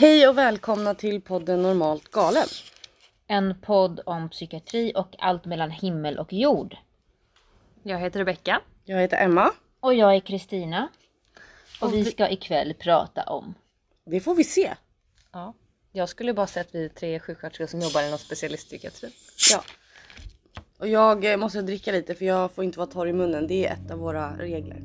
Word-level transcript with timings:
Hej 0.00 0.28
och 0.28 0.38
välkomna 0.38 0.94
till 0.94 1.20
podden 1.20 1.62
Normalt 1.62 2.10
galen. 2.10 2.46
En 3.26 3.60
podd 3.60 4.00
om 4.06 4.28
psykiatri 4.28 4.92
och 4.96 5.16
allt 5.18 5.44
mellan 5.44 5.70
himmel 5.70 6.18
och 6.18 6.32
jord. 6.32 6.76
Jag 7.82 7.98
heter 7.98 8.18
Rebecka. 8.18 8.60
Jag 8.84 9.00
heter 9.00 9.24
Emma. 9.24 9.50
Och 9.80 9.94
jag 9.94 10.14
är 10.16 10.20
Kristina. 10.20 10.88
Och, 11.80 11.86
Och 11.86 11.94
vi 11.94 12.02
vi- 12.02 12.10
ska 12.10 12.28
ikväll 12.28 12.74
prata 12.74 13.22
om... 13.22 13.54
Det 14.06 14.20
får 14.20 14.34
vi 14.34 14.44
se. 14.44 14.70
Ja. 15.32 15.54
Jag 15.92 16.08
skulle 16.08 16.34
bara 16.34 16.46
säga 16.46 16.60
att 16.60 16.74
vi 16.74 16.84
är 16.84 16.88
tre 16.88 17.20
sjuksköterskor 17.20 17.66
som 17.66 17.80
jobbar 17.80 18.06
inom 18.06 18.18
specialistpsykiatri. 18.18 19.10
Ja. 19.50 19.64
Och 20.78 20.88
jag 20.88 21.24
eh, 21.32 21.36
måste 21.36 21.62
dricka 21.62 21.92
lite 21.92 22.14
för 22.14 22.24
jag 22.24 22.52
får 22.52 22.64
inte 22.64 22.78
vara 22.78 22.90
torr 22.90 23.08
i 23.08 23.12
munnen. 23.12 23.46
Det 23.46 23.66
är 23.66 23.72
ett 23.72 23.90
av 23.90 23.98
våra 23.98 24.38
regler. 24.38 24.82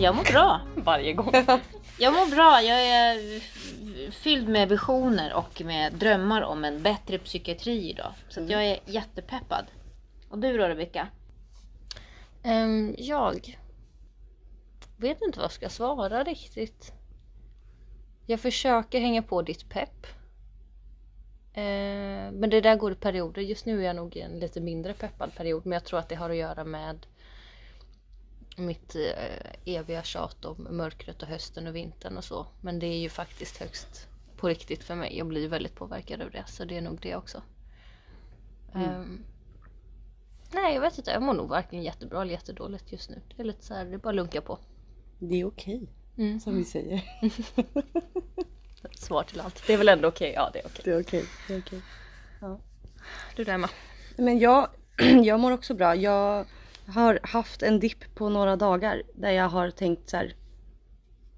Men 0.00 0.04
jag 0.04 0.16
mår 0.16 0.24
bra. 0.24 0.60
Varje 0.84 1.12
gång. 1.12 1.32
Jag 1.98 2.12
mår 2.12 2.30
bra. 2.30 2.62
Jag 2.62 2.86
är 2.86 3.40
fylld 4.10 4.48
med 4.48 4.68
visioner 4.68 5.34
och 5.34 5.62
med 5.64 5.92
drömmar 5.92 6.42
om 6.42 6.64
en 6.64 6.82
bättre 6.82 7.18
psykiatri 7.18 7.90
idag. 7.90 8.12
Så 8.28 8.42
att 8.42 8.50
jag 8.50 8.66
är 8.66 8.78
jättepeppad. 8.86 9.66
Och 10.28 10.38
du 10.38 10.58
då 10.58 10.64
Rebecka? 10.64 11.08
Ehm, 12.42 12.94
jag 12.98 13.58
vet 14.96 15.22
inte 15.22 15.38
vad 15.38 15.44
jag 15.44 15.52
ska 15.52 15.68
svara 15.68 16.24
riktigt. 16.24 16.92
Jag 18.26 18.40
försöker 18.40 19.00
hänga 19.00 19.22
på 19.22 19.42
ditt 19.42 19.68
pepp. 19.68 20.06
Ehm, 21.54 22.34
men 22.34 22.50
det 22.50 22.60
där 22.60 22.76
går 22.76 22.92
i 22.92 22.94
perioder. 22.94 23.42
Just 23.42 23.66
nu 23.66 23.80
är 23.80 23.86
jag 23.86 23.96
nog 23.96 24.16
i 24.16 24.20
en 24.20 24.38
lite 24.38 24.60
mindre 24.60 24.94
peppad 24.94 25.34
period. 25.34 25.66
Men 25.66 25.72
jag 25.72 25.84
tror 25.84 25.98
att 25.98 26.08
det 26.08 26.14
har 26.14 26.30
att 26.30 26.36
göra 26.36 26.64
med 26.64 27.06
mitt 28.60 28.94
eh, 28.94 29.74
eviga 29.76 30.02
tjat 30.02 30.44
om 30.44 30.66
mörkret 30.70 31.22
och 31.22 31.28
hösten 31.28 31.66
och 31.66 31.76
vintern 31.76 32.16
och 32.16 32.24
så. 32.24 32.46
Men 32.60 32.78
det 32.78 32.86
är 32.86 32.98
ju 32.98 33.08
faktiskt 33.08 33.56
högst 33.56 34.06
på 34.36 34.48
riktigt 34.48 34.84
för 34.84 34.94
mig. 34.94 35.18
Jag 35.18 35.26
blir 35.26 35.48
väldigt 35.48 35.74
påverkad 35.74 36.22
av 36.22 36.30
det. 36.30 36.44
Så 36.46 36.64
det 36.64 36.76
är 36.76 36.80
nog 36.82 36.98
det 37.00 37.16
också. 37.16 37.42
Ehm, 38.74 39.24
nej, 40.52 40.74
jag 40.74 40.80
vet 40.80 40.98
inte. 40.98 41.10
Jag 41.10 41.22
mår 41.22 41.34
nog 41.34 41.48
varken 41.48 41.82
jättebra 41.82 42.22
eller 42.22 42.32
jättedåligt 42.32 42.92
just 42.92 43.10
nu. 43.10 43.22
Det 43.36 43.42
är 43.42 43.46
lite 43.46 43.64
så 43.64 43.74
här, 43.74 43.84
det 43.84 43.94
är 43.94 43.98
bara 43.98 44.08
att 44.08 44.14
lunka 44.14 44.40
på. 44.40 44.58
Det 45.18 45.40
är 45.40 45.44
okej, 45.44 45.88
Mm. 46.18 46.40
som 46.40 46.56
vi 46.56 46.64
säger. 46.64 47.02
Svar 48.96 49.22
till 49.22 49.40
allt. 49.40 49.66
Det 49.66 49.72
är 49.72 49.78
väl 49.78 49.88
ändå 49.88 50.08
okej? 50.08 50.32
Ja, 50.36 50.50
det 50.52 50.58
är 50.58 50.66
okej. 50.66 50.82
Det 50.84 50.90
är 50.90 51.00
okej. 51.02 51.24
Det 51.48 51.54
är 51.54 51.58
okej. 51.60 51.80
Du 53.36 53.44
där 53.44 53.54
Emma? 53.54 53.70
Men 54.16 54.38
jag, 54.38 54.68
jag 55.24 55.40
mår 55.40 55.52
också 55.52 55.74
bra. 55.74 55.94
Jag 55.96 56.46
har 56.90 57.20
haft 57.22 57.62
en 57.62 57.80
dipp 57.80 58.14
på 58.14 58.28
några 58.28 58.56
dagar 58.56 59.02
där 59.14 59.30
jag 59.30 59.48
har 59.48 59.70
tänkt 59.70 60.08
så 60.10 60.16
här. 60.16 60.34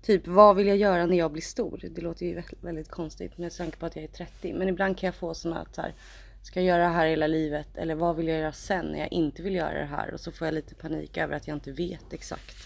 Typ 0.03 0.27
vad 0.27 0.57
vill 0.57 0.67
jag 0.67 0.77
göra 0.77 1.07
när 1.07 1.17
jag 1.17 1.33
blir 1.33 1.43
stor? 1.43 1.81
Det 1.91 2.01
låter 2.01 2.27
ju 2.27 2.35
vä- 2.41 2.55
väldigt 2.61 2.89
konstigt 2.89 3.39
med 3.39 3.53
tanke 3.57 3.77
på 3.79 3.87
att 3.87 3.97
jag 3.97 4.05
är 4.05 4.09
30. 4.09 4.53
Men 4.55 4.69
ibland 4.69 4.99
kan 4.99 5.07
jag 5.07 5.15
få 5.15 5.35
såna 5.35 5.59
att 5.61 5.75
så 5.75 5.83
här. 5.83 5.95
Ska 6.43 6.61
jag 6.61 6.67
göra 6.67 6.83
det 6.83 6.95
här 6.95 7.07
hela 7.07 7.27
livet? 7.27 7.77
Eller 7.77 7.95
vad 7.95 8.17
vill 8.17 8.29
jag 8.29 8.39
göra 8.39 8.53
sen 8.53 8.87
när 8.87 8.99
jag 8.99 9.13
inte 9.13 9.43
vill 9.43 9.55
göra 9.55 9.79
det 9.79 9.85
här? 9.85 10.15
Och 10.15 10.21
så 10.21 10.33
får 10.33 10.47
jag 10.47 10.55
lite 10.55 10.75
panik 10.75 11.17
över 11.17 11.37
att 11.37 11.49
jag 11.49 11.57
inte 11.57 11.73
vet 11.73 12.13
exakt. 12.13 12.57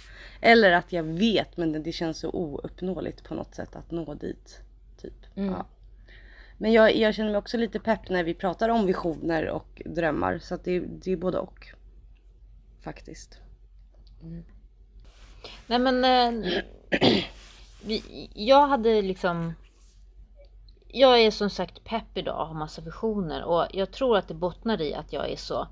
Eller 0.41 0.73
att 0.73 0.92
jag 0.92 1.03
vet 1.03 1.57
men 1.57 1.83
det- 1.83 1.92
känns 1.92 2.19
så 2.19 2.31
ouppnåeligt 2.31 3.25
på 3.25 3.34
något 3.34 3.55
sätt 3.55 3.77
att 3.77 3.91
nå 3.91 4.14
dit. 4.14 4.61
Typ. 5.01 5.14
Ja. 5.35 5.67
Men 6.58 6.73
jag, 6.73 6.96
jag 6.96 7.14
känner 7.14 7.30
mig 7.30 7.39
också 7.39 7.57
lite 7.57 7.80
pepp 7.80 8.08
när 8.11 8.25
vi 8.25 8.35
pratar 8.35 8.69
om 8.69 8.86
visioner 8.86 9.48
och 9.48 9.83
drömmar. 9.85 10.39
Så 10.39 10.55
att 10.55 10.64
det, 10.64 10.80
det 10.80 11.13
är 11.13 11.17
både 11.17 11.39
och. 11.39 11.67
Faktiskt. 12.86 13.39
Mm. 14.23 14.45
Nej 15.67 15.79
men... 15.79 16.05
Eh, 16.05 16.63
vi, 17.85 18.30
jag 18.35 18.67
hade 18.67 19.02
liksom... 19.02 19.55
Jag 20.89 21.20
är 21.20 21.30
som 21.30 21.51
sagt 21.51 21.85
pepp 21.85 22.17
idag 22.17 22.41
och 22.41 22.46
har 22.46 22.55
massa 22.55 22.83
visioner. 22.83 23.45
Och 23.45 23.67
jag 23.73 23.92
tror 23.92 24.17
att 24.17 24.29
det 24.29 24.35
bottnar 24.35 24.80
i 24.80 24.95
att 24.95 25.13
jag 25.13 25.30
är 25.30 25.36
så 25.36 25.69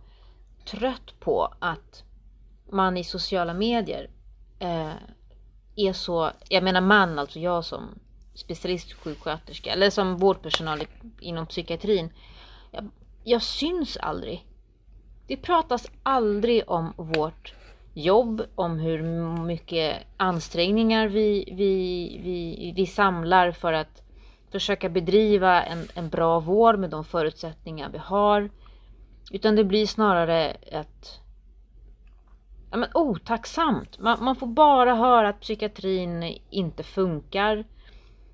trött 0.64 1.20
på 1.20 1.54
att 1.58 2.04
man 2.70 2.96
i 2.96 3.04
sociala 3.04 3.54
medier 3.54 4.10
eh, 4.58 4.92
är 5.76 5.92
så... 5.92 6.30
Jag 6.48 6.64
menar 6.64 6.80
man, 6.80 7.18
alltså 7.18 7.38
jag 7.38 7.64
som 7.64 7.98
specialistsjuksköterska 8.34 9.72
eller 9.72 9.90
som 9.90 10.16
vårdpersonal 10.16 10.82
inom 11.20 11.46
psykiatrin. 11.46 12.12
Jag, 12.70 12.90
jag 13.24 13.42
syns 13.42 13.96
aldrig. 13.96 14.46
Det 15.26 15.36
pratas 15.36 15.90
aldrig 16.02 16.62
om 16.66 16.92
vårt 16.96 17.54
jobb, 17.94 18.42
om 18.54 18.78
hur 18.78 19.02
mycket 19.44 19.96
ansträngningar 20.16 21.08
vi, 21.08 21.44
vi, 21.56 22.20
vi, 22.22 22.72
vi 22.76 22.86
samlar 22.86 23.52
för 23.52 23.72
att 23.72 24.02
försöka 24.52 24.88
bedriva 24.88 25.62
en, 25.62 25.88
en 25.94 26.08
bra 26.08 26.40
vård 26.40 26.78
med 26.78 26.90
de 26.90 27.04
förutsättningar 27.04 27.90
vi 27.92 27.98
har. 27.98 28.50
Utan 29.30 29.56
det 29.56 29.64
blir 29.64 29.86
snarare 29.86 30.50
ett 30.50 31.20
ja, 32.70 32.76
men 32.76 32.90
otacksamt. 32.94 33.98
Man, 33.98 34.24
man 34.24 34.36
får 34.36 34.46
bara 34.46 34.94
höra 34.94 35.28
att 35.28 35.40
psykiatrin 35.40 36.38
inte 36.50 36.82
funkar. 36.82 37.64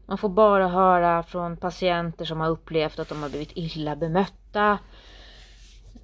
Man 0.07 0.19
får 0.19 0.28
bara 0.28 0.69
höra 0.69 1.22
från 1.22 1.57
patienter 1.57 2.25
som 2.25 2.41
har 2.41 2.49
upplevt 2.49 2.99
att 2.99 3.09
de 3.09 3.22
har 3.22 3.28
blivit 3.28 3.53
illa 3.55 3.97
bemötta. 3.97 4.78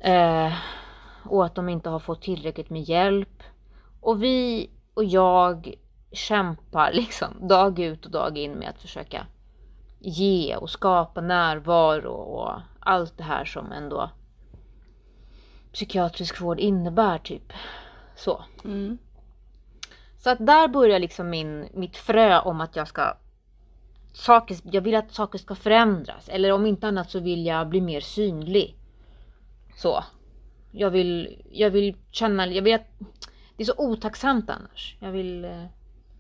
Eh, 0.07 0.53
och 1.25 1.45
att 1.45 1.55
de 1.55 1.69
inte 1.69 1.89
har 1.89 1.99
fått 1.99 2.23
tillräckligt 2.23 2.71
med 2.71 2.83
hjälp. 2.83 3.43
Och 4.01 4.23
vi 4.23 4.71
och 4.95 5.05
jag 5.05 5.75
kämpar 6.13 6.93
liksom 6.95 7.49
dag 7.49 7.79
ut 7.79 8.05
och 8.05 8.11
dag 8.11 8.39
in 8.39 8.53
med 8.53 8.69
att 8.69 8.81
försöka 8.81 9.27
ge 9.99 10.57
och 10.57 10.71
skapa 10.71 11.21
närvaro 11.21 12.13
och 12.13 12.61
allt 12.81 13.19
det 13.19 13.25
här 13.25 13.45
som 13.45 13.73
ändå 13.73 14.11
psykiatrisk 15.73 16.41
vård 16.41 16.61
innebär 16.61 17.19
typ. 17.19 17.53
Så. 18.17 18.45
Mm. 18.65 18.99
Så 20.19 20.31
att 20.31 20.47
där 20.47 20.69
börjar 20.69 20.99
liksom 20.99 21.31
min, 21.31 21.69
mitt 21.75 21.97
frö 21.97 22.41
om 22.41 22.61
att 22.61 22.77
jag 22.77 22.89
ska 22.89 23.17
saker, 24.13 24.57
jag 24.63 24.83
vill 24.83 24.95
att 24.95 25.13
saker 25.13 25.39
ska 25.39 25.55
förändras. 25.55 26.29
Eller 26.29 26.53
om 26.53 26.67
inte 26.67 26.89
annat 26.89 27.11
så 27.11 27.21
vill 27.21 27.47
jag 27.47 27.69
bli 27.69 27.81
mer 27.81 28.01
synlig. 28.01 28.76
Så. 29.77 30.05
Jag 30.71 30.91
vill, 30.91 31.43
jag 31.51 31.71
vill 31.71 31.97
känna, 32.11 32.47
jag 32.47 32.63
vill 32.63 32.75
att, 32.75 32.87
det 33.57 33.63
är 33.63 33.65
så 33.65 33.75
otacksamt 33.77 34.51
annars. 34.51 34.97
Jag 35.01 35.13
vill 35.13 35.45
eh, 35.45 35.65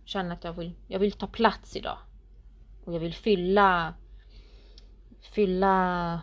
känna 0.04 0.34
att 0.34 0.44
jag 0.44 0.52
vill, 0.52 0.72
jag 0.86 0.98
vill 0.98 1.12
ta 1.12 1.26
plats 1.26 1.76
idag. 1.76 1.98
Och 2.84 2.94
jag 2.94 3.00
vill 3.00 3.14
fylla, 3.14 3.94
fylla, 5.20 6.20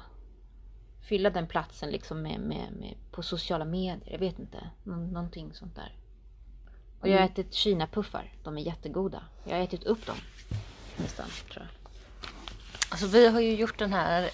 fylla 1.02 1.30
den 1.30 1.48
platsen 1.48 1.90
liksom 1.90 2.22
med, 2.22 2.40
med, 2.40 2.72
med, 2.80 2.96
på 3.12 3.24
sociala 3.24 3.66
medier. 3.66 4.12
Jag 4.12 4.20
vet 4.20 4.40
inte, 4.40 4.70
nå, 4.84 4.96
någonting 4.96 5.54
sånt 5.54 5.76
där. 5.76 5.96
Och 7.00 7.08
jag 7.08 7.18
har 7.18 7.26
ätit 7.26 7.54
kinapuffar. 7.54 8.34
De 8.44 8.58
är 8.58 8.62
jättegoda. 8.62 9.24
Jag 9.44 9.56
har 9.56 9.64
ätit 9.64 9.84
upp 9.84 10.06
dem. 10.06 10.18
Nästan, 10.98 11.26
tror 11.52 11.66
jag. 11.66 11.92
Alltså 12.90 13.08
vi 13.08 13.28
har 13.28 13.40
ju 13.40 13.56
gjort 13.56 13.80
den 13.80 13.94
här, 13.94 14.30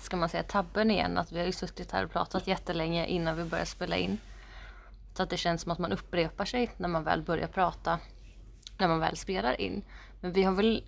ska 0.00 0.16
man 0.16 0.28
säga 0.28 0.42
tabben 0.42 0.90
igen, 0.90 1.18
att 1.18 1.32
vi 1.32 1.38
har 1.38 1.46
ju 1.46 1.52
suttit 1.52 1.90
här 1.90 2.04
och 2.04 2.10
pratat 2.10 2.46
jättelänge 2.46 3.06
innan 3.06 3.36
vi 3.36 3.44
börjar 3.44 3.64
spela 3.64 3.96
in. 3.96 4.18
Så 5.16 5.22
att 5.22 5.30
det 5.30 5.36
känns 5.36 5.62
som 5.62 5.72
att 5.72 5.78
man 5.78 5.92
upprepar 5.92 6.44
sig 6.44 6.70
när 6.76 6.88
man 6.88 7.04
väl 7.04 7.22
börjar 7.22 7.48
prata, 7.48 7.98
när 8.78 8.88
man 8.88 9.00
väl 9.00 9.16
spelar 9.16 9.60
in. 9.60 9.84
Men 10.20 10.32
vi 10.32 10.42
har 10.42 10.52
väl 10.52 10.84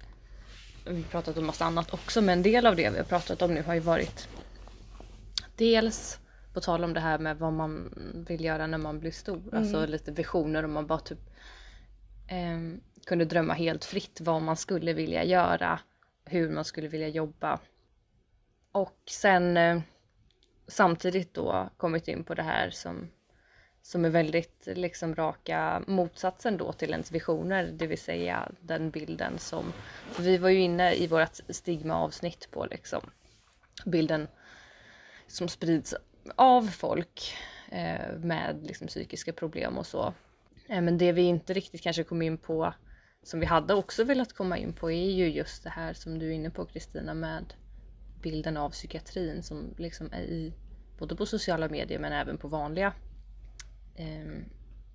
vi 0.85 1.03
har 1.03 1.09
pratat 1.09 1.37
om 1.37 1.47
massa 1.47 1.65
annat 1.65 1.95
också, 1.95 2.21
men 2.21 2.39
en 2.39 2.43
del 2.43 2.67
av 2.67 2.77
det 2.77 2.91
vi 2.91 2.97
har 2.97 3.05
pratat 3.05 3.43
om 3.43 3.55
nu 3.55 3.63
har 3.63 3.75
ju 3.75 3.81
varit 3.81 4.29
dels 5.57 6.19
på 6.53 6.61
tal 6.61 6.85
om 6.85 6.95
det 6.95 7.01
här 7.01 7.19
med 7.19 7.39
vad 7.39 7.53
man 7.53 7.95
vill 8.29 8.45
göra 8.45 8.67
när 8.67 8.79
man 8.79 9.01
blir 9.01 9.11
stor, 9.11 9.55
alltså 9.55 9.87
lite 9.87 10.13
visioner 10.13 10.65
om 10.65 10.73
man 10.73 10.87
bara 10.87 10.99
typ 10.99 11.19
ehm, 12.29 12.81
kunde 13.07 13.25
drömma 13.25 13.55
helt 13.55 13.85
fritt 13.85 14.21
vad 14.21 14.43
man 14.43 14.57
skulle 14.57 14.93
vilja 14.93 15.25
göra, 15.25 15.81
hur 16.25 16.51
man 16.51 16.65
skulle 16.65 16.89
vilja 16.89 17.09
jobba. 17.09 17.59
Och 18.77 19.03
sen 19.11 19.57
eh, 19.57 19.81
samtidigt 20.67 21.35
då 21.35 21.71
kommit 21.77 22.09
in 22.09 22.25
på 22.25 22.35
det 22.35 22.43
här 22.43 22.71
som, 22.71 23.11
som 23.83 24.05
är 24.05 24.11
väldigt 24.11 24.63
liksom 24.67 25.15
raka 25.15 25.83
motsatsen 25.87 26.57
då 26.57 26.73
till 26.73 26.91
ens 26.91 27.13
visioner, 27.13 27.65
det 27.73 27.87
vill 27.87 27.99
säga 27.99 28.53
den 28.61 28.91
bilden 28.91 29.39
som, 29.39 29.73
vi 30.19 30.39
var 30.39 30.49
ju 30.49 30.61
inne 30.61 30.95
i 30.95 31.07
vårt 31.07 31.41
stigma-avsnitt 31.49 32.49
på 32.51 32.67
liksom 32.71 33.01
bilden 33.85 34.29
som 35.27 35.49
sprids 35.49 35.95
av 36.35 36.63
folk 36.63 37.35
eh, 37.71 38.19
med 38.19 38.67
liksom, 38.67 38.87
psykiska 38.87 39.33
problem 39.33 39.79
och 39.79 39.87
så. 39.87 40.15
Eh, 40.69 40.83
men 40.83 40.99
det 40.99 41.13
vi 41.13 41.23
inte 41.23 41.53
riktigt 41.53 41.83
kanske 41.83 42.05
kom 42.05 42.23
in 42.23 42.39
på 42.39 42.75
som 43.23 43.41
vi 43.41 43.47
hade 43.47 43.75
också 43.75 44.05
velat 44.05 44.33
komma 44.33 44.59
in 44.59 44.73
på 44.73 44.91
är 44.91 45.11
ju 45.11 45.31
just 45.31 45.65
det 45.65 45.71
här 45.71 45.93
som 45.93 46.19
du 46.19 46.27
är 46.27 46.33
inne 46.33 46.51
på 46.51 46.67
Kristina 46.67 47.15
med 47.15 47.55
bilden 48.23 48.57
av 48.57 48.71
psykiatrin 48.71 49.43
som 49.43 49.75
liksom 49.79 50.09
är 50.13 50.21
i 50.23 50.53
både 50.99 51.17
på 51.17 51.27
sociala 51.27 51.69
medier 51.69 51.99
men 51.99 52.13
även 52.13 52.39
på 52.39 52.49
vanliga 52.49 52.93
eh, 53.95 54.07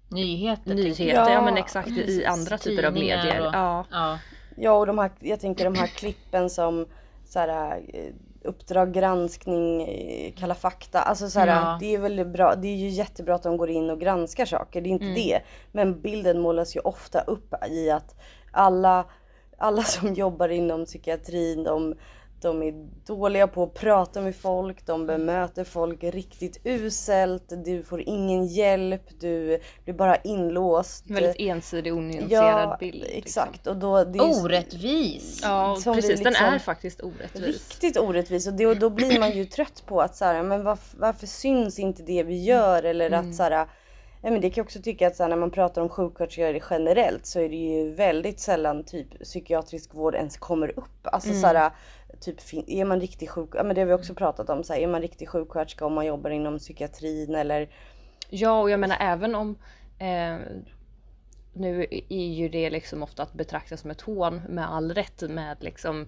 Nyheter. 0.09 0.75
nyheter. 0.75 1.03
Ja, 1.07 1.31
Ja, 1.31 1.41
men 1.41 1.57
exakt 1.57 1.89
i 1.89 2.25
andra 2.25 2.57
typer 2.57 2.83
av 2.83 2.93
medier. 2.93 3.39
och- 3.47 3.53
Ja. 3.53 3.85
Ja. 3.91 4.19
Ja 4.57 4.71
och 4.73 4.85
de 4.87 4.97
här, 4.97 5.11
jag 5.19 5.39
tänker 5.39 5.65
de 5.65 5.75
här 5.75 5.87
klippen 5.87 6.49
som 6.49 6.85
så 7.25 7.39
här, 7.39 7.81
eh, 7.93 8.13
Uppdrag 8.43 8.93
granskning, 8.93 9.81
eh, 9.81 10.33
Kalla 10.33 10.55
fakta. 10.55 11.01
Alltså 11.01 11.29
så 11.29 11.39
här, 11.39 11.47
Ja. 11.47 11.77
det 11.79 11.95
är 11.95 11.99
väl 11.99 12.25
bra. 12.25 12.55
Det 12.55 12.67
är 12.67 12.75
ju 12.75 12.87
jättebra 12.89 13.35
att 13.35 13.43
de 13.43 13.57
går 13.57 13.69
in 13.69 13.89
och 13.89 13.99
granskar 13.99 14.45
saker. 14.45 14.81
Det 14.81 14.89
är 14.89 14.91
inte 14.91 15.05
det. 15.05 15.41
Men 15.71 16.01
bilden 16.01 16.39
målas 16.41 16.75
ju 16.75 16.79
ofta 16.79 17.21
upp 17.21 17.53
i 17.69 17.89
att 17.89 18.15
alla, 18.51 19.05
alla 19.57 19.83
som 19.83 20.13
jobbar 20.13 20.49
inom 20.49 20.85
psykiatrin 20.85 21.63
de, 21.63 21.95
de 22.41 22.63
är 22.63 22.73
dåliga 23.07 23.47
på 23.47 23.63
att 23.63 23.73
prata 23.73 24.21
med 24.21 24.35
folk, 24.35 24.85
de 24.85 25.05
bemöter 25.07 25.63
folk 25.63 26.03
riktigt 26.03 26.59
uselt, 26.63 27.53
du 27.65 27.83
får 27.83 28.01
ingen 28.01 28.45
hjälp, 28.47 29.19
du 29.19 29.59
blir 29.83 29.93
bara 29.93 30.15
inlåst. 30.15 31.09
Väldigt 31.09 31.35
ensidig 31.39 31.93
onyanserad 31.93 32.69
ja, 32.69 32.77
bild. 32.79 32.95
liksom. 33.01 33.17
exakt. 33.17 33.67
Och 33.67 33.77
då, 33.77 34.03
det 34.03 34.19
är, 34.19 34.43
Orättvis. 34.45 35.39
Ja, 35.43 35.77
precis. 35.83 36.19
Den 36.21 36.33
liksom- 36.33 36.47
är 36.47 36.59
faktiskt 36.59 37.01
orättvis. 37.03 37.69
Riktigt 37.69 37.97
orättvis 37.97 38.47
och, 38.47 38.53
det, 38.53 38.65
och 38.67 38.77
då 38.77 38.89
blir 38.89 39.19
man 39.19 39.31
ju 39.31 39.45
trött 39.45 39.83
på 39.85 40.01
att 40.01 40.15
så 40.15 40.25
här, 40.25 40.43
men 40.43 40.63
varför, 40.63 40.97
varför 40.97 41.27
syns 41.27 41.79
inte 41.79 42.03
det 42.03 42.23
vi 42.23 42.43
gör 42.43 42.83
eller 42.83 43.07
Mm. 43.07 43.29
att 43.29 43.35
så 43.35 43.43
här, 43.43 43.51
ja, 43.51 43.67
men 44.31 44.41
det 44.41 44.49
kan 44.49 44.53
jag 44.61 44.65
också 44.65 44.81
tycka 44.81 45.07
att 45.07 45.15
så 45.15 45.23
här, 45.23 45.29
när 45.29 45.35
man 45.37 45.51
pratar 45.51 45.81
om 45.81 45.89
sjuksköterskor 45.89 46.61
generellt 46.69 47.25
så 47.25 47.39
är 47.39 47.49
det 47.49 47.55
ju 47.55 47.91
väldigt 47.93 48.39
sällan 48.39 48.83
typ 48.83 49.23
psykiatrisk 49.23 49.93
vård 49.93 50.15
ens 50.15 50.37
kommer 50.37 50.79
upp. 50.79 50.99
Alltså 51.03 51.29
Mm. 51.29 51.41
så 51.41 51.47
här, 51.47 51.71
typ 52.19 52.37
är 52.67 52.85
man 52.85 52.99
riktig 52.99 53.29
sjuk, 53.29 53.49
ja 53.53 53.63
men 53.63 53.75
det 53.75 53.81
har 53.81 53.85
vi 53.85 53.93
också 53.93 54.13
pratat 54.13 54.49
om 54.49 54.63
så 54.63 54.73
här, 54.73 54.79
är 54.79 54.87
man 54.87 55.01
riktig 55.01 55.29
sjuksköterska 55.29 55.85
om 55.85 55.93
man 55.93 56.05
jobbar 56.05 56.29
inom 56.29 56.57
psykiatrin 56.57 57.35
eller 57.35 57.69
Ja, 58.33 58.61
och 58.61 58.69
jag 58.69 58.79
menar 58.79 58.97
även 58.99 59.35
om 59.35 59.57
eh, 59.99 60.37
nu 61.53 61.85
är 62.09 62.27
ju 62.27 62.49
det 62.49 62.69
liksom 62.69 63.03
ofta 63.03 63.23
att 63.23 63.33
betrakta 63.33 63.77
som 63.77 63.91
ett 63.91 64.01
hån 64.01 64.41
med 64.49 64.73
all 64.73 64.93
rätt 64.93 65.21
med 65.21 65.57
liksom 65.59 66.07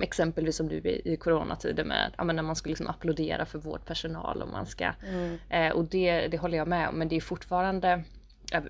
exempelvis 0.00 0.56
som 0.56 0.66
nu 0.66 0.76
i, 1.04 1.16
coronatider 1.16 1.84
med 1.84 2.14
ja, 2.18 2.24
men 2.24 2.36
när 2.36 2.42
man 2.42 2.56
ska 2.56 2.68
liksom 2.68 2.88
applådera 2.88 3.46
för 3.46 3.58
vårdpersonal 3.58 4.42
och 4.42 4.48
man 4.48 4.66
ska 4.66 4.92
eh, 5.50 5.72
och 5.72 5.84
det, 5.84 6.28
det 6.28 6.38
håller 6.38 6.58
jag 6.58 6.68
med 6.68 6.88
om 6.88 6.94
men 6.94 7.08
det 7.08 7.16
är 7.16 7.20
fortfarande 7.20 8.04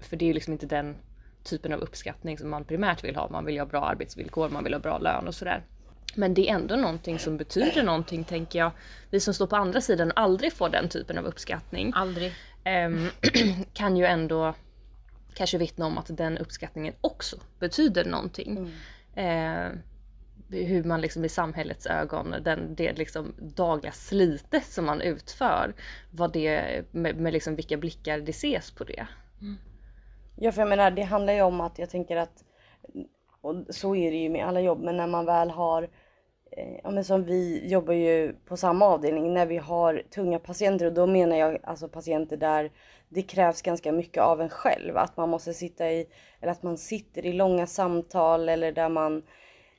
för 0.01 0.17
det 0.17 0.25
är 0.25 0.27
ju 0.27 0.33
liksom 0.33 0.53
inte 0.53 0.67
den 0.67 0.97
typen 1.43 1.73
av 1.73 1.81
uppskattning 1.81 2.39
som 2.39 2.51
man 2.51 2.65
primärt 2.65 3.05
vill 3.05 3.17
ha. 3.17 3.29
Man 3.29 3.45
vill 3.45 3.59
ha 3.59 3.67
bra 3.67 3.85
arbetsvillkor, 3.85 4.49
man 4.49 4.65
vill 4.65 4.73
ha 4.73 4.81
bra 4.81 4.99
lön 4.99 5.29
och 5.29 5.35
sådär. 5.35 5.65
Men 6.15 6.35
det 6.35 6.49
är 6.49 6.55
ändå 6.55 6.77
någonting 6.77 7.19
som 7.19 7.37
betyder 7.37 7.83
någonting 7.83 8.25
tänker 8.25 8.59
jag. 8.59 8.71
Vi 9.11 9.21
som 9.21 9.35
står 9.35 9.47
på 9.47 9.57
andra 9.57 9.81
sidan 9.81 10.11
och 10.11 10.21
aldrig 10.21 10.53
får 10.53 10.69
den 10.69 10.89
typen 10.89 11.19
av 11.19 11.25
uppskattning 11.25 11.93
Aldrig. 11.95 12.33
ehm, 12.65 13.09
kan 13.73 13.97
ju 13.97 14.05
ändå 14.05 14.55
kanske 15.35 15.59
vittna 15.59 15.87
om 15.87 15.99
att 15.99 16.17
den 16.17 16.39
uppskattningen 16.39 16.95
också 17.01 17.37
betyder 17.59 18.05
någonting. 18.05 18.73
Eh, 19.15 19.69
hur 20.49 20.85
man 20.85 21.01
liksom 21.01 21.25
i 21.25 21.29
samhällets 21.29 21.87
ögon, 21.87 22.35
den, 22.43 22.75
det 22.75 22.93
liksom 22.93 23.35
dagliga 23.39 23.93
slitet 23.93 24.65
som 24.65 24.85
man 24.87 25.01
utför, 25.01 25.75
vad 26.11 26.33
det, 26.33 26.83
med, 26.91 27.17
med 27.17 27.33
liksom 27.33 27.57
vilka 27.57 27.77
blickar 27.77 28.19
det 28.19 28.31
ses 28.31 28.71
på 28.71 28.85
det. 28.85 29.07
Ja 30.37 30.53
för 30.53 30.63
jag 30.63 30.69
menar 30.69 30.91
det 30.91 31.03
handlar 31.03 31.33
ju 31.33 31.43
om 31.43 31.61
att 31.61 31.79
jag 31.79 31.91
tänker 31.91 32.17
att 32.17 32.45
och 33.41 33.55
så 33.71 33.97
är 33.97 34.11
det 34.11 34.17
ju 34.17 34.29
med 34.29 34.47
alla 34.47 34.61
jobb 34.61 34.83
men 34.83 34.97
när 34.97 35.07
man 35.07 35.27
väl 35.27 35.51
har 35.51 35.89
Ja 36.57 36.91
men 36.91 37.05
som 37.05 37.25
vi 37.25 37.69
jobbar 37.69 37.95
ju 37.95 38.33
på 38.33 38.57
samma 38.57 38.87
avdelning 38.87 39.35
när 39.35 39.47
vi 39.47 39.59
har 39.59 40.03
tunga 40.11 40.39
patienter 40.39 40.87
och 40.87 40.93
då 40.93 41.07
menar 41.07 41.37
jag 41.37 41.59
alltså 41.63 41.89
patienter 41.89 42.37
där 42.37 42.71
det 43.09 43.23
krävs 43.23 43.63
ganska 43.63 43.93
mycket 43.93 44.23
av 44.23 44.41
en 44.41 44.49
själv. 44.49 44.97
Att 44.97 45.17
man 45.17 45.29
måste 45.29 45.55
sitta 45.55 45.91
i, 45.91 46.07
eller 46.41 46.53
att 46.53 46.63
man 46.63 46.79
sitter 46.79 47.27
i 47.27 47.33
långa 47.33 47.67
samtal 47.67 48.49
eller 48.49 48.73
där 48.73 48.89
man 48.89 49.23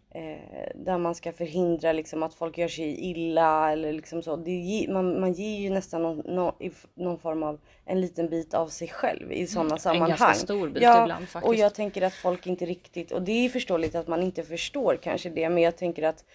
eh, 0.10 0.70
där 0.76 0.98
man 0.98 1.16
ska 1.16 1.32
förhindra 1.32 1.94
liksom 1.94 2.24
att 2.24 2.34
folk 2.34 2.58
gör 2.58 2.68
sig 2.68 3.00
illa 3.12 3.72
eller 3.72 3.94
liksom 3.94 4.22
så. 4.22 4.36
Det 4.36 4.88
man, 4.90 5.20
man 5.20 5.34
ger 5.34 5.60
ju 5.60 5.70
nästan 5.70 6.02
någon, 6.02 6.18
någon, 6.18 6.54
någon 6.94 7.20
form 7.20 7.44
av 7.44 7.60
en 7.86 8.02
liten 8.02 8.30
bit 8.30 8.54
av 8.54 8.68
sig 8.68 8.88
själv 8.88 9.32
i 9.32 9.48
sådana 9.48 9.78
sammanhang. 9.78 10.10
ganska 10.10 10.34
stor 10.34 10.70
bit 10.70 10.84
ja, 10.84 11.04
ibland 11.04 11.30
faktiskt. 11.30 11.48
Och 11.48 11.56
jag 11.56 11.76
tänker 11.76 12.02
att 12.02 12.14
folk 12.14 12.48
inte 12.48 12.66
riktigt, 12.66 13.12
och 13.12 13.22
det 13.22 13.46
är 13.46 13.50
förståeligt 13.50 13.96
att 13.96 14.08
man 14.08 14.24
inte 14.24 14.44
förstår 14.44 15.00
kanske 15.02 15.30
det, 15.30 15.50
men 15.50 15.64
jag 15.64 15.78
tänker 15.78 16.04
att 16.04 16.26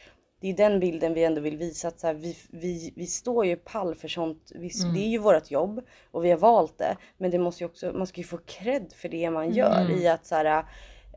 det 0.41 0.49
är 0.49 0.55
den 0.55 0.81
bilden 0.81 1.15
vi 1.15 1.25
ändå 1.25 1.41
vill 1.41 1.57
visa 1.57 1.89
att 1.89 2.01
så 2.01 2.07
här, 2.07 2.15
vi, 2.15 2.37
vi, 2.51 2.93
vi 2.97 3.07
står 3.07 3.47
ju 3.47 3.57
pall 3.57 3.95
för 3.95 4.09
sånt. 4.09 4.53
Vi, 4.55 4.71
Det 4.95 5.01
är 5.01 5.09
ju 5.09 5.19
vårt 5.19 5.51
jobb 5.51 5.81
och 6.11 6.25
vi 6.25 6.31
har 6.31 6.39
valt 6.39 6.79
det. 6.79 6.97
Men 7.17 7.31
det 7.31 7.39
måste 7.39 7.65
ju 7.65 7.69
också, 7.69 7.93
man 7.93 8.07
ska 8.07 8.21
ju 8.21 8.27
få 8.27 8.39
cred 8.47 8.93
för 8.93 9.09
det 9.09 9.31
man 9.31 9.53
gör 9.53 9.91
i 9.91 10.09
att 10.09 10.27
så 10.27 10.35
här, 10.35 10.65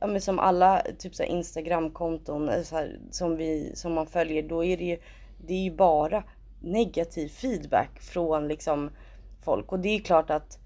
ja 0.02 0.08
men 0.08 0.22
som 0.22 0.40
alla 0.40 0.84
typ 0.98 1.16
så 1.16 1.24
här 1.24 1.30
Instagramkonton 1.30 2.50
eh, 2.50 2.62
så 2.62 2.76
här, 2.76 3.00
som 3.12 3.38
vi 3.38 3.72
som 3.76 3.94
man 3.94 4.08
följer 4.08 4.44
då 4.44 4.64
är 4.64 4.78
det 4.78 4.84
ju 4.84 4.98
det 5.46 5.54
är 5.54 5.64
ju 5.64 5.72
bara 5.72 6.24
negativ 6.62 7.28
feedback 7.28 8.00
från 8.00 8.48
liksom 8.48 8.90
folk 9.44 9.72
och 9.72 9.80
det 9.80 9.90
är 9.90 10.00
klart 10.00 10.30
att 10.30 10.61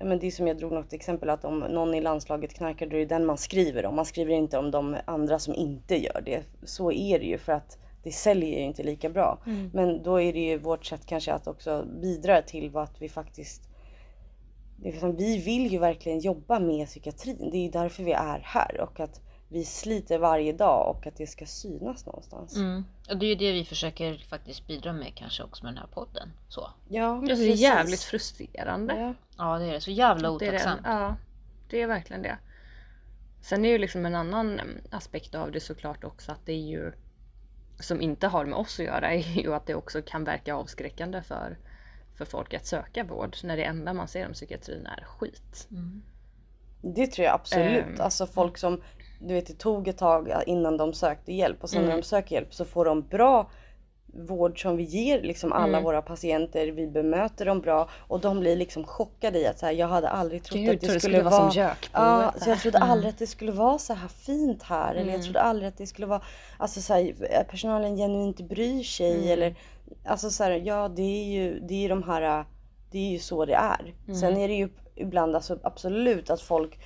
men 0.00 0.18
det 0.18 0.26
är 0.26 0.30
som 0.30 0.46
jag 0.46 0.58
drog 0.58 0.72
något 0.72 0.92
exempel 0.92 1.30
att 1.30 1.44
om 1.44 1.58
någon 1.58 1.94
i 1.94 2.00
landslaget 2.00 2.54
knarkar 2.54 2.86
då 2.86 2.96
är 2.96 3.00
det 3.00 3.06
den 3.06 3.26
man 3.26 3.38
skriver 3.38 3.86
om. 3.86 3.96
Man 3.96 4.04
skriver 4.04 4.34
inte 4.34 4.58
om 4.58 4.70
de 4.70 4.96
andra 5.04 5.38
som 5.38 5.54
inte 5.54 5.96
gör 5.96 6.22
det. 6.24 6.42
Så 6.62 6.92
är 6.92 7.18
det 7.18 7.26
ju 7.26 7.38
för 7.38 7.52
att 7.52 7.78
det 8.02 8.12
säljer 8.12 8.58
ju 8.58 8.64
inte 8.64 8.82
lika 8.82 9.08
bra. 9.08 9.38
Men 9.72 10.02
då 10.02 10.20
är 10.20 10.32
det 10.32 10.38
ju 10.38 10.58
vårt 10.58 10.84
sätt 10.84 11.06
kanske 11.06 11.32
att 11.32 11.46
också 11.46 11.86
bidra 12.02 12.42
till 12.42 12.70
vad 12.70 12.84
att 12.84 13.02
vi 13.02 13.08
faktiskt 13.08 13.68
det 14.82 14.88
är 14.88 14.92
liksom, 14.92 15.16
vi 15.16 15.38
vill 15.38 15.72
ju 15.72 15.78
verkligen 15.78 16.20
jobba 16.20 16.58
med 16.58 16.86
psykiatrin. 16.86 17.48
Det 17.50 17.56
är 17.56 17.62
ju 17.62 17.70
därför 17.70 18.02
vi 18.02 18.12
är 18.12 18.40
här 18.44 18.80
och 18.80 19.00
att 19.00 19.20
vi 19.48 19.64
sliter 19.64 20.18
varje 20.18 20.52
dag 20.52 20.96
och 20.96 21.06
att 21.06 21.16
det 21.16 21.26
ska 21.26 21.46
synas 21.46 22.06
någonstans. 22.06 22.56
Mm. 22.56 22.84
Och 23.10 23.16
det 23.16 23.26
är 23.26 23.28
ju 23.28 23.34
det 23.34 23.52
vi 23.52 23.64
försöker 23.64 24.26
faktiskt 24.28 24.66
bidra 24.66 24.92
med 24.92 25.14
kanske 25.14 25.42
också 25.42 25.64
med 25.64 25.72
den 25.74 25.78
här 25.78 25.86
podden. 25.86 26.32
Så. 26.48 26.70
Ja, 26.88 27.22
det 27.26 27.32
är 27.32 27.54
jävligt 27.54 28.02
frustrerande. 28.02 28.94
Ja. 29.00 29.14
Ja 29.36 29.58
det 29.58 29.64
är 29.64 29.72
det. 29.72 29.80
Så 29.80 29.90
jävla 29.90 30.38
Det 30.38 30.46
är 30.46 30.52
det. 30.52 30.56
otacksamt. 30.56 30.80
Ja, 30.84 31.16
det 31.70 31.82
är 31.82 31.86
verkligen 31.86 32.22
det. 32.22 32.38
Sen 33.40 33.64
är 33.64 33.68
ju 33.68 33.78
liksom 33.78 34.06
en 34.06 34.14
annan 34.14 34.60
mm, 34.60 34.80
aspekt 34.90 35.34
av 35.34 35.52
det 35.52 35.60
såklart 35.60 36.04
också 36.04 36.32
att 36.32 36.46
det 36.46 36.52
är 36.52 36.66
ju 36.66 36.92
som 37.80 38.00
inte 38.00 38.26
har 38.26 38.44
med 38.44 38.58
oss 38.58 38.80
att 38.80 38.86
göra 38.86 39.12
är 39.14 39.40
ju 39.42 39.54
att 39.54 39.66
det 39.66 39.74
också 39.74 40.02
kan 40.02 40.24
verka 40.24 40.54
avskräckande 40.54 41.22
för, 41.22 41.58
för 42.14 42.24
folk 42.24 42.54
att 42.54 42.66
söka 42.66 43.04
vård 43.04 43.36
när 43.44 43.56
det 43.56 43.64
enda 43.64 43.92
man 43.92 44.08
ser 44.08 44.26
om 44.26 44.32
psykiatrin 44.32 44.86
är 44.86 45.04
skit. 45.04 45.68
Mm. 45.70 46.02
Det 46.80 47.06
tror 47.06 47.24
jag 47.24 47.34
absolut. 47.34 47.84
Ehm. 47.86 48.00
Alltså 48.00 48.26
folk 48.26 48.58
som, 48.58 48.82
du 49.18 49.34
vet 49.34 49.46
det 49.46 49.58
tog 49.58 49.88
ett 49.88 49.98
tag 49.98 50.32
innan 50.46 50.76
de 50.76 50.92
sökte 50.92 51.32
hjälp 51.32 51.62
och 51.62 51.70
sen 51.70 51.78
Mm. 51.78 51.88
när 51.90 51.96
de 51.96 52.02
söker 52.02 52.34
hjälp 52.34 52.54
så 52.54 52.64
får 52.64 52.84
de 52.84 53.02
bra 53.02 53.50
vård 54.14 54.62
som 54.62 54.76
vi 54.76 54.82
ger 54.82 55.22
liksom 55.22 55.52
alla 55.52 55.68
Mm. 55.68 55.82
våra 55.84 56.02
patienter. 56.02 56.66
Vi 56.68 56.86
bemöter 56.86 57.46
dem 57.46 57.60
bra 57.60 57.88
och 58.08 58.20
de 58.20 58.40
blir 58.40 58.56
liksom 58.56 58.84
chockade 58.84 59.38
i 59.38 59.46
att 59.46 59.58
så 59.58 59.66
här, 59.66 59.72
jag 59.72 59.88
hade 59.88 60.08
aldrig 60.08 60.42
trott 60.44 60.58
Gud, 60.58 60.74
att 60.74 60.80
det 60.80 60.86
tror 60.86 60.98
skulle, 60.98 61.22
vara 61.22 61.50
som 61.50 61.60
gökboet. 61.60 61.90
Ja, 61.92 62.32
så 62.40 62.50
jag 62.50 62.58
trodde 62.60 62.78
Mm. 62.78 62.90
aldrig 62.90 63.10
att 63.10 63.18
det 63.18 63.26
skulle 63.26 63.52
vara 63.52 63.78
så 63.78 63.94
här 63.94 64.08
fint 64.08 64.62
här. 64.62 64.90
Eller 64.94 65.00
jag 65.06 65.14
Mm. 65.14 65.22
trodde 65.22 65.40
aldrig 65.40 65.68
att 65.68 65.78
det 65.78 65.86
skulle 65.86 66.06
vara, 66.06 66.22
alltså 66.58 66.80
så 66.80 66.94
här, 66.94 67.44
personalen 67.50 67.96
genuint 67.96 68.40
bryr 68.40 68.82
sig. 68.82 69.16
Mm. 69.16 69.28
Eller, 69.30 69.54
alltså 70.04 70.30
så 70.30 70.44
här, 70.44 70.50
ja 70.50 70.88
det 70.88 71.02
är 71.02 71.24
ju, 71.24 71.60
det 71.60 71.84
är 71.84 71.88
de 71.88 72.02
här, 72.02 72.44
det 72.90 72.98
är 72.98 73.10
ju 73.10 73.18
så 73.18 73.44
det 73.44 73.54
är. 73.54 73.94
Mm. 74.06 74.20
Sen 74.20 74.36
är 74.36 74.48
det 74.48 74.54
ju 74.54 74.68
ibland 74.94 75.34
alltså 75.34 75.58
absolut 75.62 76.30
att 76.30 76.40
folk 76.40 76.78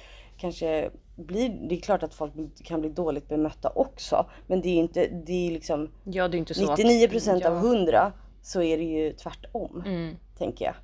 kanske 0.43 0.91
blir, 1.17 1.49
det 1.69 1.75
är 1.75 1.81
klart 1.81 2.03
att 2.03 2.15
folk 2.15 2.33
kan 2.65 2.81
bli 2.81 2.91
dåligt 2.91 3.29
bemötta 3.29 3.69
också. 3.75 4.31
Men 4.47 4.61
det 4.61 4.69
är 4.69 4.77
inte, 4.77 5.07
det 5.07 5.49
är 5.49 5.51
liksom 5.51 5.91
Ja, 6.05 6.29
det 6.29 6.37
är 6.37 6.39
inte 6.39 6.55
så 6.55 6.75
99% 6.75 7.37
att, 7.37 7.45
av 7.45 7.57
100 7.57 8.13
så 8.43 8.63
är 8.63 8.79
det 8.79 8.85
ju 8.85 9.13
tvärtom. 9.13 9.83
Mm. 9.87 10.17
Tänker 10.39 10.65
jag. 10.65 10.75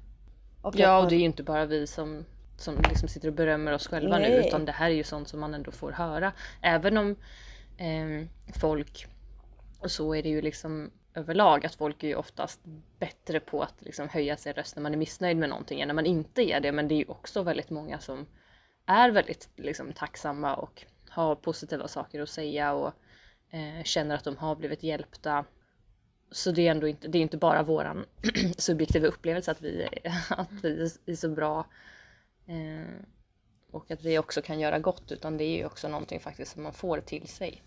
Och 0.63 0.75
Ja, 0.77 0.99
och 1.03 1.09
det 1.09 1.15
är 1.15 1.19
ju 1.19 1.25
inte 1.25 1.43
bara 1.43 1.67
vi 1.67 1.87
som, 1.87 2.25
som 2.57 2.75
liksom 2.89 3.09
sitter 3.09 3.29
och 3.29 3.35
berömmer 3.35 3.73
oss 3.73 3.87
själva 3.87 4.19
nu 4.19 4.29
Nej. 4.29 4.47
utan 4.47 4.65
det 4.65 4.73
här 4.73 4.91
är 4.91 4.95
ju 4.95 5.05
sånt 5.05 5.29
som 5.29 5.41
man 5.41 5.55
ändå 5.55 5.71
får 5.71 5.93
höra. 5.93 6.33
Även 6.63 6.99
om 6.99 7.17
ehm, 7.79 8.29
folk, 8.61 9.07
och 9.81 9.91
så 9.91 10.15
är 10.15 10.23
det 10.23 10.29
ju 10.29 10.43
liksom 10.43 10.91
överlag 11.15 11.67
att 11.67 11.75
folk 11.75 12.03
är 12.05 12.09
ju 12.09 12.15
oftast 12.15 12.61
bättre 12.99 13.41
på 13.41 13.63
att 13.63 13.75
liksom 13.79 14.09
höja 14.09 14.37
sin 14.37 14.53
röst 14.53 14.77
när 14.77 14.83
man 14.83 14.93
är 14.93 14.99
missnöjd 14.99 15.37
med 15.37 15.49
någonting 15.49 15.81
än 15.81 15.89
när 15.89 15.95
man 15.95 16.07
inte 16.07 16.43
är 16.43 16.61
det. 16.61 16.73
Men 16.73 16.89
det 16.89 16.95
är 16.95 16.99
ju 16.99 17.09
också 17.09 17.43
väldigt 17.43 17.71
många 17.71 17.99
som 17.99 18.27
är 18.89 19.11
väldigt 19.11 19.49
liksom, 19.57 19.93
tacksamma 19.93 20.55
och 20.55 20.85
har 21.09 21.35
positiva 21.35 21.89
saker 21.89 22.23
att 22.23 22.29
säga 22.29 22.73
och 22.73 22.93
eh, 23.51 23.85
känner 23.85 24.15
att 24.15 24.25
de 24.25 24.37
har 24.37 24.57
blivit 24.57 24.83
hjälpta. 24.83 25.45
så 26.31 26.51
det 26.51 26.67
är 26.67 26.71
ändå 26.71 26.89
inte, 26.89 27.09
det 27.09 27.19
är 27.19 27.23
inte 27.23 27.37
bara 27.37 27.63
våran 27.63 28.05
subjektiva 28.59 29.07
upplevelse 29.07 29.51
att 29.51 29.61
vi, 29.63 29.89
att 30.31 30.49
vi 30.63 30.91
är 31.07 31.17
så 31.17 31.29
bra 31.29 31.67
eh, 32.47 33.05
och 33.71 33.91
att 33.91 34.05
vi 34.05 34.19
också 34.19 34.43
kan 34.43 34.61
göra 34.61 34.79
gott 34.79 35.13
utan 35.13 35.37
det 35.37 35.45
är 35.45 35.57
ju 35.57 35.65
också 35.65 35.89
någonting 35.89 36.21
faktiskt 36.21 36.53
som 36.53 36.63
man 36.63 36.73
får 36.73 37.01
till 37.01 37.29
sig 37.29 37.63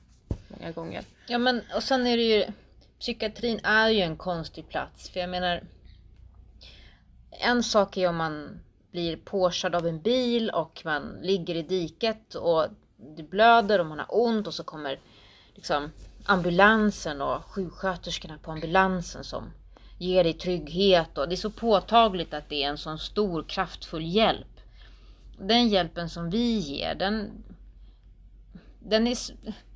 många 0.48 0.72
gånger. 0.72 1.04
Ja 1.28 1.38
men 1.38 1.62
och 1.76 1.84
sen 1.84 2.08
är 2.08 2.18
det 2.18 2.24
ju 2.24 2.46
Psykiatrin 3.00 3.60
är 3.64 3.90
ju 3.90 4.02
en 4.02 4.18
konstig 4.18 4.70
plats 4.70 5.10
för 5.10 5.20
jag 5.20 5.30
menar 5.30 5.64
En 7.30 7.64
sak 7.64 7.98
är 7.98 8.10
om 8.10 8.16
man 8.16 8.60
blir 8.92 9.18
påkörd 9.18 9.76
av 9.76 9.88
en 9.88 10.02
bil 10.02 10.50
och 10.50 10.82
man 10.86 11.20
ligger 11.22 11.56
i 11.56 11.62
diket 11.62 12.36
och 12.36 12.66
det 13.18 13.24
blöder 13.24 13.80
och 13.80 13.86
man 13.86 14.00
har 14.00 14.08
ont 14.10 14.48
och 14.48 14.54
så 14.54 14.64
kommer 14.64 15.00
liksom 15.56 15.92
ambulansen 16.26 17.22
och 17.22 17.46
sjuksköterskorna 17.46 18.38
på 18.38 18.52
ambulansen 18.52 19.24
som 19.24 19.52
ger 19.98 20.24
dig 20.24 20.34
trygghet 20.34 21.18
och 21.18 21.30
det 21.30 21.36
är 21.36 21.38
så 21.38 21.50
påtagligt 21.50 22.34
att 22.34 22.50
det 22.50 22.64
är 22.64 22.70
en 22.70 22.78
sån 22.78 23.00
stor 23.00 23.44
kraftfull 23.44 24.06
hjälp. 24.06 24.48
Den 25.40 25.68
hjälpen 25.70 26.10
som 26.10 26.30
vi 26.30 26.58
ger 26.58 26.96
den 26.96 27.44
den 28.80 29.08
är, 29.08 29.18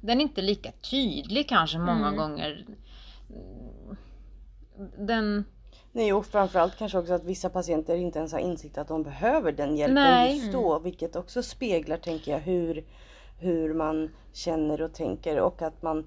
den 0.01 0.17
är 0.19 0.21
inte 0.21 0.41
lika 0.41 0.71
tydlig 0.71 1.49
kanske 1.49 1.77
många 1.77 2.07
Mm. 2.07 2.15
gånger. 2.17 2.65
Den, 4.97 5.45
Nej 5.95 6.13
och 6.13 6.25
framförallt 6.25 6.77
kanske 6.77 6.97
också 6.97 7.13
att 7.13 7.23
vissa 7.23 7.49
patienter 7.49 7.95
inte 7.95 8.19
ens 8.19 8.31
har 8.31 8.39
insikt 8.39 8.77
att 8.77 8.87
de 8.87 9.03
behöver 9.03 9.51
den 9.51 9.77
hjälpen 9.77 9.95
Nej. 9.95 10.37
just 10.37 10.51
då. 10.53 10.79
Vilket 10.79 11.15
också 11.15 11.43
speglar 11.43 11.97
tänker 11.97 12.31
jag 12.31 12.39
hur, 12.39 12.85
hur 13.39 13.73
man 13.73 14.09
känner 14.33 14.81
och 14.81 14.93
tänker 14.93 15.39
och 15.39 15.61
att 15.61 15.81
man 15.81 15.99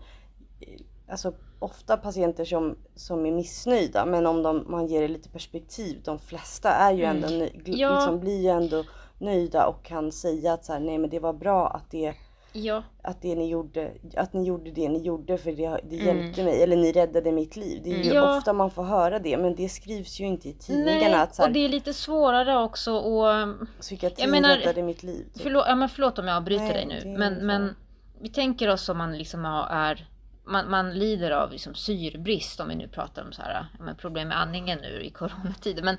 eh, 0.61 0.81
Alltså 1.11 1.33
ofta 1.59 1.97
patienter 1.97 2.45
som, 2.45 2.77
som 2.95 3.27
är 3.27 3.33
missnöjda 3.33 4.07
men 4.07 4.27
om 4.27 4.43
de, 4.43 4.65
man 4.69 4.87
ger 4.87 5.01
det 5.03 5.09
lite 5.09 5.29
perspektiv. 5.29 6.01
De 6.05 6.19
flesta 6.19 6.69
är 6.71 6.93
ju 6.93 7.05
ändå 7.05 7.27
gl- 7.29 7.63
Ja. 7.65 7.95
liksom 7.95 8.21
blir 8.21 8.43
ju 8.43 8.49
ändå 8.49 8.85
nöjda 9.19 9.67
och 9.67 9.85
kan 9.85 10.13
säga 10.13 10.53
att 10.53 10.65
så 10.65 10.73
här, 10.73 10.81
nej 10.81 10.99
men 10.99 11.11
det 11.11 11.19
var 11.19 11.33
bra 11.33 11.67
att 11.69 11.91
det 11.91 12.15
ja, 12.53 12.83
att 13.03 13.23
det 13.23 13.35
ni 13.35 13.49
gjorde, 13.49 13.93
att 14.17 14.33
ni 14.33 14.45
gjorde 14.45 14.71
det 14.71 14.89
ni 14.89 14.99
gjorde 15.03 15.39
för 15.39 15.53
det, 15.53 15.81
det 15.91 16.01
Mm. 16.01 16.19
hjälpte 16.19 16.45
mig 16.45 16.63
eller 16.63 16.77
ni 16.77 16.93
räddade 16.93 17.33
mitt 17.33 17.57
liv. 17.57 17.81
Det 17.85 17.91
är 18.01 18.05
ju 18.05 18.13
Ja. 18.13 18.37
ofta 18.39 18.53
man 18.53 18.71
får 18.71 18.85
höra 18.85 19.19
det 19.19 19.37
men 19.37 19.55
det 19.55 19.69
skrivs 19.69 20.21
ju 20.21 20.27
inte 20.27 20.49
i 20.49 20.53
tidningarna 20.53 21.01
nej, 21.01 21.15
att 21.15 21.35
så 21.35 21.43
här, 21.43 21.49
och 21.49 21.53
det 21.55 21.65
är 21.65 21.69
lite 21.69 21.95
svårare 21.95 22.59
också 22.59 22.93
och 22.93 23.49
psykiatrin 23.81 24.25
jag 24.25 24.31
menar- 24.31 24.57
räddade 24.57 24.83
mitt 24.83 25.03
liv. 25.03 25.25
Typ. 25.35 25.43
Förlåt, 25.43 25.65
ja, 25.69 25.75
men 25.75 25.89
förlåt 25.89 26.19
om 26.19 26.27
jag 26.29 26.37
avbryter 26.37 26.65
Nej, 26.65 26.73
dig 26.73 26.87
nu. 27.05 27.19
Men, 27.19 27.35
men 27.47 27.77
vi 28.21 28.29
tänker 28.29 28.69
oss 28.71 28.89
om 28.89 28.99
man 28.99 29.19
liksom 29.19 29.45
är 29.71 30.09
man, 30.45 30.71
man 30.71 30.93
lider 30.95 31.31
av 31.31 31.53
liksom 31.53 31.75
syrebrist 31.75 32.61
om 32.61 32.69
vi 32.69 32.75
nu 32.75 32.89
pratar 32.89 33.23
om 33.25 33.33
så 33.33 33.43
här, 33.43 33.67
men 33.81 33.97
problem 33.97 34.29
med 34.29 34.41
andningen 34.41 34.79
nu 34.83 35.03
i 35.03 35.11
coronatider. 35.11 35.83
Men 35.83 35.97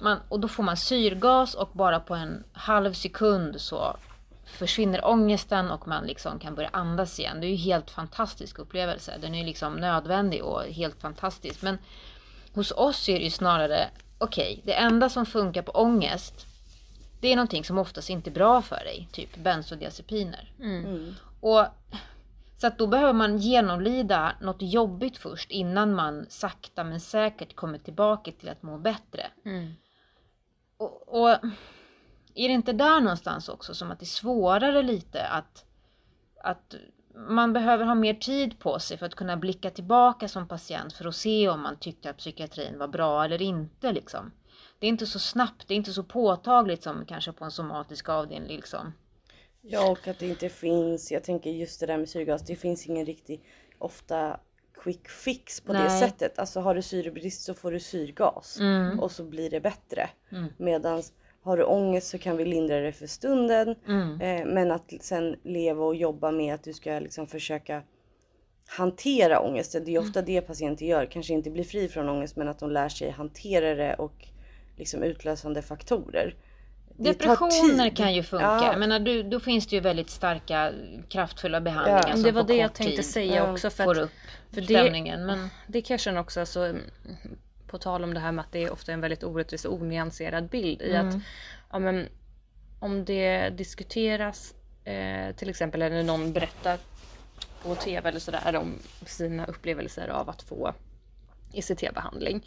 man, 0.00 0.18
och 0.28 0.40
då 0.40 0.48
får 0.48 0.62
man 0.62 0.76
syrgas 0.76 1.54
och 1.54 1.70
bara 1.72 2.00
på 2.00 2.14
en 2.14 2.44
halv 2.52 2.92
sekund 2.92 3.60
så 3.60 3.96
försvinner 4.48 5.04
ångesten 5.04 5.70
och 5.70 5.88
man 5.88 6.06
liksom 6.06 6.38
kan 6.38 6.54
börja 6.54 6.70
andas 6.72 7.18
igen. 7.18 7.40
Det 7.40 7.46
är 7.46 7.50
ju 7.50 7.56
helt 7.56 7.90
fantastisk 7.90 8.58
upplevelse. 8.58 9.18
Den 9.20 9.34
är 9.34 9.44
liksom 9.44 9.76
nödvändig 9.76 10.44
och 10.44 10.62
helt 10.62 11.00
fantastisk. 11.00 11.62
Men 11.62 11.78
hos 12.54 12.72
oss 12.72 13.08
är 13.08 13.18
det 13.18 13.24
ju 13.24 13.30
snarare, 13.30 13.88
okej, 14.18 14.62
det 14.64 14.74
enda 14.74 15.08
som 15.08 15.26
funkar 15.26 15.62
på 15.62 15.72
ångest 15.72 16.46
det 17.20 17.28
är 17.28 17.36
någonting 17.36 17.64
som 17.64 17.78
oftast 17.78 18.10
inte 18.10 18.30
är 18.30 18.34
bra 18.34 18.62
för 18.62 18.76
dig, 18.76 19.08
typ 19.12 19.36
bensodiazepiner. 19.36 20.52
Mm. 20.60 21.14
Och, 21.40 21.66
så 22.58 22.66
att 22.66 22.78
då 22.78 22.86
behöver 22.86 23.12
man 23.12 23.38
genomlida 23.38 24.32
något 24.40 24.62
jobbigt 24.62 25.18
först 25.18 25.50
innan 25.50 25.94
man 25.94 26.26
sakta 26.28 26.84
men 26.84 27.00
säkert 27.00 27.56
kommer 27.56 27.78
tillbaka 27.78 28.32
till 28.32 28.48
att 28.48 28.62
må 28.62 28.78
bättre. 28.78 29.26
Mm. 29.44 29.72
Och, 30.76 31.22
och 31.22 31.36
är 32.34 32.48
det 32.48 32.54
inte 32.54 32.72
där 32.72 33.00
någonstans 33.00 33.48
också 33.48 33.74
som 33.74 33.90
att 33.90 33.98
det 33.98 34.04
är 34.04 34.06
svårare 34.06 34.82
lite 34.82 35.26
att, 35.26 35.64
att 36.44 36.74
man 37.14 37.52
behöver 37.52 37.84
ha 37.84 37.94
mer 37.94 38.14
tid 38.14 38.58
på 38.58 38.78
sig 38.78 38.98
för 38.98 39.06
att 39.06 39.14
kunna 39.14 39.36
blicka 39.36 39.70
tillbaka 39.70 40.28
som 40.28 40.48
patient 40.48 40.92
för 40.92 41.04
att 41.08 41.14
se 41.14 41.48
om 41.48 41.62
man 41.62 41.76
tyckte 41.78 42.10
att 42.10 42.16
psykiatrin 42.16 42.78
var 42.78 42.88
bra 42.88 43.24
eller 43.24 43.42
inte 43.42 43.92
liksom. 43.92 44.32
Det 44.78 44.86
är 44.86 44.88
inte 44.88 45.06
så 45.06 45.18
snabbt, 45.18 45.68
det 45.68 45.74
är 45.74 45.76
inte 45.76 45.92
så 45.92 46.02
påtagligt 46.02 46.82
som 46.82 47.04
kanske 47.06 47.32
på 47.32 47.44
en 47.44 47.50
somatisk 47.50 48.08
avdelning 48.08 48.56
liksom. 48.56 48.92
Ja 49.60 49.90
och 49.90 50.08
att 50.08 50.18
det 50.18 50.28
inte 50.28 50.48
finns, 50.48 51.12
jag 51.12 51.24
tänker 51.24 51.50
just 51.50 51.80
det 51.80 51.86
där 51.86 51.98
med 51.98 52.08
syrgas, 52.08 52.46
det 52.46 52.56
finns 52.56 52.86
ingen 52.86 53.06
riktig 53.06 53.44
ofta 53.78 54.40
quick 54.82 55.08
fix 55.08 55.60
på 55.60 55.72
det 55.72 55.78
Nej. 55.78 56.00
sättet. 56.00 56.38
Alltså 56.38 56.60
har 56.60 56.74
du 56.74 56.82
syrebrist 56.82 57.42
så 57.42 57.54
får 57.54 57.72
du 57.72 57.80
syrgas 57.80 58.58
Mm. 58.60 59.00
och 59.00 59.10
så 59.10 59.24
blir 59.24 59.50
det 59.50 59.60
bättre. 59.60 60.10
Mm. 60.30 60.52
Medans 60.56 61.12
har 61.48 61.56
du 61.56 61.64
ångest 61.64 62.08
så 62.08 62.18
kan 62.18 62.36
vi 62.36 62.44
lindra 62.44 62.80
det 62.80 62.92
för 62.92 63.06
stunden. 63.06 63.74
Mm. 63.86 64.20
Eh, 64.20 64.46
men 64.46 64.70
att 64.70 64.92
sen 65.00 65.36
leva 65.42 65.84
och 65.84 65.96
jobba 65.96 66.30
med 66.30 66.54
att 66.54 66.64
du 66.64 66.72
ska 66.72 66.98
liksom 66.98 67.26
försöka 67.26 67.82
hantera 68.66 69.40
ångesten. 69.40 69.84
Det 69.84 69.94
är 69.94 69.98
ofta 69.98 70.22
det 70.22 70.40
patienter 70.40 70.86
gör. 70.86 71.06
Kanske 71.06 71.32
inte 71.32 71.50
bli 71.50 71.64
fri 71.64 71.88
från 71.88 72.08
ångest 72.08 72.36
men 72.36 72.48
att 72.48 72.58
de 72.58 72.70
lär 72.70 72.88
sig 72.88 73.10
hantera 73.10 73.74
det 73.74 73.94
och 73.94 74.28
liksom 74.76 75.02
utlösande 75.02 75.62
faktorer. 75.62 76.34
Det 76.96 77.12
Depressioner 77.12 77.90
kan 77.90 78.14
ju 78.14 78.22
funka. 78.22 78.44
Ja. 78.44 78.72
Jag 78.72 78.78
menar, 78.78 78.98
du, 78.98 79.22
då 79.22 79.40
finns 79.40 79.66
det 79.66 79.76
ju 79.76 79.80
väldigt 79.82 80.10
starka 80.10 80.72
kraftfulla 81.08 81.60
behandlingar 81.60 82.04
Ja, 82.08 82.12
som 82.12 82.22
Det 82.22 82.32
var 82.32 82.42
på 82.42 82.48
det 82.48 82.56
jag 82.56 82.70
kort 82.70 82.76
tänkte 82.76 82.96
tid 82.96 83.04
säga 83.04 83.36
Ja, 83.36 83.52
också. 83.52 83.70
För 83.70 83.84
får 83.84 83.98
att, 83.98 84.04
upp 84.04 84.10
för 84.50 84.60
det, 84.60 84.66
stämningen. 84.66 85.26
Men 85.26 85.48
det 85.66 85.80
kan 85.80 85.94
jag 85.94 86.00
känna 86.00 86.20
också, 86.20 86.40
alltså, 86.40 86.74
på 87.68 87.78
tal 87.78 88.04
om 88.04 88.14
det 88.14 88.20
här 88.20 88.32
med 88.32 88.44
att 88.44 88.52
det 88.52 88.64
är 88.64 88.72
ofta 88.72 88.92
en 88.92 89.00
väldigt 89.00 89.24
orättvis 89.24 89.64
och 89.64 89.74
onyanserad 89.74 90.48
bild 90.48 90.82
i 90.82 90.90
Mm. 90.94 91.08
att 91.08 91.14
ja, 91.72 91.78
men, 91.78 92.08
om 92.78 93.04
det 93.04 93.50
diskuteras 93.50 94.54
eh, 94.84 95.36
till 95.36 95.50
exempel 95.50 95.82
eller 95.82 96.02
någon 96.02 96.32
berättar 96.32 96.78
på 97.62 97.74
tv 97.74 98.08
eller 98.08 98.20
sådär 98.20 98.56
om 98.56 98.78
sina 99.06 99.46
upplevelser 99.46 100.08
av 100.08 100.30
att 100.30 100.42
få 100.42 100.74
ECT-behandling. 101.52 102.46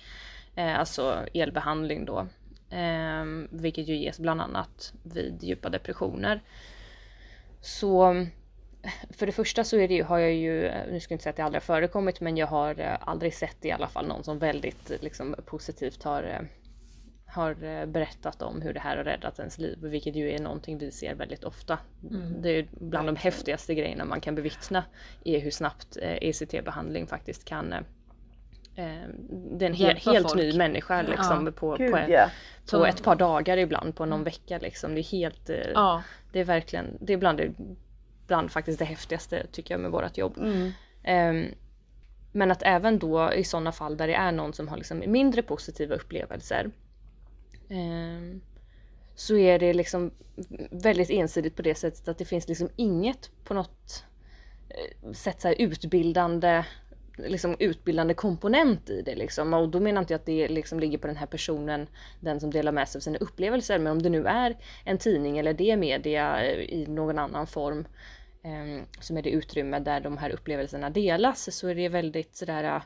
Eh, 0.56 0.80
alltså 0.80 1.26
elbehandling 1.34 2.06
då. 2.06 2.28
Eh, 2.70 3.26
vilket 3.50 3.88
ju 3.88 3.96
ges 3.96 4.20
bland 4.20 4.42
annat 4.42 4.94
vid 5.04 5.44
djupa 5.44 5.70
depressioner. 5.70 6.42
Så 7.62 8.26
för 9.10 9.26
det 9.26 9.32
första 9.32 9.64
så 9.64 9.78
är 9.78 9.88
det 9.88 9.94
ju, 9.94 10.04
har 10.04 10.18
jag 10.18 10.34
ju, 10.34 10.72
nu 10.92 11.00
ska 11.00 11.12
jag 11.14 11.16
inte 11.16 11.24
säga 11.24 11.30
att 11.32 11.36
det 11.38 11.44
aldrig 11.44 11.62
har 11.62 11.66
förekommit, 11.66 12.22
men 12.22 12.38
jag 12.38 12.48
har 12.48 12.80
eh, 12.80 12.98
aldrig 13.02 13.34
sett 13.34 13.66
i 13.66 13.72
alla 13.72 13.88
fall 13.88 14.08
någon 14.08 14.24
som 14.24 14.40
väldigt 14.40 14.92
liksom, 15.02 15.36
positivt 15.46 16.04
har, 16.04 16.24
eh, 16.24 16.40
har 17.26 17.64
eh, 17.64 17.86
berättat 17.86 18.42
om 18.42 18.62
hur 18.62 18.74
det 18.74 18.80
här 18.80 18.98
har 18.98 19.04
räddat 19.04 19.40
ens 19.40 19.58
liv, 19.58 19.78
vilket 19.82 20.16
ju 20.16 20.32
är 20.32 20.40
någonting 20.40 20.78
vi 20.78 20.92
ser 20.92 21.16
väldigt 21.16 21.44
ofta. 21.44 21.78
Det 22.42 22.50
är 22.50 22.68
bland 22.72 23.08
de 23.08 23.16
häftigaste 23.16 23.76
grejerna 23.76 24.06
man 24.06 24.22
kan 24.22 24.36
bevittna 24.36 24.84
är 25.26 25.40
hur 25.40 25.52
snabbt 25.52 25.98
eh, 26.02 26.18
ECT-behandling 26.22 27.08
faktiskt 27.08 27.46
kan 27.46 27.74
det 29.32 29.66
är 29.66 29.70
en 29.70 29.74
he- 29.74 30.12
helt 30.12 30.28
folk. 30.30 30.36
ny 30.36 30.58
människa 30.58 31.02
liksom, 31.02 31.46
Ja. 31.46 31.52
på, 31.52 31.76
Gud 31.76 31.92
på, 31.92 32.00
ja. 32.08 32.30
på 32.72 32.86
ett 32.86 33.04
par 33.04 33.16
dagar 33.16 33.58
ibland, 33.58 33.96
på 33.96 34.06
någon 34.06 34.24
vecka 34.24 34.58
liksom. 34.58 34.96
Det 34.96 35.02
är 35.02 35.12
helt 35.12 35.50
ja, 35.74 36.04
det 36.32 36.40
är 36.40 36.44
verkligen, 36.44 36.98
det 37.02 37.14
är 37.14 37.18
bland 37.18 37.38
det, 37.38 37.52
bland 38.32 38.52
faktiskt 38.52 38.80
det 38.80 38.86
häftigaste 38.86 39.48
tycker 39.52 39.74
jag 39.74 39.82
med 39.82 39.92
vårt 39.92 40.18
jobb. 40.18 40.38
Mm. 40.38 40.72
Ehm, 41.04 41.46
men 42.32 42.52
att 42.52 42.64
även 42.64 43.00
då 43.00 43.34
i 43.34 43.44
sådana 43.44 43.72
fall 43.72 43.98
där 43.98 44.08
det 44.08 44.14
är 44.14 44.32
någon 44.32 44.54
som 44.54 44.68
har 44.68 44.78
liksom 44.78 45.04
mindre 45.08 45.42
positiva 45.42 45.96
upplevelser 45.96 46.72
ehm, 47.70 48.42
så 49.16 49.38
är 49.38 49.60
det 49.60 49.74
liksom 49.74 50.12
väldigt 50.72 51.10
ensidigt 51.10 51.56
på 51.56 51.62
det 51.62 51.76
sättet 51.76 52.08
att 52.08 52.18
det 52.18 52.26
finns 52.26 52.48
liksom 52.48 52.70
inget 52.76 53.32
på 53.44 53.54
något 53.54 54.04
eh, 54.70 55.12
sätt 55.12 55.42
så 55.42 55.48
här 55.48 55.56
utbildande 55.62 56.64
liksom 57.18 57.56
utbildande 57.60 58.14
komponent 58.14 58.90
i 58.90 59.02
det 59.02 59.16
liksom. 59.16 59.54
Och 59.54 59.70
då 59.70 59.80
menar 59.80 60.02
inte 60.02 60.14
jag 60.14 60.20
att 60.20 60.26
det 60.26 60.48
liksom 60.48 60.80
ligger 60.80 60.98
på 60.98 61.08
den 61.08 61.16
här 61.16 61.26
personen, 61.26 61.88
den 62.20 62.40
som 62.40 62.52
delar 62.52 62.72
med 62.72 62.90
sig 62.90 63.00
av 63.00 63.02
sina 63.02 63.18
upplevelser. 63.18 63.80
Men 63.80 63.92
om 63.92 64.02
det 64.02 64.10
nu 64.10 64.26
är 64.26 64.58
en 64.86 64.98
tidning 64.98 65.38
eller 65.38 65.54
det 65.54 65.78
media 65.78 66.46
eh, 66.46 66.60
i 66.60 66.86
någon 66.88 67.20
annan 67.20 67.48
form 67.48 67.86
Ehm, 68.44 68.86
som 69.00 69.18
är 69.18 69.22
det 69.22 69.30
utrymme 69.30 69.80
där 69.80 70.00
de 70.00 70.18
här 70.18 70.30
upplevelserna 70.30 70.90
delas 70.90 71.58
så 71.58 71.68
är 71.68 71.76
det 71.76 71.90
väldigt 71.90 72.36
sådär 72.36 72.64
äh, 72.64 72.82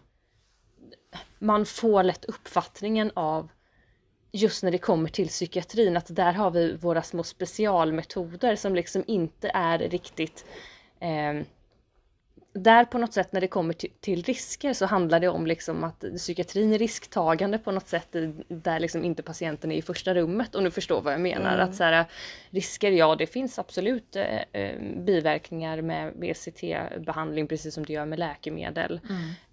man 1.39 1.65
får 1.65 2.03
lätt 2.03 2.25
uppfattningen 2.25 3.11
av 3.13 3.49
just 4.31 4.63
när 4.63 4.71
det 4.71 4.77
kommer 4.77 5.09
till 5.09 5.27
psykiatrin 5.27 5.97
att 5.97 6.15
där 6.15 6.33
har 6.33 6.51
vi 6.51 6.75
våra 6.75 7.01
små 7.01 7.23
specialmetoder 7.23 8.55
som 8.55 8.75
liksom 8.75 9.03
inte 9.07 9.51
är 9.53 9.79
riktigt 9.79 10.45
eh, 10.99 11.41
där 12.55 12.85
på 12.85 12.97
något 12.97 13.13
sätt 13.13 13.31
när 13.31 13.41
det 13.41 13.47
kommer 13.47 13.73
till, 13.73 13.89
till, 13.99 14.23
risker 14.23 14.73
så 14.73 14.85
handlar 14.85 15.19
det 15.19 15.27
om 15.27 15.47
liksom 15.47 15.83
att 15.83 16.03
psykiatrin 16.17 16.73
är 16.73 16.77
risktagande 16.77 17.57
på 17.57 17.71
något 17.71 17.87
sätt 17.87 18.15
där 18.47 18.79
liksom 18.79 19.03
inte 19.03 19.23
patienten 19.23 19.71
är 19.71 19.75
i 19.75 19.81
första 19.81 20.13
rummet 20.13 20.55
om 20.55 20.63
du 20.63 20.71
förstår 20.71 21.01
vad 21.01 21.13
jag 21.13 21.21
menar. 21.21 21.53
Mm. 21.53 21.69
Att 21.69 21.75
så 21.75 21.83
här, 21.83 22.05
risker, 22.49 22.91
ja 22.91 23.15
det 23.15 23.27
finns 23.27 23.59
absolut 23.59 24.15
eh, 24.15 24.61
eh 24.61 24.79
biverkningar 25.05 25.81
med 25.81 26.13
BCT-behandling 26.13 27.47
precis 27.47 27.73
som 27.73 27.85
det 27.85 27.93
gör 27.93 28.05
med 28.05 28.19
läkemedel. 28.19 28.99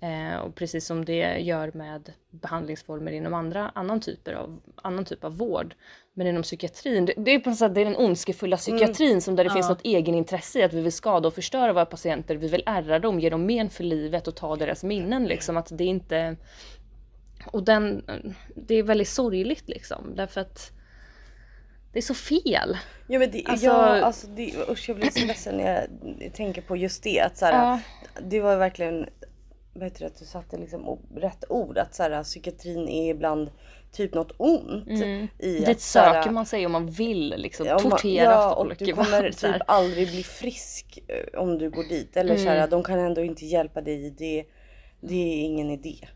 Mm. 0.01 0.33
Eh, 0.33 0.39
och 0.39 0.55
precis 0.55 0.87
som 0.87 1.05
det 1.05 1.39
gör 1.39 1.71
med 1.75 2.13
behandlingsformer 2.31 3.13
inom 3.13 3.35
andra 3.35 3.69
annan, 3.75 4.01
typer 4.01 4.33
av, 4.33 4.61
annan 4.83 5.05
typ 5.05 5.25
av 5.25 5.37
vård. 5.37 5.75
Men 6.15 6.27
inom 6.27 6.43
psykiatrin, 6.43 7.05
det, 7.05 7.15
det 7.17 7.31
är 7.31 7.39
på 7.39 7.51
något 7.51 7.59
sätt 7.59 7.75
det 7.75 7.81
är 7.81 7.85
den 7.85 7.97
ondskefulla 7.97 8.57
psykiatrin 8.57 9.11
mm. 9.11 9.21
som 9.21 9.37
där 9.37 9.45
det 9.45 9.49
ja. 9.49 9.55
finns 9.55 9.69
något 9.69 9.85
egenintresse 9.85 10.59
i 10.59 10.63
att 10.63 10.73
vi 10.73 10.81
vill 10.81 10.93
skada 10.93 11.29
och 11.29 11.35
förstöra 11.35 11.73
våra 11.73 11.87
patienter. 11.87 12.37
Vi 12.37 12.49
vill 12.49 12.63
ärra 12.67 12.99
dem, 12.99 13.21
ge 13.21 13.31
dem 13.31 13.47
men 13.47 13.71
för 13.71 13.85
livet 13.85 14.29
och 14.29 14.37
ta 14.37 14.57
deras 14.57 14.85
minnen 14.85 15.25
liksom. 15.25 15.57
Att 15.57 15.79
det 15.79 15.85
inte... 15.85 16.37
Och 17.47 17.63
den, 17.63 18.05
det 18.55 18.75
är 18.75 18.83
väldigt 18.83 19.09
sorgligt 19.09 19.69
liksom 19.69 20.13
därför 20.17 20.41
att 20.41 20.73
det 21.93 21.99
är 21.99 22.03
så 22.03 22.15
fel. 22.15 22.79
Ja 23.07 23.19
men 23.19 23.31
det, 23.31 23.45
alltså, 23.47 23.67
ja, 23.67 24.01
alltså 24.01 24.27
det, 24.27 24.55
usch 24.69 24.89
jag 24.89 24.97
blir 24.97 25.11
så 25.11 25.27
ledsen 25.27 25.57
när 25.57 25.89
jag 26.19 26.35
tänker 26.35 26.63
på 26.63 26.77
just 26.77 27.03
det. 27.03 27.21
Att 27.21 27.39
så 27.39 27.47
här, 27.47 27.53
ja. 27.53 27.81
Det 28.23 28.41
var 28.41 28.57
verkligen, 28.57 29.07
vad 29.73 29.85
heter 29.85 30.01
det, 30.01 30.07
att 30.07 30.19
du 30.19 30.25
satte 30.25 30.59
liksom 30.59 30.99
rätt 31.15 31.45
ord. 31.49 31.79
Att 31.79 31.95
så 31.95 32.03
här, 32.03 32.23
psykiatrin 32.23 32.89
är 32.89 33.11
ibland 33.11 33.51
typ 33.93 34.15
något 34.15 34.33
ont. 34.37 34.89
Mm. 34.89 35.29
I 35.39 35.59
det 35.59 35.81
söker 35.81 36.31
man 36.31 36.47
sig 36.47 36.67
om 36.67 36.73
man 36.73 36.91
vill 36.91 37.35
liksom 37.37 37.67
ja, 37.67 37.79
tortera 37.79 38.33
ja, 38.33 38.55
folk. 38.57 38.79
Du 38.79 38.93
kommer 38.93 39.31
typ 39.31 39.63
aldrig 39.67 40.09
bli 40.09 40.23
frisk 40.23 40.99
eh, 41.09 41.41
om 41.41 41.59
du 41.59 41.71
går 41.71 41.85
dit. 41.85 42.17
Eller 42.17 42.31
mm. 42.31 42.43
så 42.43 42.49
här, 42.49 42.57
mm. 42.57 42.71
de 42.71 42.83
kan 42.83 42.99
ändå 42.99 43.23
inte 43.23 43.47
hjälpa 43.47 43.81
dig. 43.81 44.15
Det, 44.19 44.45
det 45.01 45.15
är 45.15 45.45
ingen 45.45 45.71
idé. 45.71 46.09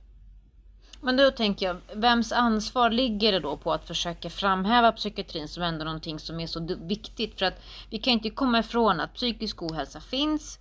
Men 1.00 1.16
då 1.16 1.30
tänker 1.30 1.66
jag, 1.66 1.76
vems 1.94 2.32
ansvar 2.32 2.90
ligger 2.90 3.32
det 3.32 3.40
då 3.40 3.56
på 3.56 3.72
att 3.72 3.86
försöka 3.86 4.30
framhäva 4.30 4.92
psykiatrin 4.92 5.48
som 5.48 5.62
ändå 5.62 5.84
någonting 5.84 6.18
som 6.18 6.40
är 6.40 6.46
så 6.46 6.76
viktigt? 6.80 7.38
För 7.38 7.46
att 7.46 7.60
vi 7.90 7.98
kan 7.98 8.12
inte 8.12 8.30
komma 8.30 8.58
ifrån 8.58 9.00
att 9.00 9.14
psykisk 9.14 9.62
ohälsa 9.62 10.00
finns. 10.00 10.58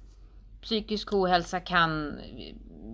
Psykisk 0.65 1.13
ohälsa 1.13 1.59
kan 1.59 2.19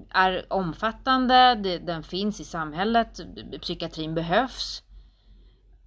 är 0.09 0.45
omfattande, 0.53 1.55
den 1.85 2.03
finns 2.03 2.39
i 2.39 2.43
samhället, 2.43 3.19
psykiatrin 3.61 4.15
behövs. 4.15 4.83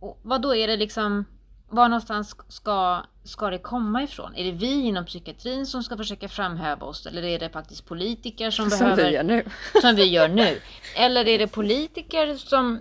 Och 0.01 0.21
vad 0.23 0.43
då 0.43 0.55
är 0.55 0.69
det 0.69 0.77
liksom, 0.77 1.25
var 1.69 1.89
någonstans 1.89 2.37
ska, 2.49 3.05
ska 3.25 3.51
det 3.51 3.59
komma 3.59 4.03
ifrån? 4.03 4.35
Är 4.35 4.45
det 4.45 4.53
vi 4.53 4.81
inom 4.81 5.05
psykiatrin 5.05 5.67
som 5.67 5.83
ska 5.83 5.97
försöka 5.97 6.29
framhäva 6.29 6.87
oss 6.87 7.07
eller 7.07 7.23
är 7.23 7.39
det 7.39 7.51
faktiskt 7.51 7.87
politiker 7.87 8.51
som, 8.51 8.71
som 8.71 8.79
behöver... 8.79 9.05
Vi 9.05 9.11
gör 9.11 9.23
nu. 9.23 9.45
Som 9.81 9.97
vi 9.97 10.05
gör 10.05 10.29
nu. 10.29 10.61
Eller 10.97 11.29
är 11.29 11.39
det 11.39 11.49
politiker 11.49 12.35
som 12.35 12.81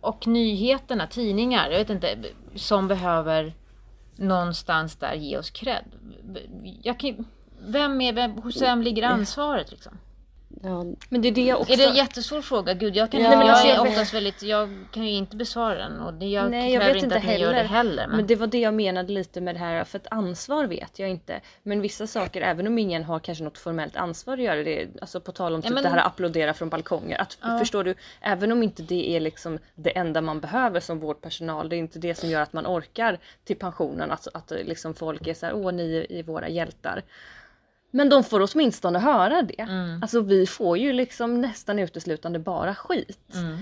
och 0.00 0.26
nyheterna, 0.26 1.06
tidningar, 1.06 1.70
jag 1.70 1.78
vet 1.78 1.90
inte, 1.90 2.18
som 2.54 2.88
behöver 2.88 3.54
någonstans 4.16 4.96
där 4.96 5.14
ge 5.14 5.38
oss 5.38 5.50
cred. 5.50 5.84
Jag 6.82 7.00
kan, 7.00 7.24
vem 7.66 8.00
är, 8.00 8.12
vem, 8.12 8.32
hos 8.32 8.62
vem 8.62 8.82
ligger 8.82 9.02
ansvaret 9.02 9.70
liksom? 9.70 9.98
Ja. 10.62 10.84
Men 11.08 11.22
det 11.22 11.28
är 11.28 11.32
det 11.32 11.54
också. 11.54 11.72
Är 11.72 11.76
det 11.76 11.84
en 11.84 11.94
jättesvår 11.94 12.42
fråga? 12.42 12.74
Gud, 12.74 12.96
jag, 12.96 13.10
kan 13.10 13.20
ja. 13.20 13.32
inte, 13.32 13.46
jag 13.46 13.50
alltså, 13.50 13.66
är 13.66 13.80
oftast 13.80 14.14
väldigt, 14.14 14.42
jag 14.42 14.68
kan 14.90 15.04
ju 15.04 15.10
inte 15.10 15.36
besvara 15.36 15.74
den 15.74 16.00
och 16.00 16.14
det, 16.14 16.26
jag 16.26 16.50
Nej, 16.50 16.72
jag 16.72 16.84
vet 16.84 17.02
inte 17.02 17.16
att 17.16 17.24
ni 17.24 17.38
gör 17.38 17.52
det 17.52 17.62
heller. 17.62 18.06
Men... 18.06 18.16
men... 18.16 18.26
det 18.26 18.36
var 18.36 18.46
det 18.46 18.58
jag 18.58 18.74
menade 18.74 19.12
lite 19.12 19.40
med 19.40 19.54
det 19.54 19.58
här, 19.58 19.84
för 19.84 19.98
ett 19.98 20.06
ansvar 20.10 20.64
vet 20.64 20.98
jag 20.98 21.10
inte. 21.10 21.40
Men 21.62 21.80
vissa 21.80 22.06
saker, 22.06 22.40
även 22.40 22.66
om 22.66 22.78
ingen 22.78 23.04
har 23.04 23.18
kanske 23.18 23.44
något 23.44 23.58
formellt 23.58 23.96
ansvar 23.96 24.34
att 24.34 24.44
göra 24.44 24.62
det, 24.62 24.88
alltså 25.00 25.20
på 25.20 25.32
tal 25.32 25.54
om 25.54 25.62
typ 25.62 25.70
ja, 25.70 25.74
men... 25.74 25.82
det 25.82 25.88
här 25.88 25.98
att 25.98 26.06
applådera 26.06 26.54
från 26.54 26.68
balkonger. 26.68 27.20
Att, 27.20 27.38
ja. 27.42 27.58
Förstår 27.58 27.84
du, 27.84 27.94
även 28.20 28.52
om 28.52 28.62
inte 28.62 28.82
det 28.82 29.10
är 29.16 29.20
liksom 29.20 29.58
det 29.74 29.98
enda 29.98 30.20
man 30.20 30.40
behöver 30.40 30.80
som 30.80 31.00
vårdpersonal, 31.00 31.68
det 31.68 31.76
är 31.76 31.78
inte 31.78 31.98
det 31.98 32.14
som 32.14 32.30
gör 32.30 32.40
att 32.40 32.52
man 32.52 32.66
orkar 32.66 33.18
till 33.44 33.56
pensionen, 33.56 34.10
att, 34.10 34.28
att 34.34 34.50
liksom 34.50 34.94
folk 34.94 35.26
är 35.26 35.34
så 35.34 35.46
här, 35.46 35.54
åh 35.54 35.72
ni 35.72 36.06
är 36.10 36.22
våra 36.22 36.48
hjältar. 36.48 37.02
Men 37.90 38.08
de 38.08 38.24
får 38.24 38.48
åtminstone 38.52 38.98
höra 38.98 39.42
det. 39.42 39.62
Mm. 39.62 40.02
Alltså 40.02 40.20
vi 40.20 40.46
får 40.46 40.78
ju 40.78 40.92
liksom 40.92 41.40
nästan 41.40 41.78
uteslutande 41.78 42.38
bara 42.38 42.74
skit. 42.74 43.34
Mm. 43.34 43.58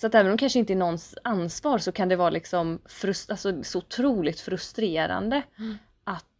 Så 0.00 0.06
att 0.06 0.14
även 0.14 0.26
om 0.26 0.36
det 0.36 0.40
kanske 0.40 0.58
inte 0.58 0.72
är 0.72 0.76
någons 0.76 1.14
ansvar 1.24 1.78
så 1.78 1.92
kan 1.92 2.08
det 2.08 2.16
vara 2.16 2.30
liksom 2.30 2.80
frust 2.86 3.30
alltså, 3.30 3.64
så 3.64 3.78
otroligt 3.78 4.40
frustrerande 4.40 5.42
mm 5.58 5.78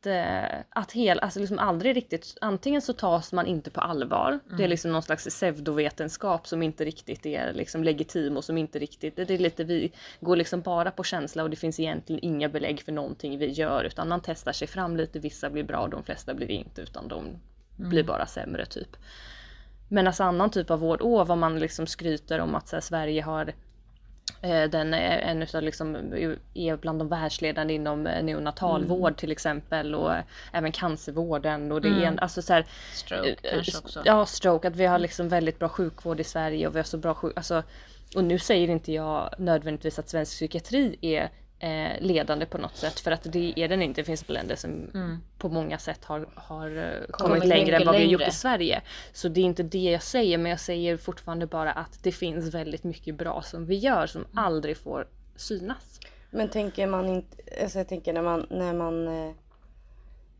att, 0.02 0.06
eh, 0.06 0.60
att 0.70 0.92
hel, 0.92 1.18
alltså 1.18 1.40
liksom 1.40 1.58
aldrig 1.58 1.96
riktigt, 1.96 2.36
antingen 2.40 2.82
så 2.82 2.92
tas 2.92 3.32
man 3.32 3.46
inte 3.46 3.70
på 3.70 3.80
allvar. 3.80 4.28
Mm. 4.28 4.40
Det 4.48 4.54
är 4.54 4.58
mm. 4.58 4.70
liksom 4.70 4.92
någon 4.92 5.02
slags 5.02 5.24
pseudovetenskap 5.24 6.46
som 6.46 6.62
inte 6.62 6.84
riktigt 6.84 7.26
är 7.26 7.52
liksom 7.52 7.84
legitim 7.84 8.36
och 8.36 8.44
som 8.44 8.58
inte 8.58 8.78
riktigt, 8.78 9.16
det 9.16 9.30
är 9.30 9.38
lite 9.38 9.64
vi 9.64 9.92
går 10.20 10.36
liksom 10.36 10.60
bara 10.60 10.90
på 10.90 11.04
känsla 11.04 11.42
och 11.42 11.50
det 11.50 11.56
finns 11.56 11.80
egentligen 11.80 12.24
inga 12.24 12.48
belägg 12.48 12.82
för 12.82 12.92
någonting 12.92 13.38
vi 13.38 13.50
gör 13.50 13.84
utan 13.84 14.08
man 14.08 14.20
testar 14.24 14.52
sig 14.52 14.68
fram 14.68 14.96
lite, 14.96 15.18
vissa 15.18 15.50
blir 15.50 15.64
bra, 15.64 15.88
de 15.88 16.02
flesta 16.02 16.34
blir 16.34 16.50
inte 16.50 16.82
utan 16.82 17.08
de 17.08 17.24
mm. 17.24 17.90
blir 17.90 18.04
bara 18.04 18.26
sämre 18.26 18.66
typ. 18.66 18.96
Men 19.88 20.06
alltså 20.06 20.22
annan 20.24 20.50
typ 20.50 20.70
av 20.70 20.80
vård, 20.80 21.02
åh 21.02 21.26
vad 21.26 21.38
man 21.38 21.58
liksom 21.58 21.86
skryter 21.86 22.38
om 22.38 22.54
att 22.54 22.72
här, 22.72 22.80
Sverige 22.80 23.22
har 23.22 23.52
den 24.70 24.94
är 24.94 25.18
en 25.18 25.42
utav 25.42 25.62
liksom, 25.62 25.96
är 26.54 26.76
bland 26.76 26.98
de 26.98 27.08
världsledande 27.08 27.74
inom 27.74 28.06
eh, 28.06 28.22
neonatalvård 28.22 29.08
mm. 29.08 29.14
till 29.14 29.32
exempel 29.32 29.94
och 29.94 30.12
även 30.52 30.72
cancervården 30.72 31.72
och 31.72 31.80
det 31.80 31.88
mm. 31.88 32.02
är 32.02 32.22
alltså 32.22 32.42
så 32.42 32.52
här, 32.52 32.66
Stroke 32.94 33.36
eh, 33.42 33.54
kanske 33.54 33.78
också. 33.78 34.02
Ja, 34.04 34.26
stroke. 34.26 34.68
Att 34.68 34.76
vi 34.76 34.86
har 34.86 34.98
liksom 34.98 35.28
väldigt 35.28 35.58
bra 35.58 35.68
sjukvård 35.68 36.20
i 36.20 36.24
Sverige 36.24 36.66
och 36.66 36.74
vi 36.74 36.78
har 36.78 36.84
så 36.84 36.98
bra 36.98 37.14
sjukvård. 37.14 37.38
Alltså, 37.38 37.62
och 38.16 38.24
nu 38.24 38.38
säger 38.38 38.68
inte 38.68 38.92
jag 38.92 39.34
nödvändigtvis 39.38 39.98
att 39.98 40.08
svensk 40.08 40.32
psykiatri 40.32 40.96
är 41.00 41.22
eh, 41.22 41.28
ledande 42.00 42.46
på 42.46 42.58
något 42.58 42.76
sätt 42.76 43.00
för 43.00 43.10
att 43.10 43.32
det 43.32 43.52
är 43.56 43.68
den 43.68 43.82
inte. 43.82 44.00
Det 44.00 44.04
finns 44.04 44.28
länder 44.28 44.56
som 44.56 44.70
mm. 44.70 45.18
på 45.38 45.48
många 45.48 45.78
sätt 45.78 46.04
har, 46.04 46.28
har 46.34 46.70
kommit, 47.10 47.12
kommit 47.12 47.44
längre 47.44 47.76
än 47.76 47.86
vad 47.86 47.94
vi 47.94 48.02
har 48.02 48.10
gjort 48.10 48.28
i 48.28 48.30
Sverige. 48.30 48.82
Så 49.12 49.28
det 49.28 49.40
är 49.40 49.44
inte 49.44 49.62
det 49.62 49.78
jag 49.90 50.02
säger 50.02 50.38
men 50.38 50.50
jag 50.50 50.60
säger 50.60 50.96
fortfarande 50.96 51.46
bara 51.46 51.72
att 51.72 52.02
det 52.02 52.12
finns 52.12 52.54
väldigt 52.54 52.84
mycket 52.84 53.14
bra 53.14 53.42
som 53.42 53.66
vi 53.66 53.76
gör 53.76 54.06
som 54.06 54.20
mm. 54.20 54.44
aldrig 54.44 54.76
får 54.76 55.06
synas. 55.36 56.00
Men 56.30 56.48
tänker 56.48 56.86
man 56.86 57.08
inte, 57.08 57.36
alltså 57.62 57.78
jag 57.78 57.88
tänker 57.88 58.12
när 58.12 58.22
man, 58.22 58.46
när 58.50 58.74
man 58.74 59.08
eh, 59.08 59.32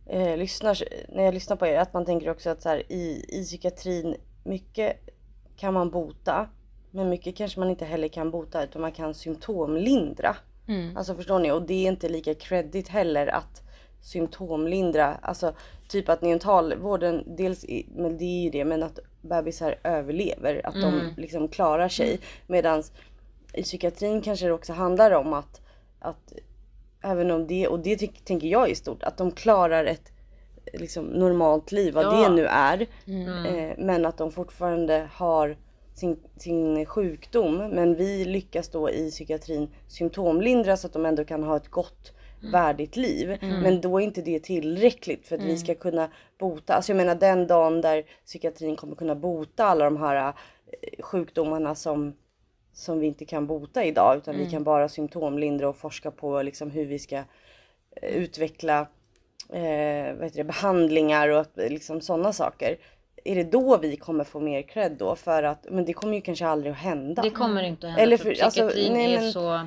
eh, 0.07 0.37
lyssnar, 0.37 0.79
när 1.09 1.25
jag 1.25 1.35
lyssnar 1.35 1.57
på 1.57 1.67
er, 1.67 1.79
att 1.79 1.93
man 1.93 2.05
tänker 2.05 2.31
också 2.31 2.51
att 2.51 2.63
så 2.63 2.69
här, 2.69 2.93
i, 2.93 3.25
i 3.29 3.45
psykiatrin, 3.45 4.17
mycket 4.45 4.97
kan 5.57 5.75
man 5.75 5.91
bota. 5.91 6.49
Men 6.91 7.09
mycket 7.09 7.37
kanske 7.37 7.61
man 7.61 7.71
inte 7.71 7.85
heller 7.85 8.09
kan 8.09 8.31
bota 8.31 8.65
utan 8.65 8.83
man 8.83 8.93
kan 8.93 9.15
symptomlindra. 9.15 10.37
Mm. 10.69 10.97
Alltså 10.97 11.15
förstår 11.15 11.39
ni? 11.39 11.51
Och 11.51 11.63
det 11.63 11.87
är 11.87 11.89
inte 11.89 12.09
lika 12.09 12.35
credit 12.35 12.89
heller 12.89 13.27
att 13.27 13.63
symptomlindra. 14.01 15.15
Alltså 15.23 15.55
typ 15.89 16.09
att 16.09 16.23
neonatalvården, 16.23 17.25
dels 17.27 17.65
men 17.95 18.19
det 18.19 18.25
är 18.25 18.43
ju 18.43 18.51
det, 18.51 18.65
men 18.65 18.83
att 18.83 18.99
bebisar 19.21 19.79
överlever. 19.85 20.67
Att 20.67 20.75
mm. 20.75 20.91
de 20.91 21.21
liksom 21.21 21.49
klarar 21.49 21.89
sig. 21.89 22.09
Mm. 22.09 22.21
Medan 22.47 22.83
i 23.53 23.63
psykiatrin 23.63 24.23
kanske 24.23 24.47
det 24.47 24.53
också 24.53 24.73
handlar 24.73 25.11
om 25.11 25.33
att, 25.33 25.61
att 25.99 26.33
även 27.03 27.31
om 27.31 27.47
det, 27.47 27.69
och 27.69 27.81
det 27.81 28.25
tänker 28.25 28.49
jag 28.49 28.71
är 28.71 28.75
stort, 28.75 29.03
att 29.03 29.17
de 29.17 29.31
klarar 29.31 29.85
ett 29.85 30.13
liksom, 30.73 31.05
normalt 31.05 31.73
liv, 31.73 31.95
vad 31.95 32.05
ja. 32.05 32.11
det 32.11 32.35
nu 32.35 32.47
är. 32.47 32.87
Mm. 33.07 33.47
Eh, 33.47 33.75
men 33.79 34.07
att 34.07 34.17
de 34.17 34.33
fortfarande 34.33 35.09
har 35.13 35.57
sin, 35.95 36.17
sin 36.37 36.87
sjukdom. 36.87 37.57
Men 37.57 37.95
vi 37.95 38.25
lyckas 38.25 38.69
då 38.69 38.91
i 38.91 39.11
psykiatrin 39.11 39.69
symptomlindra 39.89 40.77
så 40.77 40.87
att 40.87 40.93
de 40.93 41.07
ändå 41.07 41.25
kan 41.25 41.43
ha 41.43 41.57
ett 41.57 41.69
gott 41.69 42.13
mm. 42.41 42.53
värdigt 42.53 42.97
liv. 42.97 43.39
Mm. 43.41 43.61
Men 43.61 43.81
då 43.81 44.01
är 44.01 44.05
inte 44.05 44.23
det 44.23 44.39
tillräckligt 44.39 45.29
för 45.29 45.35
att 45.35 45.43
mm. 45.43 45.55
vi 45.55 45.59
ska 45.59 45.75
kunna 45.75 46.09
bota. 46.39 46.75
Alltså 46.75 46.93
jag 46.93 46.97
menar 46.97 47.15
den 47.15 47.47
dagen 47.47 47.81
där 47.81 48.05
psykiatrin 48.25 48.77
kommer 48.77 48.97
kunna 48.97 49.15
bota 49.15 49.65
alla 49.65 49.85
de 49.85 49.97
här 49.97 50.27
eh, 50.27 51.03
sjukdomarna 51.03 51.75
som, 51.75 52.17
som 52.73 53.01
vi 53.01 53.07
inte 53.07 53.25
kan 53.25 53.47
bota 53.47 53.85
idag. 53.85 54.17
Utan 54.17 54.35
vi 54.35 54.41
mm. 54.41 54.51
kan 54.51 54.65
bara 54.65 54.89
symptomlindra 54.89 55.69
och 55.69 55.77
forska 55.77 56.11
på 56.11 56.43
liksom 56.43 56.71
hur 56.71 56.87
vi 56.87 56.99
ska 56.99 57.17
eh, 57.17 58.15
utveckla 58.15 58.81
eh, 59.49 60.15
vad 60.15 60.25
heter 60.25 60.37
det, 60.37 60.45
behandlingar 60.45 61.29
och 61.29 61.47
liksom 61.57 62.01
sådana 62.01 62.33
saker 62.33 62.77
är 63.25 63.35
det 63.35 63.45
då 63.45 63.77
vi 63.77 63.97
kommer 63.97 64.25
få 64.25 64.41
mer 64.41 64.63
cred 64.63 64.93
då? 64.93 65.17
För 65.17 65.43
att, 65.43 65.67
men 65.71 65.85
det 65.85 65.93
kommer 65.93 66.15
ju 66.15 66.21
kanske 66.21 66.47
aldrig 66.47 66.73
att 66.73 66.79
hända. 66.79 67.23
Det 67.23 67.31
kommer 67.31 67.63
inte 67.63 67.87
att 67.87 67.93
hända 67.93 68.03
Eller 68.03 68.17
för, 68.17 68.35
för 68.35 68.45
alltså, 68.45 68.65
nej, 68.65 69.15
är 69.15 69.31
så... 69.31 69.67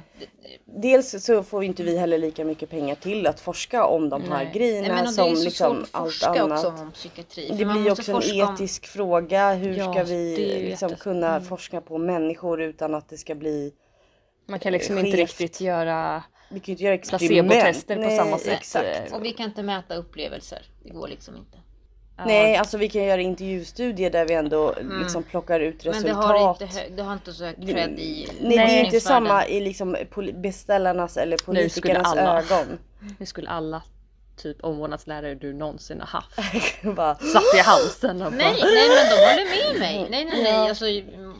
Dels 0.65 1.23
så 1.25 1.43
får 1.43 1.63
inte 1.63 1.83
vi 1.83 1.97
heller 1.97 2.17
lika 2.17 2.45
mycket 2.45 2.69
pengar 2.69 2.95
till 2.95 3.27
att 3.27 3.39
forska 3.39 3.85
om 3.85 4.09
de 4.09 4.21
här 4.21 4.43
nej. 4.43 4.51
grejerna 4.53 5.01
nej, 5.03 5.13
som 5.13 5.33
liksom 5.33 5.85
allt 5.91 6.23
annat. 6.23 6.65
Också 6.65 6.83
om 6.83 6.91
psykiatri, 6.91 7.47
det 7.57 7.65
blir 7.65 7.83
ju 7.83 7.91
också 7.91 8.11
en 8.11 8.51
etisk 8.53 8.83
om... 8.83 8.87
fråga. 8.87 9.53
Hur 9.53 9.73
ja, 9.77 9.93
ska 9.93 10.03
vi 10.03 10.37
liksom 10.69 10.89
kunna 10.89 11.29
mm. 11.29 11.43
forska 11.43 11.81
på 11.81 11.97
människor 11.97 12.61
utan 12.61 12.95
att 12.95 13.09
det 13.09 13.17
ska 13.17 13.35
bli 13.35 13.73
Man 14.47 14.59
kan 14.59 14.73
liksom 14.73 14.95
skevt. 14.95 15.05
inte 15.05 15.17
riktigt 15.17 15.61
göra 15.61 16.23
vi 16.49 16.59
kan 16.59 16.71
inte 16.71 16.83
göra 16.83 16.97
placebo-tester 16.97 17.95
på 18.03 18.09
samma 18.09 18.37
sätt. 18.37 18.57
Exakt. 18.59 19.13
Och 19.13 19.25
vi 19.25 19.31
kan 19.31 19.45
inte 19.45 19.63
mäta 19.63 19.95
upplevelser. 19.95 20.61
Det 20.83 20.89
går 20.89 21.07
liksom 21.07 21.35
inte. 21.35 21.57
Nej, 22.25 22.55
alltså 22.55 22.77
vi 22.77 22.89
kan 22.89 23.03
göra 23.03 23.21
intervjustudier 23.21 24.09
där 24.11 24.25
vi 24.27 24.33
ändå 24.33 24.75
liksom 24.99 25.23
plockar 25.23 25.59
ut 25.59 25.85
Mm. 25.85 25.95
Men 25.95 26.03
resultat. 26.03 26.59
det 26.59 26.65
har 26.65 26.67
inte, 26.67 26.89
det 26.95 27.03
har 27.03 27.13
inte 27.13 27.33
så 27.33 27.45
hög 27.45 27.55
cred 27.55 27.99
i 27.99 28.27
Nej, 28.41 28.57
det 28.57 28.63
är 28.79 28.85
inte 28.85 28.99
samma 29.01 29.47
i 29.47 29.61
liksom 29.61 29.95
beställarnas 30.33 31.17
eller 31.17 31.37
politikernas 31.37 32.07
alla- 32.07 32.37
ögon. 32.39 32.77
Nu 33.19 33.25
skulle 33.25 33.49
alla 33.49 33.81
typ 34.37 34.63
omvårdnadslärare 34.63 35.35
du 35.35 35.53
någonsin 35.53 35.99
har 36.01 36.07
haft 36.07 36.39
Bara, 36.95 37.15
satt 37.15 37.55
i 37.55 37.59
halsen 37.59 38.21
och 38.21 38.33
Nej, 38.33 38.53
bara, 38.61 38.65
nej 38.69 38.89
men 38.89 39.09
de 39.09 39.25
håller 39.25 39.71
med 39.71 39.79
mig. 39.79 40.07
Nej, 40.09 40.25
nej, 40.25 40.43
nej. 40.43 40.51
Ja. 40.53 40.69
Alltså, 40.69 40.85
mm, 40.85 41.33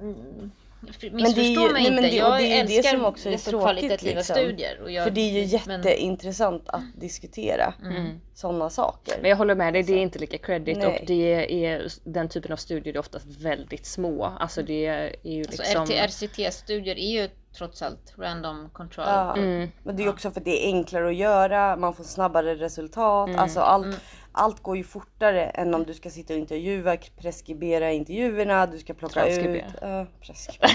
mm, 0.00 0.50
missförstå 0.80 1.42
ju- 1.42 1.72
mig 1.72 1.82
nej, 1.82 1.90
men 1.90 2.04
inte. 2.04 2.10
det- 2.10 2.16
jag 2.16 2.38
det 2.40 2.46
det 2.48 2.58
älskar 2.76 2.90
som 2.96 3.04
också 3.04 3.28
är 3.28 3.36
tråkigt, 3.36 3.62
kvalitativa 3.64 4.14
liksom. 4.16 4.36
studier. 4.36 4.80
Och 4.82 4.90
jag, 4.90 5.04
för 5.04 5.10
det 5.10 5.20
är 5.20 5.30
ju 5.32 5.58
men- 5.66 5.82
jätteintressant 5.82 6.68
att 6.68 6.82
diskutera 7.00 7.74
Mm. 7.82 8.20
sådana 8.34 8.70
saker. 8.70 9.14
Men 9.20 9.30
jag 9.30 9.36
håller 9.36 9.54
med 9.54 9.72
dig, 9.72 9.82
det 9.82 9.92
är 9.92 9.98
inte 10.02 10.18
lika 10.18 10.38
credit 10.38 10.78
Nej. 10.78 10.86
och 10.86 11.06
det 11.06 11.64
är 11.66 11.88
den 12.04 12.28
typen 12.28 12.52
av 12.52 12.56
studier 12.56 12.94
är 12.94 12.98
oftast 12.98 13.26
väldigt 13.26 13.86
små. 13.86 14.24
Alltså 14.40 14.62
det 14.62 14.86
är 14.86 15.16
ju 15.22 15.40
Alltså, 15.40 15.62
liksom... 15.62 15.86
RCT-studier 15.86 16.98
är 16.98 17.10
ju 17.22 17.28
trots 17.58 17.82
allt 17.82 18.14
random 18.18 18.70
control. 18.72 19.04
Ja. 19.08 19.36
Mm. 19.36 19.68
Men 19.82 19.96
det 19.96 20.02
är 20.02 20.04
ju 20.04 20.10
också 20.10 20.30
för 20.30 20.40
att 20.40 20.44
det 20.44 20.64
är 20.64 20.66
enklare 20.66 21.08
att 21.08 21.16
göra, 21.16 21.76
man 21.76 21.94
får 21.94 22.04
snabbare 22.04 22.54
resultat. 22.54 23.28
Mm. 23.28 23.40
Alltså 23.40 23.60
allt, 23.60 24.00
allt 24.38 24.62
går 24.62 24.76
ju 24.76 24.84
fortare 24.84 25.44
än 25.44 25.74
om 25.74 25.84
du 25.84 25.94
ska 25.94 26.10
sitta 26.10 26.32
och 26.34 26.38
intervjua, 26.40 26.96
preskribera 26.96 27.92
intervjuerna, 27.92 28.66
du 28.66 28.78
ska 28.78 28.94
plocka 28.94 29.12
Transkribera. 29.20 29.66
ut... 29.66 29.72
Ja, 29.80 30.06
preskribera. 30.20 30.70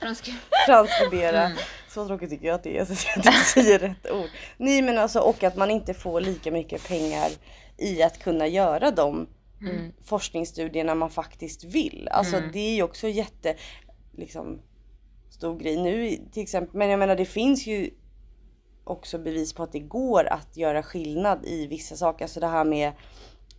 Transkribera. 0.66 1.42
Mm. 1.46 1.58
Så 1.88 2.06
tråkigt 2.06 2.30
tycker 2.30 2.46
jag 2.46 2.54
att 2.54 2.62
det 2.62 2.78
är 2.78 2.84
så 2.84 2.92
att 2.92 3.06
jag 3.06 3.16
inte 3.16 3.32
säger 3.32 3.78
rätt 3.78 4.10
ord. 4.10 4.28
Nej 4.56 4.82
men 4.82 4.98
alltså 4.98 5.20
och 5.20 5.42
att 5.42 5.56
man 5.56 5.70
inte 5.70 5.94
får 5.94 6.20
lika 6.20 6.50
mycket 6.50 6.88
pengar 6.88 7.28
i 7.78 8.02
att 8.02 8.18
kunna 8.18 8.46
göra 8.46 8.90
de 8.90 9.26
Mm. 9.62 9.92
forskningsstudierna 10.04 10.94
man 10.94 11.10
faktiskt 11.10 11.64
vill. 11.64 12.08
Alltså 12.10 12.36
Mm. 12.36 12.50
det 12.52 12.58
är 12.58 12.74
ju 12.74 12.82
också 12.82 13.08
jätte 13.08 13.54
liksom 14.16 14.58
stor 15.30 15.58
grej 15.58 15.76
nu 15.76 16.16
till 16.32 16.42
exempel. 16.42 16.76
Men 16.78 16.88
jag 16.90 16.98
menar 16.98 17.16
det 17.16 17.24
finns 17.24 17.66
ju 17.66 17.90
också 18.84 19.18
bevis 19.18 19.52
på 19.52 19.62
att 19.62 19.72
det 19.72 19.78
går 19.78 20.24
att 20.24 20.56
göra 20.56 20.82
skillnad 20.82 21.44
i 21.46 21.66
vissa 21.66 21.96
saker. 21.96 22.24
Alltså 22.24 22.40
det 22.40 22.46
här 22.46 22.64
med 22.64 22.92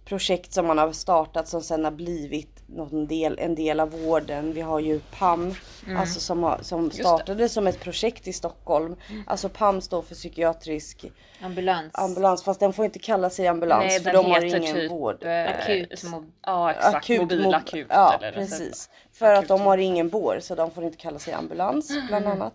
projekt 0.06 0.54
som 0.54 0.68
man 0.68 0.78
har 0.78 0.92
startat 0.92 1.48
som 1.48 1.62
sen 1.62 1.84
har 1.84 1.92
blivit 1.92 2.64
någon 2.68 3.08
del, 3.08 3.40
en 3.40 3.56
del 3.56 3.80
av 3.80 3.90
vården. 3.92 4.54
Vi 4.54 4.62
har 4.62 4.80
ju 4.80 5.00
PAM, 5.20 5.54
alltså 5.98 6.20
som, 6.20 6.44
har, 6.44 6.60
som 6.62 6.92
startade 6.92 7.50
som 7.50 7.68
ett 7.68 7.80
projekt 7.80 8.28
i 8.28 8.34
Stockholm. 8.34 8.96
Alltså 9.28 9.50
PAM 9.50 9.82
står 9.82 10.02
för 10.02 10.16
psykiatrisk 10.16 11.06
Ambulans. 11.42 11.92
ambulans 11.96 12.44
fast 12.44 12.60
den 12.60 12.74
får 12.74 12.86
inte 12.86 13.00
kalla 13.00 13.30
sig 13.30 13.48
ambulans 13.48 13.86
Nej, 13.88 14.00
för 14.00 14.14
de 14.14 14.26
har 14.32 14.44
ingen 14.44 14.74
typ... 14.76 14.92
vård. 14.92 15.24
eh, 15.24 15.50
Akut 15.50 16.04
Ja 16.46 16.72
exakt, 16.72 16.96
Akut, 16.96 17.20
mobil 17.22 17.42
mob- 17.46 17.56
akut. 17.56 17.88
Ja 17.90 18.14
eller 18.22 18.32
precis. 18.32 18.90
För 19.14 19.26
att 19.32 19.38
akut. 19.38 19.48
de 19.50 19.62
har 19.62 19.78
ingen 19.78 20.10
bår 20.10 20.40
så 20.42 20.56
de 20.56 20.72
får 20.72 20.84
inte 20.84 20.98
kalla 20.98 21.20
sig 21.20 21.34
ambulans 21.34 21.92
bland 22.08 22.28
annat. 22.28 22.54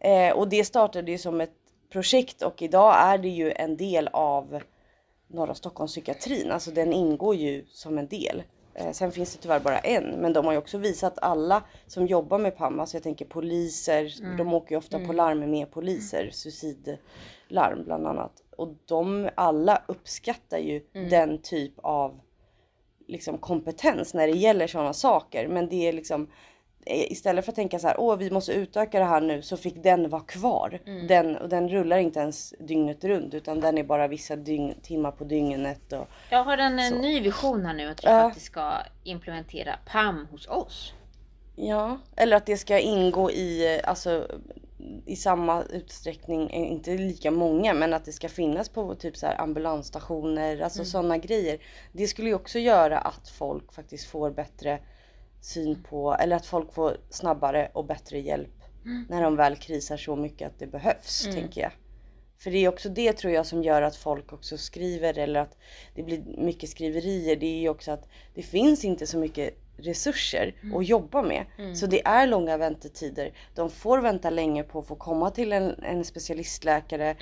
Eh, 0.00 0.32
och 0.36 0.48
det 0.48 0.64
startade 0.64 1.10
ju 1.10 1.18
som 1.18 1.40
ett 1.40 1.52
projekt 1.92 2.42
och 2.42 2.62
idag 2.62 2.94
är 2.98 3.18
det 3.18 3.28
ju 3.28 3.52
en 3.52 3.76
del 3.76 4.08
av 4.12 4.62
norra 5.26 5.54
Stockholmspsykiatrin. 5.54 6.50
Alltså 6.50 6.70
den 6.70 6.92
ingår 6.92 7.34
ju 7.34 7.64
som 7.68 7.98
en 7.98 8.06
del. 8.08 8.42
Eh, 8.74 8.92
sen 8.92 9.12
finns 9.12 9.36
det 9.36 9.42
tyvärr 9.42 9.60
bara 9.60 9.78
en 9.78 10.04
men 10.04 10.32
de 10.32 10.44
har 10.44 10.52
ju 10.52 10.58
också 10.58 10.78
visat 10.78 11.18
alla 11.18 11.62
som 11.86 12.06
jobbar 12.06 12.38
med 12.38 12.56
PAM, 12.56 12.80
alltså 12.80 12.96
jag 12.96 13.02
tänker 13.02 13.24
poliser, 13.24 14.36
de 14.38 14.54
åker 14.54 14.70
ju 14.70 14.78
ofta 14.78 15.06
på 15.06 15.12
larm 15.12 15.50
med 15.50 15.70
poliser, 15.70 16.30
suicidlarm 16.32 17.84
bland 17.84 18.06
annat. 18.06 18.42
Och 18.56 18.68
de 18.86 19.28
alla 19.34 19.82
uppskattar 19.88 20.58
ju 20.58 20.80
den 20.92 21.38
typ 21.38 21.72
av 21.76 22.20
liksom 23.06 23.38
kompetens 23.38 24.14
när 24.14 24.28
det 24.28 24.36
gäller 24.36 24.66
sådana 24.66 24.92
saker. 24.92 25.48
Men 25.48 25.68
det 25.68 25.88
är 25.88 25.92
liksom 25.92 26.30
istället 26.86 27.44
för 27.44 27.52
att 27.52 27.56
tänka 27.56 27.78
så 27.78 27.86
här, 27.86 28.00
åh 28.00 28.16
vi 28.16 28.30
måste 28.30 28.52
utöka 28.52 28.98
det 28.98 29.04
här 29.04 29.20
nu 29.20 29.42
så 29.42 29.56
fick 29.56 29.82
den 29.82 30.08
vara 30.08 30.22
kvar. 30.22 30.78
Den, 31.08 31.36
och 31.36 31.48
den 31.48 31.68
rullar 31.68 31.98
inte 31.98 32.20
ens 32.20 32.54
dygnet 32.60 33.04
runt 33.04 33.34
utan 33.34 33.60
den 33.60 33.78
är 33.78 33.82
bara 33.84 34.08
vissa 34.08 34.36
dygn, 34.36 34.74
timmar 34.82 35.10
på 35.10 35.24
dygnet. 35.24 35.92
Och, 35.92 36.08
Jag 36.30 36.44
har 36.44 36.58
en, 36.58 36.78
Så. 36.78 36.94
en 36.94 37.00
ny 37.00 37.20
vision 37.20 37.66
här 37.66 37.74
nu 37.74 37.88
att 37.90 38.04
vi 38.04 38.08
Ja. 38.08 38.22
faktiskt 38.22 38.46
ska 38.46 38.72
implementera 39.04 39.74
PAM 39.86 40.28
hos 40.30 40.48
oss. 40.48 40.92
ja, 41.56 41.98
eller 42.16 42.36
att 42.36 42.46
det 42.46 42.56
ska 42.56 42.78
ingå 42.78 43.30
i, 43.30 43.74
eh, 43.76 43.88
alltså 43.90 44.26
i 45.06 45.16
samma 45.16 45.62
utsträckning, 45.62 46.50
eh, 46.50 46.72
inte 46.72 46.90
lika 46.90 47.30
många, 47.30 47.74
men 47.74 47.94
att 47.94 48.04
det 48.04 48.12
ska 48.12 48.28
finnas 48.28 48.68
på 48.68 48.94
typ 48.94 49.16
så 49.16 49.26
här 49.26 49.40
ambulansstationer, 49.40 50.60
alltså 50.60 50.84
sådana 50.84 51.18
grejer. 51.18 51.58
Det 51.92 52.06
skulle 52.06 52.28
ju 52.28 52.34
också 52.34 52.58
göra 52.58 52.98
att 52.98 53.28
folk 53.28 53.72
faktiskt 53.72 54.06
får 54.10 54.30
bättre 54.30 54.78
syn 55.42 55.82
på, 55.82 56.14
eller 56.14 56.36
att 56.36 56.46
folk 56.46 56.72
får 56.74 56.96
snabbare 57.10 57.70
och 57.72 57.84
bättre 57.84 58.18
hjälp 58.20 58.62
när 59.08 59.22
de 59.22 59.36
väl 59.36 59.56
krisar 59.56 59.96
så 59.96 60.16
mycket 60.16 60.46
att 60.46 60.58
det 60.58 60.66
behövs, 60.66 61.24
tänker 61.34 61.60
jag. 61.60 61.72
För 62.38 62.50
det 62.50 62.58
är 62.58 62.68
också 62.68 62.88
det 62.88 63.12
tror 63.12 63.32
jag 63.32 63.46
som 63.46 63.62
gör 63.62 63.82
att 63.82 63.96
folk 63.96 64.32
också 64.32 64.58
skriver 64.58 65.18
eller 65.18 65.40
att 65.40 65.56
det 65.94 66.02
blir 66.02 66.22
mycket 66.38 66.70
skriverier. 66.70 67.36
Det 67.36 67.46
är 67.46 67.60
ju 67.60 67.68
också 67.68 67.90
att 67.90 68.08
det 68.34 68.42
finns 68.42 68.84
inte 68.84 69.06
så 69.06 69.18
mycket 69.18 69.58
resurser 69.76 70.54
att 70.76 70.86
jobba 70.88 71.22
med. 71.22 71.44
Så 71.76 71.86
det 71.86 72.06
är 72.06 72.26
långa 72.26 72.56
väntetider. 72.56 73.32
De 73.54 73.70
får 73.70 73.98
vänta 73.98 74.30
länge 74.30 74.62
på 74.62 74.78
att 74.78 74.86
få 74.86 74.94
komma 74.96 75.30
till 75.30 75.52
en, 75.52 75.84
en 75.84 76.04
specialistläkare. 76.04 77.16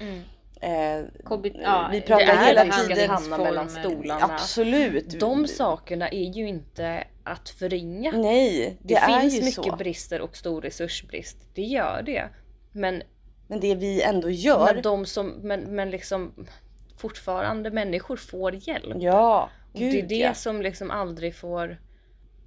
Eh, 0.62 1.04
KB, 1.24 1.46
ja, 1.62 1.88
vi 1.92 2.00
pratar 2.00 2.46
hela 2.46 2.64
tiden. 2.72 3.10
hamna 3.10 3.38
mellan 3.38 3.70
stolarna. 3.70 4.24
Absolut. 4.24 5.20
De 5.20 5.46
sakerna 5.46 6.08
är 6.08 6.30
ju 6.36 6.48
inte 6.48 7.04
att 7.24 7.48
förringa. 7.48 8.12
Nej, 8.12 8.78
det, 8.82 8.94
Det, 8.94 9.00
är 9.00 9.20
finns 9.20 9.34
ju 9.34 9.44
mycket 9.44 9.64
så. 9.64 9.76
brister 9.76 10.20
och 10.20 10.36
stor 10.36 10.60
resursbrist. 10.62 11.36
Det 11.54 11.62
gör 11.62 12.02
det. 12.02 12.28
Men, 12.72 13.02
Men 13.46 13.60
det 13.60 13.74
vi 13.74 14.02
ändå 14.02 14.30
gör. 14.30 14.74
men 14.74 14.82
de 14.82 15.06
som, 15.06 15.28
men, 15.28 15.60
men 15.60 15.90
liksom 15.90 16.46
fortfarande 16.96 17.70
människor 17.70 18.16
får 18.16 18.68
hjälp. 18.68 18.96
Ja, 18.98 19.50
och 19.72 19.78
gud 19.78 19.92
det 19.92 20.00
är 20.00 20.06
det 20.08 20.14
ja. 20.16 20.34
som 20.34 20.62
liksom 20.62 20.90
aldrig 20.90 21.34
får 21.34 21.66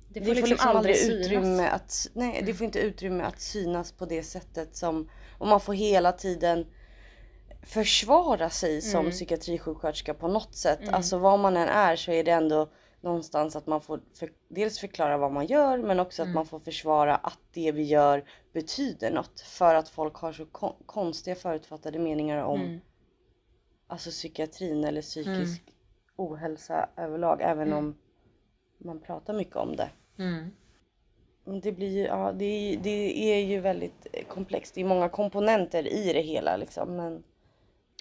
det 0.09 0.19
Det 0.19 0.25
får, 0.25 0.35
får 0.41 0.47
liksom, 0.47 0.69
aldrig 0.69 0.95
synas. 0.97 1.25
utrymme 1.25 1.67
att, 1.67 2.07
nej 2.13 2.43
det 2.45 2.53
får 2.53 2.65
inte 2.65 2.79
utrymme 2.79 3.23
att 3.23 3.41
synas 3.41 3.91
på 3.91 4.05
det 4.05 4.23
sättet 4.23 4.75
som, 4.75 5.09
och 5.37 5.47
man 5.47 5.59
får 5.59 5.73
hela 5.73 6.11
tiden 6.11 6.65
försvara 7.63 8.49
sig 8.49 8.81
som 8.81 8.99
Mm. 8.99 9.11
psykiatrisjuksköterska 9.11 10.13
på 10.13 10.27
något 10.27 10.55
sätt. 10.55 10.79
Alltså 10.91 11.17
vad 11.17 11.39
man 11.39 11.57
än 11.57 11.67
är 11.69 11.95
så 11.95 12.11
är 12.11 12.23
det 12.23 12.31
ändå 12.31 12.67
någonstans 13.01 13.55
att 13.55 13.67
man 13.67 13.81
får 13.81 13.99
för, 14.19 14.31
dels 14.47 14.79
förklara 14.79 15.17
vad 15.17 15.31
man 15.31 15.45
gör 15.45 15.77
men 15.77 15.99
också 15.99 16.21
Mm. 16.21 16.31
att 16.31 16.35
man 16.35 16.45
får 16.45 16.59
försvara 16.59 17.15
att 17.15 17.39
det 17.53 17.71
vi 17.71 17.83
gör 17.83 18.23
betyder 18.53 19.11
något. 19.11 19.39
För 19.41 19.75
att 19.75 19.89
folk 19.89 20.15
har 20.15 20.33
så 20.33 20.45
kon- 20.45 20.83
konstiga 20.85 21.35
förutfattade 21.35 21.99
meningar 21.99 22.43
om 22.43 22.61
Mm. 22.61 22.79
alltså 23.87 24.09
psykiatrin 24.09 24.83
eller 24.83 25.01
psykisk 25.01 25.61
ohälsa 26.15 26.89
överlag 26.97 27.41
även 27.41 27.73
om 27.73 27.95
man 28.77 28.99
pratar 28.99 29.33
mycket 29.33 29.55
om 29.55 29.75
det. 29.75 29.89
Mm. 30.17 30.49
Det 31.61 31.71
blir 31.71 31.89
ju, 31.89 32.01
ja 32.05 32.31
det 32.31 32.79
det 32.83 33.17
är 33.33 33.45
ju 33.45 33.59
väldigt 33.59 34.07
komplext. 34.27 34.75
Det 34.75 34.81
är 34.81 34.85
många 34.85 35.09
komponenter 35.09 35.87
i 35.87 36.13
det 36.13 36.21
hela 36.21 36.57
liksom. 36.57 36.95
Men 36.95 37.23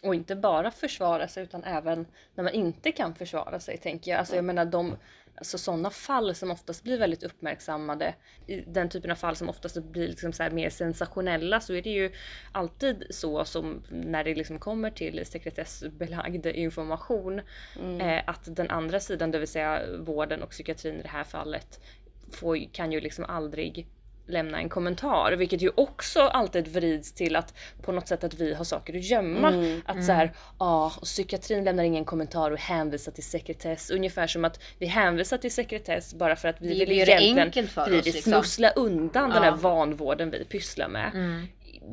Och 0.03 0.15
inte 0.15 0.37
bara 0.37 0.71
försvara 0.71 1.29
sig 1.29 1.43
utan 1.43 1.65
även 1.65 2.07
när 2.35 2.45
man 2.45 2.53
inte 2.53 2.93
kan 2.93 3.15
försvara 3.15 3.61
sig 3.61 3.79
tänker 3.79 4.11
jag. 4.11 4.19
Alltså 4.19 4.37
jag 4.37 4.45
menar 4.45 4.65
de 4.65 4.97
Alltså 5.37 5.59
sådana 5.59 5.91
fall 5.91 6.35
som 6.35 6.51
oftast 6.51 6.85
blir 6.85 6.99
väldigt 6.99 7.23
uppmärksammade, 7.23 8.15
i 8.47 8.61
den 8.61 8.89
typen 8.89 9.11
av 9.11 9.15
fall 9.15 9.37
som 9.37 9.49
oftast 9.49 9.83
blir 9.83 10.09
liksom 10.09 10.33
så 10.33 10.49
mer 10.53 10.71
sensationella 10.71 11.61
så 11.61 11.75
är 11.75 11.83
det 11.83 11.91
ju 11.91 12.13
alltid 12.53 13.07
så 13.11 13.45
som 13.45 13.83
när 13.91 14.25
det 14.25 14.35
liksom 14.35 14.59
kommer 14.59 14.91
till 14.91 15.27
sekretessbelagd 15.27 16.47
information 16.47 17.41
eh, 18.01 18.23
att 18.27 18.57
den 18.57 18.71
andra 18.71 19.01
sidan, 19.01 19.31
det 19.31 19.39
vill 19.39 19.49
säga 19.49 19.83
vården 19.99 20.43
och 20.43 20.51
psykiatrin 20.51 20.95
i 20.95 21.03
det 21.03 21.09
här 21.09 21.25
fallet, 21.25 21.81
får, 22.33 22.73
kan 22.73 22.93
ju 22.93 23.01
liksom 23.01 23.25
aldrig 23.25 23.87
lämna 24.27 24.59
en 24.59 24.69
kommentar, 24.69 25.33
vilket 25.33 25.63
ju 25.63 25.71
också 25.75 26.21
alltid 26.21 26.69
vrids 26.69 27.13
till 27.13 27.37
att 27.37 27.55
på 27.83 27.93
något 27.93 28.09
sätt 28.09 28.25
att 28.25 28.35
vi 28.35 28.55
har 28.55 28.65
saker 28.65 28.97
att 28.99 29.05
gömma. 29.05 29.49
Mm, 29.49 29.83
Att 29.87 30.05
så 30.05 30.13
här, 30.13 30.33
ja, 30.59 30.93
och 30.97 31.03
psykiatrin 31.03 31.65
lämnar 31.65 31.85
ingen 31.85 32.05
kommentar 32.05 32.51
och 32.51 32.59
hänvisar 32.59 33.13
till 33.13 33.25
sekretess. 33.25 33.91
Ungefär 33.91 34.27
som 34.27 34.45
att 34.45 34.61
vi 34.79 34.87
hänvisar 34.87 35.39
till 35.39 35.53
sekretess 35.53 36.15
bara 36.15 36.37
för 36.37 36.49
att 36.49 36.61
vi 36.61 36.69
Vi 36.69 36.79
vill 36.85 36.93
egentligen 36.93 37.69
för 37.69 37.91
vi 37.91 38.01
oss, 38.01 38.07
vill 38.07 38.15
liksom. 38.15 38.33
smussla 38.33 38.71
undan 38.71 39.31
den 39.31 39.43
Ja. 39.45 39.51
här 39.51 39.57
vanvården 39.57 40.31
vi 40.31 40.45
pysslar 40.45 40.89
med. 40.89 41.11
Mm. 41.15 41.47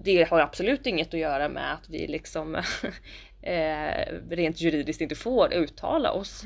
Det 0.04 0.24
har 0.30 0.40
absolut 0.40 0.88
inget 0.88 1.14
att 1.14 1.20
göra 1.20 1.50
med 1.50 1.74
att 1.74 1.90
vi 1.90 2.08
liksom 2.08 2.56
eh, 3.42 4.20
rent 4.30 4.62
juridiskt 4.62 5.02
inte 5.02 5.16
får 5.16 5.54
uttala 5.54 6.12
oss. 6.12 6.44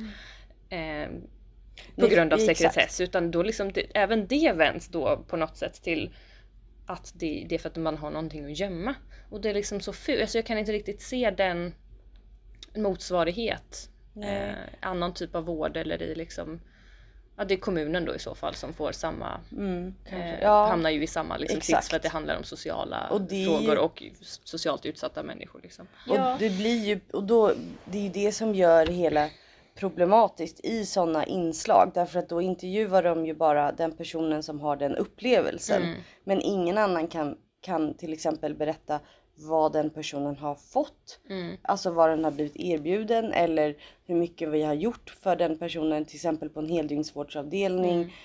Eh, 0.69 1.09
på 1.95 2.07
grund 2.07 2.33
av 2.33 2.39
exakt. 2.39 2.57
sekretess 2.57 3.01
utan 3.01 3.31
då 3.31 3.43
liksom 3.43 3.71
det, 3.71 3.85
även 3.93 4.27
det 4.27 4.51
vänds 4.51 4.87
då 4.87 5.17
på 5.27 5.37
något 5.37 5.57
sätt 5.57 5.81
till 5.83 6.15
att 6.85 7.13
det, 7.15 7.45
det 7.49 7.55
är 7.55 7.59
för 7.59 7.69
att 7.69 7.75
man 7.75 7.97
har 7.97 8.09
någonting 8.11 8.45
att 8.45 8.59
gömma. 8.59 8.95
Och 9.29 9.41
det 9.41 9.49
är 9.49 9.53
liksom 9.53 9.81
så 9.81 9.93
fult, 9.93 10.21
alltså 10.21 10.37
jag 10.37 10.45
kan 10.45 10.57
inte 10.57 10.71
riktigt 10.71 11.01
se 11.01 11.31
den 11.37 11.73
motsvarighet 12.75 13.89
eh, 14.23 14.55
annan 14.79 15.13
typ 15.13 15.35
av 15.35 15.45
vård 15.45 15.77
eller 15.77 16.01
i 16.01 16.15
liksom 16.15 16.59
Ja 17.35 17.45
det 17.45 17.53
är 17.53 17.57
kommunen 17.57 18.05
då 18.05 18.15
i 18.15 18.19
så 18.19 18.35
fall 18.35 18.53
som 18.55 18.73
får 18.73 18.91
samma, 18.91 19.39
Mm, 19.51 19.93
eh, 20.05 20.39
ja. 20.41 20.67
hamnar 20.67 20.89
ju 20.89 21.03
i 21.03 21.07
samma 21.07 21.37
liksom, 21.37 21.61
sits 21.61 21.89
för 21.89 21.95
att 21.95 22.03
det 22.03 22.09
handlar 22.09 22.37
om 22.37 22.43
sociala 22.43 23.07
Och 23.11 23.21
det 23.21 23.45
frågor 23.45 23.77
och 23.77 24.03
socialt 24.21 24.85
utsatta 24.85 25.23
människor. 25.23 25.59
Liksom. 25.63 25.87
Och 26.09 26.15
Ja. 26.15 26.35
det 26.39 26.49
blir 26.49 26.85
ju, 26.85 26.99
och 27.13 27.23
då, 27.23 27.53
det 27.85 27.97
är 27.97 28.01
ju 28.01 28.09
det 28.09 28.31
som 28.31 28.55
gör 28.55 28.85
hela 28.85 29.29
problematiskt 29.75 30.65
i 30.65 30.85
sådana 30.85 31.25
inslag. 31.25 31.91
Därför 31.93 32.19
att 32.19 32.29
då 32.29 32.41
intervjuar 32.41 33.03
de 33.03 33.25
ju 33.25 33.33
bara 33.33 33.71
den 33.71 33.91
personen 33.91 34.43
som 34.43 34.59
har 34.59 34.75
den 34.75 34.95
upplevelsen. 34.95 35.83
Mm. 35.83 35.95
Men 36.23 36.41
ingen 36.41 36.77
annan 36.77 37.07
kan, 37.07 37.37
kan 37.61 37.93
till 37.93 38.13
exempel 38.13 38.55
berätta 38.55 38.99
vad 39.35 39.73
den 39.73 39.89
personen 39.89 40.37
har 40.37 40.55
fått. 40.55 41.19
Mm. 41.29 41.57
Alltså 41.61 41.91
vad 41.91 42.09
den 42.09 42.23
har 42.23 42.31
blivit 42.31 42.55
erbjuden 42.55 43.33
eller 43.33 43.75
hur 44.05 44.15
mycket 44.15 44.49
vi 44.49 44.63
har 44.63 44.73
gjort 44.73 45.09
för 45.23 45.35
den 45.35 45.57
personen 45.57 46.05
till 46.05 46.15
exempel 46.15 46.49
på 46.49 46.59
en 46.59 46.69
heldygnsvårdsavdelning. 46.69 48.15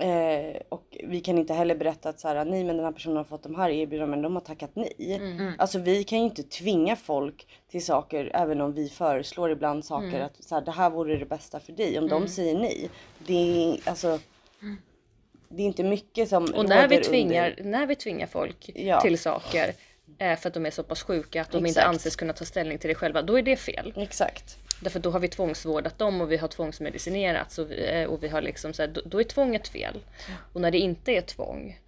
Eh, 0.00 0.56
och 0.68 0.96
vi 1.04 1.20
kan 1.20 1.38
inte 1.38 1.54
heller 1.54 1.74
berätta 1.76 2.08
att 2.08 2.20
så 2.20 2.28
här, 2.28 2.44
nej 2.44 2.64
men 2.64 2.76
den 2.76 2.84
här 2.84 2.92
personen 2.92 3.16
har 3.16 3.24
fått 3.24 3.42
de 3.42 3.54
här 3.54 3.70
erbjudandena 3.70 4.10
men 4.10 4.22
de 4.22 4.34
har 4.34 4.40
tackat 4.40 4.70
nej. 4.74 4.92
Mm. 4.98 5.52
Alltså 5.58 5.78
vi 5.78 6.04
kan 6.04 6.18
ju 6.18 6.24
inte 6.24 6.42
tvinga 6.42 6.96
folk 6.96 7.46
till 7.70 7.84
saker 7.84 8.30
även 8.34 8.60
om 8.60 8.72
vi 8.72 8.88
föreslår 8.88 9.50
ibland 9.50 9.84
saker 9.84 10.08
Mm. 10.08 10.22
att 10.26 10.44
så 10.44 10.54
här, 10.54 10.62
det 10.62 10.70
här 10.70 10.90
vore 10.90 11.16
det 11.16 11.26
bästa 11.26 11.60
för 11.60 11.72
dig. 11.72 11.98
Om 11.98 12.08
de 12.08 12.28
säger 12.28 12.58
nej. 12.58 12.90
Det 13.26 13.34
är 13.34 13.88
alltså 13.88 14.18
det 15.48 15.62
är 15.62 15.66
inte 15.66 15.82
mycket 15.82 16.28
som 16.28 16.44
Och 16.54 16.68
när 16.68 16.88
vi, 16.88 16.96
tvingar, 17.00 17.50
under- 17.58 17.64
när 17.70 17.86
vi 17.86 17.94
tvingar 17.96 18.26
folk 18.26 18.70
Ja. 18.74 19.00
till 19.00 19.18
saker 19.18 19.72
eh, 20.18 20.36
för 20.38 20.48
att 20.48 20.54
de 20.54 20.66
är 20.66 20.70
så 20.70 20.82
pass 20.82 21.02
sjuka 21.02 21.42
att 21.42 21.50
de 21.50 21.56
inte 21.58 21.68
Exakt. 21.68 21.86
anses 21.86 22.16
kunna 22.16 22.32
ta 22.32 22.44
ställning 22.44 22.78
till 22.78 22.88
det 22.88 22.94
själva, 22.94 23.22
då 23.22 23.38
är 23.38 23.42
det 23.42 23.56
fel. 23.56 23.92
Exakt. 23.96 24.58
Därför 24.80 25.00
då 25.00 25.10
har 25.10 25.20
vi 25.20 25.28
tvångsvårdat 25.28 25.98
dem 25.98 26.20
och 26.20 26.32
vi 26.32 26.36
har 26.36 26.48
tvångsmedicinerats 26.48 27.58
och 27.58 27.70
vi, 27.70 27.86
eh, 27.86 28.04
och 28.04 28.22
vi 28.22 28.28
har 28.28 28.42
liksom 28.42 28.72
så 28.72 28.82
här, 28.82 28.88
då, 28.88 29.00
då 29.04 29.20
är 29.20 29.24
tvånget 29.24 29.68
fel. 29.68 29.96
Och 30.52 30.60
när 30.60 30.70
det 30.70 30.78
inte 30.78 31.12
är 31.12 31.20
tvång, 31.20 31.78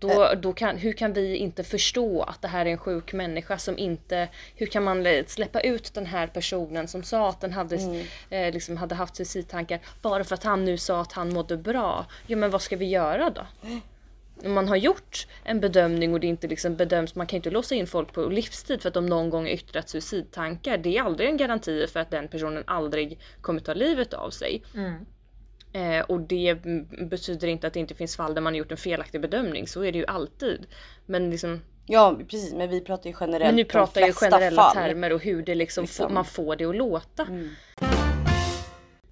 då, 0.00 0.34
då 0.36 0.52
kan, 0.52 0.76
hur 0.76 0.92
kan 0.92 1.12
vi 1.12 1.36
inte 1.36 1.64
förstå 1.64 2.22
att 2.22 2.42
det 2.42 2.48
här 2.48 2.66
är 2.66 2.70
en 2.70 2.78
sjuk 2.78 3.12
människa 3.12 3.58
som 3.58 3.78
inte... 3.78 4.28
Hur 4.56 4.66
kan 4.66 4.84
man 4.84 5.06
eh, 5.06 5.24
släppa 5.26 5.60
ut 5.60 5.94
den 5.94 6.06
här 6.06 6.26
personen 6.26 6.88
som 6.88 7.02
sa 7.02 7.28
att 7.28 7.40
den 7.40 7.52
hade, 7.52 8.04
eh, 8.30 8.52
liksom 8.52 8.76
hade 8.76 8.94
haft 8.94 9.16
suicidtankar 9.16 9.80
bara 10.02 10.24
för 10.24 10.34
att 10.34 10.44
han 10.44 10.64
nu 10.64 10.78
sa 10.78 11.00
att 11.00 11.12
han 11.12 11.32
mådde 11.32 11.56
bra? 11.56 12.06
Ja 12.26 12.36
men 12.36 12.50
vad 12.50 12.62
ska 12.62 12.76
vi 12.76 12.86
göra 12.86 13.30
då? 13.30 13.46
Man 14.44 14.68
har 14.68 14.76
gjort 14.76 15.26
en 15.44 15.60
bedömning 15.60 16.14
och 16.14 16.20
det 16.20 16.26
inte 16.26 16.48
liksom 16.48 16.76
bedöms, 16.76 17.14
man 17.14 17.26
kan 17.26 17.36
ju 17.36 17.38
inte 17.38 17.50
låsa 17.50 17.74
in 17.74 17.86
folk 17.86 18.12
på 18.12 18.28
livstid 18.28 18.82
för 18.82 18.88
att 18.88 18.94
de 18.94 19.06
någon 19.06 19.30
gång 19.30 19.48
yttrat 19.48 19.88
suicidtankar. 19.88 20.78
Det 20.78 20.98
är 20.98 21.02
aldrig 21.02 21.28
en 21.28 21.36
garanti 21.36 21.86
för 21.86 22.00
att 22.00 22.10
den 22.10 22.28
personen 22.28 22.64
aldrig 22.66 23.18
kommer 23.40 23.60
ta 23.60 23.74
livet 23.74 24.14
av 24.14 24.30
sig. 24.30 24.62
Mm. 24.74 25.06
Eh, 25.72 26.04
och 26.04 26.20
det 26.20 26.54
betyder 27.10 27.48
inte 27.48 27.66
att 27.66 27.72
det 27.72 27.80
inte 27.80 27.94
finns 27.94 28.16
fall 28.16 28.34
där 28.34 28.42
man 28.42 28.52
har 28.52 28.58
gjort 28.58 28.70
en 28.70 28.76
felaktig 28.76 29.20
bedömning, 29.20 29.68
så 29.68 29.84
är 29.84 29.92
det 29.92 29.98
ju 29.98 30.06
alltid. 30.06 30.66
Men, 31.06 31.30
liksom, 31.30 31.60
Ja 31.90 32.18
precis 32.28 32.54
men 32.54 32.70
vi 32.70 32.80
pratar 32.80 33.10
ju 33.10 33.16
generellt 33.20 33.44
men 33.44 33.56
nu 33.56 33.64
pratar 33.64 34.02
flesta 34.02 34.26
generella 34.26 34.62
fall. 34.62 34.74
termer 34.74 35.12
och 35.12 35.22
hur 35.22 35.42
det 35.42 35.54
liksom 35.54 35.84
Liksom. 35.84 36.06
Får, 36.06 36.14
man 36.14 36.24
får 36.24 36.56
det 36.56 36.64
att 36.64 36.76
låta. 36.76 37.22
Mm. 37.22 37.48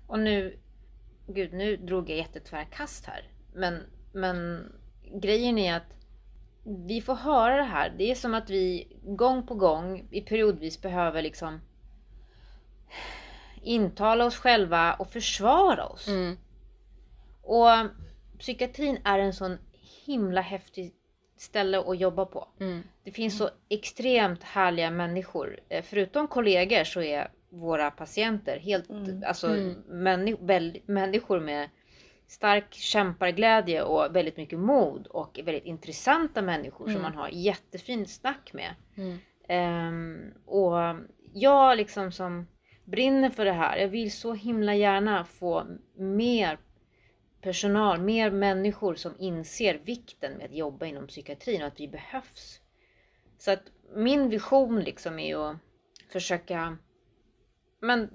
Och 0.06 0.18
nu, 0.18 0.58
gud 1.26 1.52
nu 1.52 1.76
drog 1.76 2.10
jag 2.10 2.16
jättetvära 2.16 2.64
kast 2.64 3.06
här. 3.06 3.28
Men, 3.54 3.82
men 4.12 4.68
grejen 5.12 5.58
är 5.58 5.76
att 5.76 5.92
vi 6.86 7.00
får 7.00 7.14
höra 7.14 7.56
det 7.56 7.62
här. 7.62 7.94
Det 7.98 8.10
är 8.10 8.14
som 8.14 8.34
att 8.34 8.50
vi 8.50 8.96
gång 9.04 9.46
på 9.46 9.54
gång 9.54 10.08
i 10.10 10.20
periodvis 10.20 10.82
behöver 10.82 11.22
liksom 11.22 11.60
intala 13.62 14.24
oss 14.24 14.36
själva 14.36 14.94
och 14.94 15.10
försvara 15.10 15.86
oss. 15.86 16.08
Mm. 16.08 16.36
Och 17.42 17.68
psykiatrin 18.38 18.98
är 19.04 19.18
en 19.18 19.32
sån 19.34 19.58
himla 20.06 20.40
häftig 20.40 20.92
ställe 21.36 21.78
att 21.80 21.98
jobba 21.98 22.24
på. 22.26 22.48
Mm. 22.60 22.82
Det 23.04 23.10
finns 23.10 23.38
så 23.38 23.50
extremt 23.68 24.42
härliga 24.42 24.90
människor. 24.90 25.60
Eh, 25.68 25.82
Förutom 25.84 26.28
kollegor 26.28 26.84
så 26.84 27.02
är 27.02 27.30
våra 27.48 27.90
patienter 27.90 28.58
helt, 28.58 28.90
alltså 29.26 29.46
Mm. 29.46 29.82
männi- 29.88 30.46
väl- 30.46 30.80
människor 30.86 31.40
med 31.40 31.68
stark 32.26 32.74
kämparglädje 32.74 33.82
och 33.82 34.16
väldigt 34.16 34.36
mycket 34.36 34.58
mod 34.58 35.06
och 35.06 35.40
väldigt 35.44 35.64
intressanta 35.64 36.42
människor 36.42 36.84
som 36.84 36.90
Mm. 36.90 37.02
man 37.02 37.14
har 37.14 37.28
jättefint 37.28 38.10
snack 38.10 38.52
med. 38.52 38.74
Mm. 38.96 39.18
Ehm, 39.48 40.32
och 40.46 40.76
jag 41.32 41.76
liksom 41.76 42.12
som 42.12 42.46
brinner 42.84 43.30
för 43.30 43.44
det 43.44 43.52
här, 43.52 43.76
jag 43.76 43.88
vill 43.88 44.12
så 44.12 44.32
himla 44.34 44.74
gärna 44.74 45.24
få 45.24 45.66
mer 45.96 46.58
personal, 47.42 48.00
mer 48.00 48.30
människor 48.30 48.94
som 48.94 49.14
inser 49.18 49.74
vikten 49.84 50.32
med 50.32 50.46
att 50.46 50.54
jobba 50.56 50.86
inom 50.86 51.06
psykiatrin 51.06 51.62
och 51.62 51.68
att 51.68 51.80
vi 51.80 51.88
behövs. 51.88 52.60
Så 53.38 53.50
att 53.50 53.62
min 53.94 54.28
vision 54.28 54.80
liksom 54.80 55.18
är 55.18 55.50
att 55.50 55.56
försöka, 56.12 56.76
men 57.80 58.10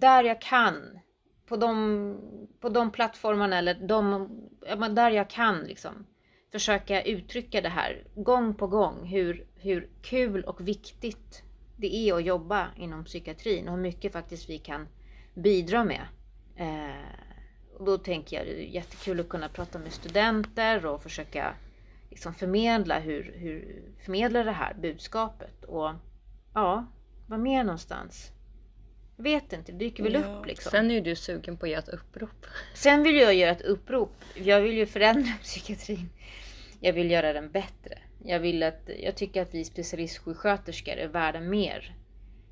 där 0.00 0.24
jag 0.24 0.40
kan, 0.40 0.98
på 1.52 1.56
de, 1.56 2.18
på 2.60 2.68
de 2.68 2.90
plattformarna 2.90 3.58
eller 3.58 3.74
de, 3.74 4.28
där 4.94 5.10
jag 5.10 5.30
kan 5.30 5.58
liksom, 5.58 6.06
försöka 6.52 7.02
uttrycka 7.02 7.60
det 7.60 7.68
här 7.68 8.04
gång 8.14 8.54
på 8.54 8.66
gång, 8.66 9.06
hur, 9.06 9.46
hur 9.56 9.90
kul 10.02 10.44
och 10.44 10.68
viktigt 10.68 11.42
det 11.76 11.96
är 11.96 12.14
att 12.14 12.24
jobba 12.24 12.68
inom 12.76 13.04
psykiatrin 13.04 13.68
och 13.68 13.74
hur 13.74 13.82
mycket 13.82 14.12
faktiskt 14.12 14.50
vi 14.50 14.58
kan 14.58 14.88
bidra 15.34 15.84
med. 15.84 16.06
Eh, 16.56 17.76
och 17.78 17.84
då 17.84 17.98
tänker 17.98 18.36
jag 18.36 18.46
det 18.46 18.62
är 18.62 18.74
jättekul 18.74 19.20
att 19.20 19.28
kunna 19.28 19.48
prata 19.48 19.78
med 19.78 19.92
studenter 19.92 20.86
och 20.86 21.02
försöka 21.02 21.54
liksom 22.10 22.34
förmedla 22.34 22.98
hur, 22.98 23.34
hur 23.36 23.82
förmedla 24.04 24.44
det 24.44 24.52
här 24.52 24.74
budskapet. 24.74 25.64
Och 25.64 25.90
ja, 26.54 26.86
vad 27.26 27.40
mer 27.40 27.64
någonstans? 27.64 28.32
Vet 29.22 29.52
inte, 29.52 29.72
det 29.72 29.78
dyker 29.78 30.02
väl 30.02 30.12
Ja. 30.14 30.20
upp 30.20 30.46
liksom. 30.46 30.70
Sen 30.70 30.90
är 30.90 30.94
ju 30.94 31.00
du 31.00 31.16
sugen 31.16 31.56
på 31.56 31.66
att 31.66 31.70
göra 31.70 31.80
ett 31.80 31.88
upprop. 31.88 32.46
Sen 32.74 33.02
vill 33.02 33.16
jag 33.16 33.34
göra 33.34 33.50
ett 33.50 33.62
upprop. 33.62 34.12
Jag 34.34 34.60
vill 34.60 34.72
ju 34.72 34.86
förändra 34.86 35.32
psykiatrin. 35.42 36.08
Jag 36.80 36.92
vill 36.92 37.10
göra 37.10 37.32
den 37.32 37.50
bättre. 37.50 37.98
Jag, 38.24 38.40
vill 38.40 38.62
att, 38.62 38.90
jag 39.02 39.16
tycker 39.16 39.42
att 39.42 39.54
vi 39.54 39.64
specialistsjuksköterskor 39.64 40.94
är 40.94 41.08
värda 41.08 41.40
mer. 41.40 41.94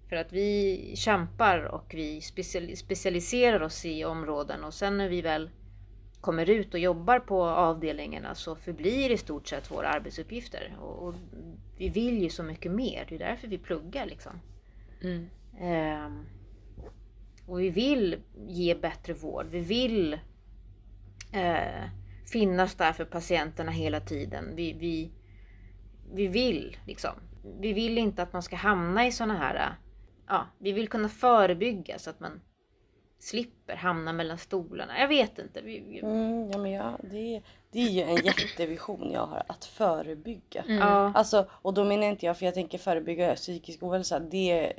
För 0.09 0.17
att 0.17 0.33
vi 0.33 0.93
kämpar 0.97 1.59
och 1.65 1.95
vi 1.95 2.21
special, 2.21 2.77
specialiserar 2.77 3.63
oss 3.63 3.85
i 3.85 4.05
områden 4.05 4.65
och 4.65 4.75
sen 4.75 4.99
när 4.99 5.09
vi 5.09 5.23
väl 5.23 5.51
kommer 6.21 6.51
ut 6.51 6.75
och 6.75 6.81
jobbar 6.81 7.19
på 7.19 7.43
avdelningarna 7.45 8.35
så 8.35 8.57
förblir 8.57 9.11
i 9.11 9.17
stort 9.17 9.49
sett 9.49 9.71
våra 9.71 9.89
arbetsuppgifter. 9.89 10.77
Och, 10.81 11.09
och 11.09 11.15
vi 11.77 11.89
vill 11.89 12.23
ju 12.23 12.31
så 12.31 12.43
mycket 12.43 12.73
mer. 12.73 13.07
Det 13.09 13.15
är 13.15 13.19
därför 13.19 13.49
vi 13.49 13.59
pluggar 13.59 14.07
liksom. 14.07 14.41
Mm. 15.03 15.27
Ehm, 15.61 16.27
och 17.47 17.61
vi 17.61 17.71
vill 17.71 18.17
ge 18.47 18.75
bättre 18.75 19.13
vård. 19.13 19.47
Vi 19.47 19.61
vill 19.61 20.13
eh, 21.33 21.89
finnas 22.33 22.75
där 22.75 22.93
för 22.93 23.05
patienterna 23.05 23.71
hela 23.71 24.01
tiden. 24.01 24.57
Vi, 24.57 24.73
vi, 24.73 25.11
vi 26.13 26.27
vill 26.27 26.77
liksom. 26.87 27.15
Vi 27.61 27.73
vill 27.73 27.99
inte 27.99 28.23
att 28.23 28.33
man 28.33 28.43
ska 28.43 28.57
hamna 28.57 29.07
i 29.07 29.13
sådana 29.13 29.39
här... 29.39 29.75
Ja, 30.27 30.47
vi 30.59 30.73
vill 30.73 30.89
kunna 30.89 31.09
förebygga 31.09 31.99
så 31.99 32.11
att 32.11 32.21
man 32.21 32.41
slipper 33.19 33.77
hamna 33.77 34.13
mellan 34.13 34.39
stolarna. 34.39 35.01
Jag 35.01 35.09
vet 35.09 35.39
inte. 35.39 35.61
Vi, 35.61 35.81
vi, 35.81 36.01
Mm, 36.01 36.51
ja, 36.51 36.59
men 36.59 36.71
ja, 36.71 36.99
det, 37.03 37.43
det 37.71 37.81
är 37.81 37.89
ju 37.89 38.03
en 38.03 38.17
jättevision 38.25 39.11
jag 39.13 39.27
har, 39.27 39.43
att 39.47 39.65
förebygga. 39.65 40.63
Mm. 40.69 40.83
Alltså, 40.83 41.47
och 41.51 41.75
då 41.75 41.85
menar 41.85 42.07
inte 42.07 42.27
jag, 42.27 42.39
för 42.39 42.45
jag 42.45 42.55
tänker 42.55 42.79
förebygga 42.79 43.35
psykisk 43.35 43.83
ohälsa, 43.83 44.19
det 44.21 44.73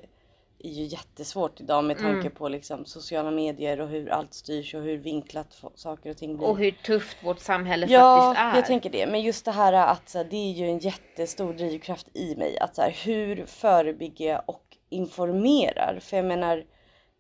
är 0.64 0.70
ju 0.72 0.84
jättesvårt 0.84 1.62
idag 1.62 1.84
med 1.84 1.98
tanke 1.98 2.20
Mm. 2.20 2.32
på 2.32 2.48
liksom 2.50 2.86
sociala 2.86 3.32
medier 3.32 3.82
och 3.82 3.88
hur 3.88 4.10
allt 4.10 4.34
styrs 4.34 4.76
och 4.76 4.82
hur 4.82 4.98
vinklat 4.98 5.62
saker 5.76 6.10
och 6.10 6.18
ting 6.18 6.38
blir. 6.38 6.48
och 6.48 6.58
hur 6.58 6.72
tufft 6.72 7.18
vårt 7.24 7.40
samhälle 7.40 7.86
Ja, 7.90 8.18
faktiskt 8.34 8.42
är. 8.46 8.56
jag 8.56 8.66
tänker 8.66 8.90
det. 8.90 9.08
Men 9.08 9.22
just 9.22 9.46
det 9.46 9.52
här 9.52 9.74
att 9.74 10.10
så 10.10 10.24
det 10.24 10.36
är 10.36 10.52
ju 10.52 10.66
en 10.66 10.80
jättestor 10.80 11.54
drivkraft 11.54 12.08
i 12.14 12.36
mig. 12.36 12.60
Att 12.60 12.76
så 12.76 12.82
här, 12.82 12.92
hur 13.06 13.46
förebygger 13.46 14.30
jag 14.30 14.42
och 14.46 14.78
informerar? 14.90 16.00
För 16.02 16.18
jag 16.18 16.26
menar, 16.26 16.64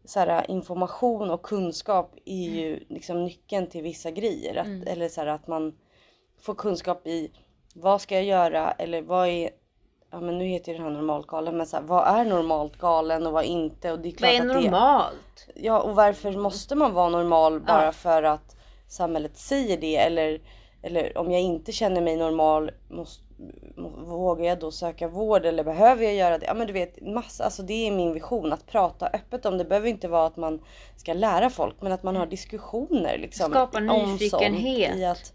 så 0.06 0.19
här, 0.19 0.51
information 0.51 1.32
och 1.32 1.41
kunskap 1.43 2.15
är 2.25 2.49
ju 2.49 2.80
liksom 2.89 3.23
nyckeln 3.23 3.67
till 3.67 3.84
vissa 3.84 4.12
grejer. 4.12 4.56
Att, 4.56 4.88
Eller 4.88 5.10
så 5.10 5.21
här, 5.21 5.27
att 5.27 5.47
man 5.47 5.75
får 6.41 6.56
kunskap 6.56 7.08
i 7.08 7.32
vad 7.75 8.01
ska 8.01 8.15
jag 8.15 8.23
göra 8.23 8.71
eller 8.71 9.01
vad 9.01 9.27
är 9.27 9.49
Ja 10.12 10.19
men 10.19 10.38
nu 10.38 10.45
heter 10.45 10.71
ju 10.71 10.78
den 10.78 10.88
här 10.88 10.93
normalgalen 10.93 11.58
men 11.58 11.65
så 11.65 11.78
här, 11.78 11.84
vad 11.84 12.08
är 12.08 12.26
normalt 12.26 12.78
galen 12.78 13.28
och 13.28 13.34
vad 13.34 13.43
inte? 13.43 13.91
Och 13.91 14.00
det 14.00 14.10
är 14.10 14.12
Vad 14.12 14.17
klart 14.17 14.32
är 14.32 14.41
att 14.41 14.47
det, 14.47 14.69
normalt? 14.71 15.47
Ja 15.56 15.82
och 15.82 15.95
varför 15.95 16.32
måste 16.32 16.76
man 16.76 16.93
vara 16.93 17.10
normal 17.10 17.60
bara 17.62 17.86
Ja. 17.86 17.91
för 17.91 18.24
att 18.24 18.56
samhället 18.88 19.38
säger 19.38 19.78
det 19.78 19.97
eller 19.97 20.41
eller 20.84 21.17
om 21.17 21.32
jag 21.32 21.41
inte 21.41 21.71
känner 21.71 22.02
mig 22.02 22.17
normal, 22.17 22.71
måste, 22.89 23.24
må- 23.78 23.89
vågar 23.89 24.45
jag 24.45 24.60
då 24.60 24.71
söka 24.71 25.08
vård 25.08 25.45
eller 25.45 25.63
behöver 25.63 26.04
jag 26.04 26.13
göra 26.13 26.38
det? 26.38 26.45
Ja 26.45 26.54
men 26.54 26.67
du 26.67 26.74
vet, 26.74 27.02
massa, 27.02 27.43
alltså 27.43 27.63
det 27.63 27.88
är 27.88 27.91
min 27.91 28.13
vision 28.13 28.54
att 28.54 28.65
prata 28.67 29.08
öppet 29.08 29.45
om 29.45 29.58
det. 29.58 29.65
behöver 29.65 29.88
inte 29.88 30.08
vara 30.08 30.26
att 30.26 30.38
man 30.38 30.62
ska 30.97 31.13
lära 31.13 31.50
folk 31.50 31.76
men 31.82 31.91
att 31.91 32.04
man 32.04 32.15
har 32.15 32.26
diskussioner 32.26 33.17
liksom. 33.17 33.52
Skapa 33.52 33.80
nyfikenhet. 33.80 34.95
I 34.97 35.06
att, 35.06 35.34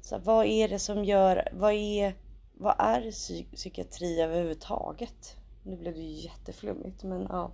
så 0.00 0.14
här, 0.14 0.22
vad 0.24 0.46
är 0.46 0.68
det 0.68 0.78
som 0.78 1.04
gör, 1.04 1.48
vad 1.52 1.72
är, 1.72 2.14
vad 2.64 2.74
är 2.78 3.00
psy- 3.00 3.46
psykiatri 3.54 4.20
överhuvudtaget? 4.20 5.36
Nu 5.62 5.76
blev 5.76 5.94
det 5.94 6.00
ju 6.00 6.20
jätteflummigt 6.20 7.02
men 7.02 7.26
ja. 7.30 7.50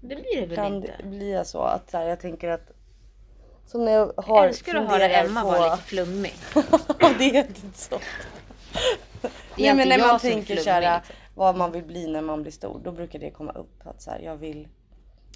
Det 0.00 0.16
blir 0.16 0.40
det 0.40 0.46
väl 0.46 0.56
Kan 0.56 0.74
inte? 0.74 0.94
det 1.02 1.08
bli 1.08 1.42
så 1.44 1.62
att 1.62 1.90
så 1.90 1.96
här, 1.96 2.04
jag 2.08 2.20
tänker 2.20 2.48
att 2.48 2.70
som 3.66 3.84
när 3.84 3.92
jag 3.92 4.12
Jag 4.16 4.22
har 4.22 4.46
älskar 4.46 4.74
att 4.74 4.88
höra 4.88 5.08
Emma 5.08 5.42
på... 5.42 5.46
vara 5.48 5.70
lite 5.74 5.82
flummig. 5.84 6.32
det 7.18 7.36
är 7.36 7.46
inte 7.46 7.78
så. 7.78 7.98
Det 9.56 9.68
är 9.68 9.74
Nej 9.74 9.74
men 9.74 9.88
när 9.88 9.98
jag 9.98 10.06
man 10.08 10.20
tänker 10.20 10.56
såhär 10.56 10.80
liksom. 10.98 11.16
vad 11.34 11.56
man 11.56 11.72
vill 11.72 11.84
bli 11.84 12.06
när 12.06 12.20
man 12.20 12.42
blir 12.42 12.52
stor. 12.52 12.80
Då 12.84 12.92
brukar 12.92 13.18
det 13.18 13.30
komma 13.30 13.52
upp 13.52 13.86
att 13.86 14.02
så 14.02 14.10
här, 14.10 14.20
jag 14.20 14.36
vill 14.36 14.68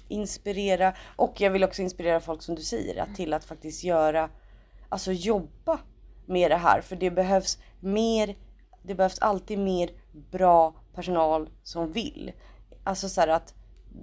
inspirera 0.07 0.93
och 1.15 1.41
jag 1.41 1.51
vill 1.51 1.63
också 1.63 1.81
inspirera 1.81 2.19
folk 2.19 2.41
som 2.41 2.55
du 2.55 2.61
säger 2.61 3.01
att 3.01 3.15
till 3.15 3.33
att 3.33 3.45
faktiskt 3.45 3.83
göra, 3.83 4.29
alltså 4.89 5.11
jobba 5.11 5.79
med 6.25 6.51
det 6.51 6.57
här 6.57 6.81
för 6.81 6.95
det 6.95 7.11
behövs 7.11 7.57
mer, 7.79 8.35
det 8.83 8.95
behövs 8.95 9.19
alltid 9.19 9.59
mer 9.59 9.89
bra 10.31 10.73
personal 10.93 11.49
som 11.63 11.91
vill. 11.91 12.31
Alltså 12.83 13.09
så 13.09 13.21
här 13.21 13.27
att 13.27 13.53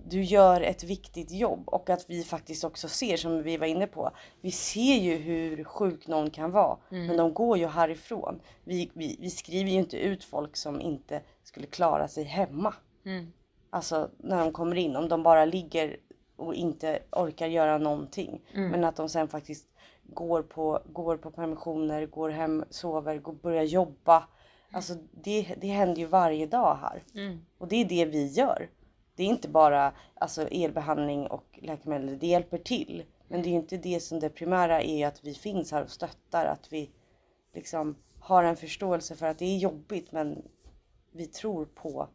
du 0.08 0.22
gör 0.22 0.60
ett 0.60 0.84
viktigt 0.84 1.30
jobb 1.32 1.68
och 1.68 1.90
att 1.90 2.04
vi 2.08 2.24
faktiskt 2.24 2.64
också 2.64 2.88
ser 2.88 3.16
som 3.16 3.42
vi 3.42 3.56
var 3.56 3.66
inne 3.66 3.86
på. 3.86 4.10
Vi 4.40 4.50
ser 4.50 4.94
ju 4.94 5.16
hur 5.16 5.64
sjuk 5.64 6.06
någon 6.06 6.30
kan 6.30 6.50
vara 6.50 6.78
men 7.06 7.16
de 7.16 7.34
går 7.34 7.58
ju 7.58 7.66
härifrån. 7.66 8.40
Vi, 8.64 8.90
vi, 8.94 9.16
vi 9.20 9.30
skriver 9.30 9.70
ju 9.70 9.78
inte 9.78 9.96
ut 9.96 10.24
folk 10.24 10.56
som 10.56 10.80
inte 10.80 11.22
skulle 11.42 11.66
klara 11.66 12.08
sig 12.08 12.24
hemma. 12.24 12.74
Mm. 13.04 13.32
Alltså 13.70 14.10
när 14.18 14.38
de 14.38 14.52
kommer 14.52 14.76
in, 14.76 14.96
om 14.96 15.08
de 15.08 15.22
bara 15.22 15.44
ligger 15.44 15.96
och 16.36 16.54
inte 16.54 17.02
orkar 17.12 17.46
göra 17.46 17.78
någonting. 17.78 18.42
Men 18.70 18.84
att 18.84 18.96
de 18.96 19.08
sen 19.08 19.28
faktiskt 19.28 19.66
går 20.02 20.42
på, 20.42 20.82
går 20.86 21.16
på 21.16 21.30
permissioner, 21.30 22.06
går 22.06 22.30
hem, 22.30 22.64
sover, 22.70 23.18
går, 23.18 23.32
börjar 23.32 23.62
jobba. 23.62 24.28
Alltså 24.70 24.94
det, 25.10 25.54
det 25.60 25.66
händer 25.66 25.96
ju 25.96 26.06
varje 26.06 26.46
dag 26.46 26.78
här. 26.80 27.02
Mm. 27.14 27.40
Och 27.58 27.68
det 27.68 27.76
är 27.76 27.84
det 27.84 28.04
vi 28.04 28.26
gör. 28.26 28.68
Det 29.14 29.22
är 29.22 29.26
inte 29.26 29.48
bara 29.48 29.92
alltså, 30.14 30.48
elbehandling 30.48 31.26
och 31.26 31.58
läkemedel, 31.62 32.18
det 32.18 32.26
hjälper 32.26 32.58
till. 32.58 33.04
Men 33.28 33.42
det 33.42 33.48
är 33.48 33.50
ju 33.50 33.56
inte 33.56 33.76
det 33.76 34.00
som 34.00 34.20
det 34.20 34.28
primära 34.28 34.82
är 34.82 35.06
att 35.06 35.24
vi 35.24 35.34
finns 35.34 35.72
här 35.72 35.82
och 35.82 35.90
stöttar, 35.90 36.44
att 36.44 36.72
vi 36.72 36.90
liksom 37.54 37.96
har 38.18 38.44
en 38.44 38.56
förståelse 38.56 39.16
för 39.16 39.26
att 39.26 39.38
det 39.38 39.44
är 39.44 39.58
jobbigt 39.58 40.12
men 40.12 40.42
vi 41.12 41.26
tror 41.26 41.64
på 41.64 42.08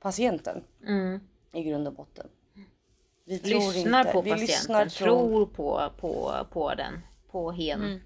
patienten 0.00 0.64
Mm. 0.86 1.20
i 1.52 1.62
grund 1.62 1.88
och 1.88 1.94
botten. 1.94 2.26
Vi 3.24 3.38
tror 3.38 3.72
Lyssnar 3.72 4.00
inte, 4.00 4.12
på 4.12 4.22
vi 4.22 4.30
patienten, 4.30 4.46
lyssnar 4.46 4.86
tror, 4.86 5.46
på, 5.46 5.90
på, 6.00 6.34
på 6.50 6.74
den, 6.74 7.00
på 7.30 7.50
hen. 7.52 7.82
Mm. 7.82 8.00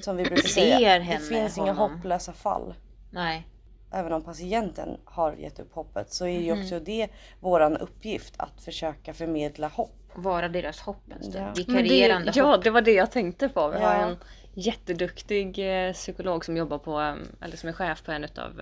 som 0.00 0.16
vi 0.16 0.24
brukar 0.24 0.48
säga, 0.48 0.98
det 0.98 1.18
finns 1.18 1.58
inga 1.58 1.72
honom. 1.72 1.96
hopplösa 1.96 2.32
fall. 2.32 2.74
Nej. 3.12 3.46
Även 3.90 4.12
om 4.12 4.22
patienten 4.24 5.00
har 5.04 5.32
gett 5.32 5.60
upp 5.60 5.72
hoppet 5.72 6.12
så 6.12 6.24
är 6.26 6.40
ju 6.40 6.48
Mm. 6.50 6.62
också 6.62 6.80
det 6.80 7.08
våran 7.40 7.76
uppgift 7.76 8.34
att 8.36 8.60
försöka 8.62 9.14
förmedla 9.14 9.68
hopp. 9.68 9.98
Vara 10.14 10.48
deras 10.48 10.80
hopp 10.80 11.02
en 11.12 11.22
stund. 11.22 11.36
Ja. 11.44 11.52
Vikarierande 11.56 12.30
det, 12.32 12.38
ja, 12.38 12.54
hopp. 12.54 12.64
det 12.64 12.70
var 12.70 12.80
det 12.80 12.92
jag 12.92 13.10
tänkte 13.10 13.48
på. 13.48 13.68
Vi 13.68 13.78
har 13.78 13.94
Ja. 13.94 14.06
en 14.08 14.16
jätteduktig 14.54 15.58
eh, 15.86 15.92
psykolog 15.92 16.44
som 16.44 16.56
jobbar 16.56 16.78
på, 16.78 17.00
eh, 17.00 17.14
eller 17.40 17.56
som 17.56 17.68
är 17.68 17.72
chef 17.72 18.02
på 18.04 18.12
en 18.12 18.24
av 18.24 18.60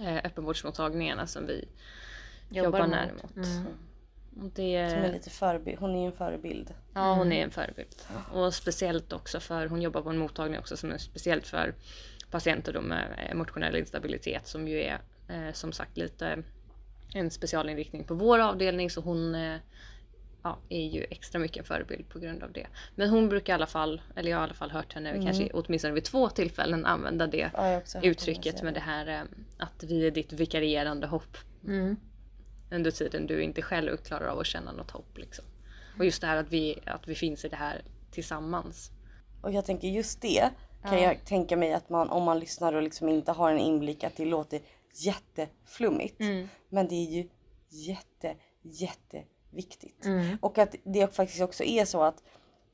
eh, 0.00 0.16
öppenvårdsmottagningarna 0.24 1.26
som 1.26 1.46
vi 1.46 1.68
jobbar, 2.50 2.80
mot. 2.80 2.88
nära 2.90 3.10
mot. 3.22 3.36
Mm. 3.36 3.66
Det, 4.54 4.90
Som 4.90 4.98
är 4.98 5.12
lite 5.12 5.30
förebild. 5.30 5.78
Hon 5.80 5.94
är 5.96 6.00
ju 6.00 6.06
en 6.06 6.12
förebild. 6.12 6.74
Ja, 6.94 7.14
hon 7.14 7.32
är 7.32 7.42
en 7.44 7.50
förebild. 7.50 7.94
Och 8.32 8.54
speciellt 8.54 9.12
också 9.12 9.40
för, 9.40 9.66
hon 9.66 9.82
jobbar 9.82 10.02
på 10.02 10.10
en 10.10 10.18
mottagning 10.18 10.58
också 10.58 10.76
som 10.76 10.90
är 10.92 10.98
speciellt 10.98 11.46
för 11.46 11.74
patienter 12.32 12.80
med 12.80 13.28
emotionell 13.30 13.76
instabilitet 13.76 14.46
som 14.46 14.68
ju 14.68 14.80
är 14.82 15.00
eh, 15.28 15.52
som 15.52 15.72
sagt 15.72 15.96
lite 15.96 16.42
en 17.14 17.30
specialinriktning 17.30 18.04
på 18.04 18.14
vår 18.14 18.38
avdelning 18.38 18.90
så 18.90 19.00
hon 19.00 19.34
eh, 19.34 19.56
ja, 20.42 20.58
är 20.68 20.86
ju 20.86 21.04
extra 21.10 21.38
mycket 21.38 21.58
en 21.58 21.64
förebild 21.64 22.08
på 22.08 22.18
grund 22.18 22.42
av 22.42 22.52
det. 22.52 22.66
Men 22.94 23.08
hon 23.10 23.28
brukar 23.28 23.52
i 23.52 23.54
alla 23.54 23.66
fall, 23.66 24.02
eller 24.16 24.30
jag 24.30 24.36
har 24.38 24.42
i 24.42 24.44
alla 24.44 24.54
fall 24.54 24.70
hört 24.70 24.92
henne 24.94 25.22
kanske 25.24 25.50
åtminstone 25.52 25.94
vid 25.94 26.04
två 26.04 26.28
tillfällen 26.28 26.86
använda 26.86 27.26
det 27.26 27.50
Ja, 27.54 27.80
uttrycket 28.02 28.62
med 28.62 28.74
det 28.74 28.80
här 28.80 29.06
eh, 29.06 29.22
att 29.58 29.82
vi 29.84 30.06
är 30.06 30.10
ditt 30.10 30.32
vikarierande 30.32 31.06
hopp 31.06 31.36
Mm. 31.64 31.96
under 32.70 32.90
tiden 32.90 33.26
du 33.26 33.42
inte 33.42 33.62
själv 33.62 33.96
klarar 33.96 34.26
av 34.26 34.38
att 34.38 34.46
känna 34.46 34.72
något 34.72 34.90
hopp. 34.90 35.18
Liksom. 35.18 35.44
Och 35.98 36.04
just 36.04 36.20
det 36.20 36.26
här 36.26 36.36
att 36.36 36.52
vi, 36.52 36.78
att 36.86 37.08
vi 37.08 37.14
finns 37.14 37.44
i 37.44 37.48
det 37.48 37.56
här 37.56 37.82
tillsammans. 38.10 38.90
Och 39.42 39.52
jag 39.52 39.64
tänker 39.64 39.88
just 39.88 40.20
det 40.22 40.50
kan 40.82 41.02
jag 41.02 41.24
tänka 41.24 41.56
mig 41.56 41.72
att 41.72 41.88
man 41.88 42.10
om 42.10 42.22
man 42.22 42.38
lyssnar 42.38 42.72
och 42.72 42.82
liksom 42.82 43.08
inte 43.08 43.32
har 43.32 43.50
en 43.50 43.58
inblick 43.58 44.04
att 44.04 44.16
det 44.16 44.24
låter 44.24 44.60
jätteflummigt. 44.94 46.20
Mm. 46.20 46.48
Men 46.68 46.88
det 46.88 46.94
är 46.94 47.10
ju 47.10 47.28
jätte 47.68 48.36
jätteviktigt. 48.62 50.04
Mm. 50.04 50.38
Och 50.40 50.58
att 50.58 50.74
det 50.84 51.16
faktiskt 51.16 51.42
också 51.42 51.64
är 51.64 51.84
så 51.84 52.02
att, 52.02 52.22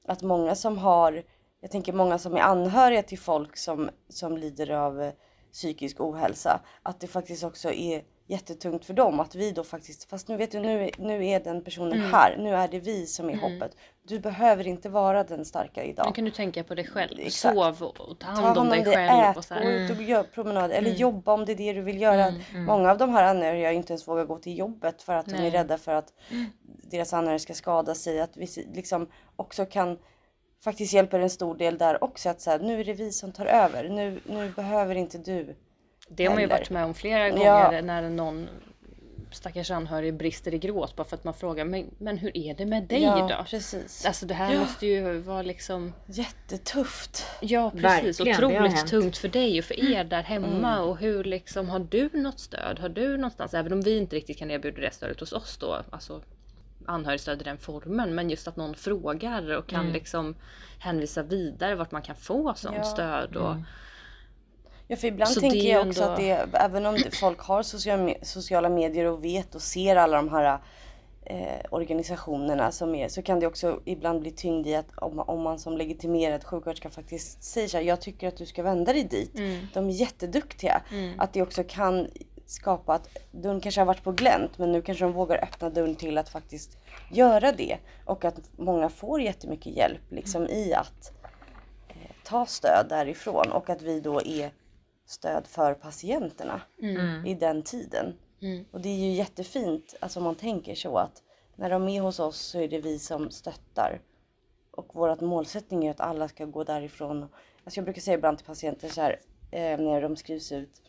att 0.07 0.23
många 0.23 0.55
som 0.55 0.79
har, 0.79 1.23
jag 1.61 1.71
tänker 1.71 1.93
många 1.93 2.19
som 2.19 2.37
är 2.37 2.41
anhöriga 2.41 3.03
till 3.03 3.19
folk 3.19 3.57
som, 3.57 3.91
som 4.09 4.37
lider 4.37 4.71
av 4.71 5.13
psykisk 5.53 6.01
ohälsa, 6.01 6.61
att 6.83 7.01
det 7.01 7.07
faktiskt 7.07 7.45
också 7.45 7.73
är 7.73 8.05
jättetungt 8.29 8.85
för 8.85 8.95
dem 8.95 9.21
att 9.21 9.35
vi 9.35 9.51
då 9.53 9.65
faktiskt, 9.65 10.11
fast 10.11 10.29
nu 10.29 10.37
vet 10.37 10.51
du 10.53 10.61
nu, 10.61 10.91
nu 10.99 11.27
är 11.27 11.41
den 11.41 11.65
personen 11.65 12.01
här, 12.01 12.37
nu 12.39 12.55
är 12.55 12.69
det 12.69 12.79
vi 12.81 13.07
som 13.07 13.31
är 13.31 13.37
hoppet. 13.37 13.77
Du 14.03 14.19
behöver 14.19 14.67
inte 14.67 14.89
vara 14.89 15.25
den 15.25 15.45
starka 15.45 15.85
idag. 15.85 16.07
Nu 16.07 16.13
kan 16.13 16.25
du 16.25 16.31
tänka 16.31 16.65
på 16.65 16.75
dig 16.75 16.87
själv. 16.87 17.19
Exakt. 17.21 17.55
Sov 17.57 17.83
och 17.83 18.19
ta 18.19 18.27
Ta 18.27 18.31
hand 18.41 18.59
om 18.59 18.69
dig 18.69 18.85
själv. 18.85 19.31
ät, 19.31 19.37
Och 19.37 19.45
så 19.45 19.55
gå 19.55 19.61
här. 19.61 19.71
ut 19.71 19.91
och 19.91 20.03
gör 20.03 20.23
promenad 20.23 20.71
eller 20.71 20.91
jobba 20.91 21.33
om 21.33 21.45
det 21.45 21.53
är 21.53 21.57
det 21.57 21.73
du 21.73 21.81
vill 21.81 22.01
göra. 22.01 22.33
Många 22.55 22.91
av 22.91 22.99
de 22.99 23.11
här 23.11 23.25
anhöriga 23.25 23.73
inte 23.73 23.93
ens 23.93 24.09
vågar 24.09 24.25
gå 24.25 24.39
till 24.39 24.59
jobbet 24.59 25.03
för 25.03 25.13
att 25.13 25.27
de 25.27 25.35
är 25.35 25.39
Nej. 25.39 25.51
rädda 25.51 25.79
för 25.79 25.95
att 25.95 26.13
deras 26.91 27.13
anhöriga 27.13 27.39
ska 27.39 27.55
skada 27.55 27.95
sig. 27.95 28.21
Att 28.21 28.37
vi 28.37 28.47
liksom 28.75 29.09
också 29.37 29.67
kan 29.67 29.99
faktiskt 30.65 30.93
hjälpa 30.93 31.19
en 31.19 31.31
stor 31.31 31.55
del 31.57 31.79
där 31.79 32.05
också 32.05 32.29
att 32.29 32.41
säga 32.41 32.59
nu 32.59 32.81
är 32.81 32.85
det 32.85 32.95
vi 32.95 33.13
som 33.13 33.33
tar 33.33 33.47
över. 33.47 33.89
Nu, 33.89 34.21
nu 34.27 34.51
behöver 34.57 34.95
inte 34.95 35.19
du. 35.19 35.57
Det 36.09 36.25
har 36.25 36.31
man 36.35 36.41
ju 36.43 36.45
Eller- 36.45 36.57
varit 36.59 36.71
med 36.71 36.85
om 36.85 36.95
flera 36.95 37.29
Ja. 37.29 37.35
gånger 37.65 37.83
när 37.83 38.11
någon 38.11 38.49
stackars 39.31 39.71
anhörig 39.71 40.15
brister 40.15 40.55
i 40.55 40.59
gråt 40.59 40.97
bara 40.97 41.05
för 41.05 41.17
att 41.17 41.25
man 41.25 41.35
frågar 41.35 41.65
men, 41.65 41.91
men 41.99 42.19
hur 42.19 42.37
är 42.37 42.55
det 42.55 42.67
med 42.67 42.83
dig 42.83 43.03
ja, 43.03 43.29
då? 43.39 43.45
precis. 43.45 44.07
Alltså 44.07 44.27
det 44.27 44.35
här 44.35 44.53
Ja. 44.55 44.61
måste 44.61 44.87
ju 44.87 45.19
vara 45.19 45.43
liksom 45.43 45.93
Jättetufft. 46.07 47.27
Ja 47.41 47.71
precis, 47.71 48.21
Verkligen, 48.21 48.45
otroligt 48.45 48.87
tungt 48.87 49.17
för 49.17 49.29
dig 49.29 49.59
och 49.59 49.65
för 49.65 49.93
er 49.93 50.05
där 50.05 50.23
hemma 50.23 50.47
Mm. 50.77 50.89
och 50.89 50.99
hur 50.99 51.25
liksom 51.25 51.69
har 51.69 51.79
du 51.79 52.11
något 52.13 52.41
stöd? 52.41 52.79
Har 52.79 52.89
du 52.89 53.17
någonstans, 53.17 53.55
även 53.55 53.73
om 53.73 53.81
vi 53.81 53.97
inte 53.99 54.17
riktigt 54.17 54.39
kan 54.39 54.51
erbjuda 54.51 54.81
det 54.81 54.95
stödet 54.95 55.21
hos 55.21 55.33
oss 55.33 55.57
då, 55.61 55.83
alltså 55.91 56.21
anhörigstöd 56.87 57.41
i 57.41 57.45
den 57.45 57.59
formen, 57.59 58.15
men 58.15 58.31
just 58.31 58.49
att 58.49 58.57
någon 58.57 58.75
frågar 58.75 59.57
och 59.57 59.67
kan 59.67 59.93
liksom 59.93 60.35
hänvisa 60.79 61.23
vidare 61.23 61.75
vart 61.75 61.91
man 61.91 62.03
kan 62.03 62.17
få 62.17 62.55
sånt 62.57 62.77
Ja. 62.77 62.85
stöd 62.85 63.37
och 63.37 63.55
Ja 64.91 64.97
för 64.97 65.07
ibland 65.09 65.31
Så 65.31 65.41
tänker 65.41 65.57
jag 65.69 65.87
också 65.89 66.03
ändå- 66.03 66.13
att 66.13 66.19
det, 66.19 66.59
även 66.59 66.87
om 66.87 66.99
folk 67.21 67.41
har 67.41 67.63
sociala, 67.63 68.03
me- 68.03 68.25
sociala 68.25 68.69
medier 68.69 69.05
och 69.05 69.25
vet 69.25 69.55
och 69.55 69.63
ser 69.63 69.97
alla 69.97 70.17
de 70.17 70.29
här 70.29 70.59
eh, 71.25 71.61
organisationerna 71.71 72.73
som 72.73 72.95
är 72.95 73.09
så 73.09 73.23
kan 73.23 73.41
det 73.41 73.47
också 73.47 73.81
ibland 73.85 74.21
bli 74.21 74.31
tyngd 74.31 74.67
i 74.67 74.75
att 74.75 74.87
om, 74.97 75.19
om 75.19 75.43
man 75.43 75.59
som 75.59 75.77
legitimerad 75.77 76.45
sjuksköterska 76.45 76.91
faktiskt 76.91 77.43
säger 77.43 77.69
så 77.69 77.77
här, 77.77 77.85
jag 77.85 78.01
tycker 78.01 78.29
att 78.29 78.37
du 78.37 78.47
ska 78.47 78.63
vända 78.63 78.93
dig 78.93 79.05
dit. 79.05 79.31
De 79.75 79.89
är 79.89 79.93
jätteduktiga. 79.93 80.83
Att 81.19 81.33
det 81.33 81.43
också 81.43 81.65
kan 81.69 82.09
skapa 82.47 82.95
att 82.95 83.09
dörren 83.31 83.61
kanske 83.61 83.81
har 83.81 83.87
varit 83.87 84.03
på 84.05 84.13
glänt 84.13 84.59
men 84.59 84.73
nu 84.73 84.83
kanske 84.83 85.05
de 85.05 85.13
vågar 85.13 85.45
öppna 85.45 85.71
dörren 85.71 85.95
till 85.95 86.19
att 86.19 86.29
faktiskt 86.29 86.79
göra 87.13 87.53
det. 87.53 87.79
Och 88.05 88.25
att 88.25 88.41
många 88.57 88.89
får 88.89 89.21
jättemycket 89.21 89.77
hjälp 89.77 90.01
liksom 90.11 90.47
i 90.47 90.75
att 90.75 91.13
eh, 91.89 91.95
ta 92.25 92.47
stöd 92.47 92.87
därifrån 92.89 93.53
och 93.53 93.71
att 93.71 93.83
vi 93.83 94.01
då 94.01 94.21
är 94.23 94.51
stöd 95.09 95.47
för 95.47 95.75
patienterna 95.75 96.61
i 97.27 97.35
den 97.35 97.63
tiden. 97.63 98.15
Mm. 98.41 98.65
Och 98.71 98.81
det 98.81 98.89
är 98.89 98.97
ju 98.97 99.11
jättefint 99.11 99.95
alltså 100.01 100.21
om 100.21 100.25
man 100.25 100.35
tänker 100.35 100.75
så 100.75 100.99
att 100.99 101.23
när 101.57 101.71
de 101.71 101.89
är 101.89 102.01
hos 102.01 102.21
oss 102.21 102.39
så 102.39 102.61
är 102.61 102.69
det 102.69 102.81
vi 102.81 102.99
som 102.99 103.31
stöttar. 103.31 104.01
Och 104.71 104.91
vår 104.93 105.25
målsättning 105.25 105.87
är 105.87 105.91
att 105.91 106.01
alla 106.01 106.29
ska 106.29 106.45
gå 106.45 106.65
därifrån. 106.65 107.23
Alltså 107.65 107.79
jag 107.79 107.85
brukar 107.85 108.01
säga 108.01 108.15
ibland 108.15 108.39
till 108.39 108.47
patienter 108.47 108.89
så 108.89 109.01
här 109.01 109.21
eh, 109.51 109.79
när 109.79 110.03
de 110.03 110.17
skrivs 110.17 110.53
ut. 110.53 110.83